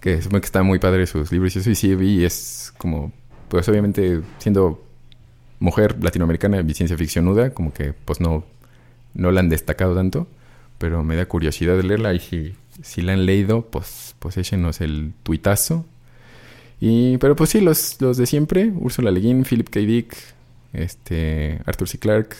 Que 0.00 0.20
supongo 0.20 0.40
que 0.40 0.46
está 0.46 0.62
muy 0.62 0.78
padre 0.78 1.06
sus 1.06 1.30
libros 1.30 1.54
y 1.54 1.58
eso. 1.60 1.70
Y 1.70 1.74
sí 1.74 1.94
vi, 1.94 2.24
es 2.24 2.72
como. 2.78 3.12
Pues 3.52 3.68
obviamente 3.68 4.22
siendo 4.38 4.82
mujer 5.58 6.02
latinoamericana 6.02 6.64
y 6.66 6.72
ciencia 6.72 6.96
ficcionuda, 6.96 7.50
como 7.50 7.74
que 7.74 7.92
pues 7.92 8.18
no, 8.18 8.46
no 9.12 9.30
la 9.30 9.40
han 9.40 9.50
destacado 9.50 9.94
tanto, 9.94 10.26
pero 10.78 11.04
me 11.04 11.16
da 11.16 11.26
curiosidad 11.26 11.76
de 11.76 11.82
leerla 11.82 12.14
y 12.14 12.18
si, 12.18 12.54
si 12.82 13.02
la 13.02 13.12
han 13.12 13.26
leído, 13.26 13.66
pues, 13.66 14.14
pues 14.20 14.38
échenos 14.38 14.80
el 14.80 15.12
tuitazo. 15.22 15.84
Y, 16.80 17.18
pero 17.18 17.36
pues 17.36 17.50
sí, 17.50 17.60
los, 17.60 18.00
los 18.00 18.16
de 18.16 18.24
siempre, 18.24 18.72
Úrsula 18.74 19.10
Le 19.10 19.20
Guin, 19.20 19.44
Philip 19.44 19.68
K. 19.68 19.80
Dick, 19.80 20.16
este, 20.72 21.60
Arthur 21.66 21.88
C. 21.88 21.98
Clarke, 21.98 22.36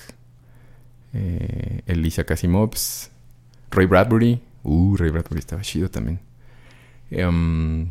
eh, 1.13 1.83
Elisa 1.89 2.25
Casimovs, 2.25 3.11
Ray 3.71 3.85
Bradbury, 3.85 4.41
uh, 4.63 4.97
Ray 4.97 5.11
Bradbury 5.11 5.41
estaba 5.41 5.61
chido 5.61 5.91
también. 5.91 6.21
Em, 7.11 7.91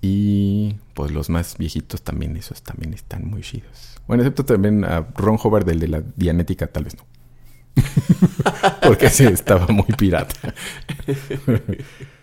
y 0.00 0.76
pues 0.98 1.12
los 1.12 1.30
más 1.30 1.56
viejitos 1.56 2.02
también, 2.02 2.36
esos 2.36 2.60
también 2.60 2.92
están 2.92 3.24
muy 3.24 3.42
chidos. 3.42 4.00
Bueno, 4.08 4.24
excepto 4.24 4.44
también 4.44 4.84
a 4.84 5.06
Ron 5.14 5.38
Howard, 5.40 5.64
del 5.64 5.78
de 5.78 5.86
la 5.86 6.02
Dianética, 6.16 6.66
tal 6.66 6.82
vez 6.82 6.96
no. 6.96 7.06
Porque 8.82 9.06
ese 9.06 9.28
estaba 9.32 9.68
muy 9.68 9.86
pirata. 9.96 10.34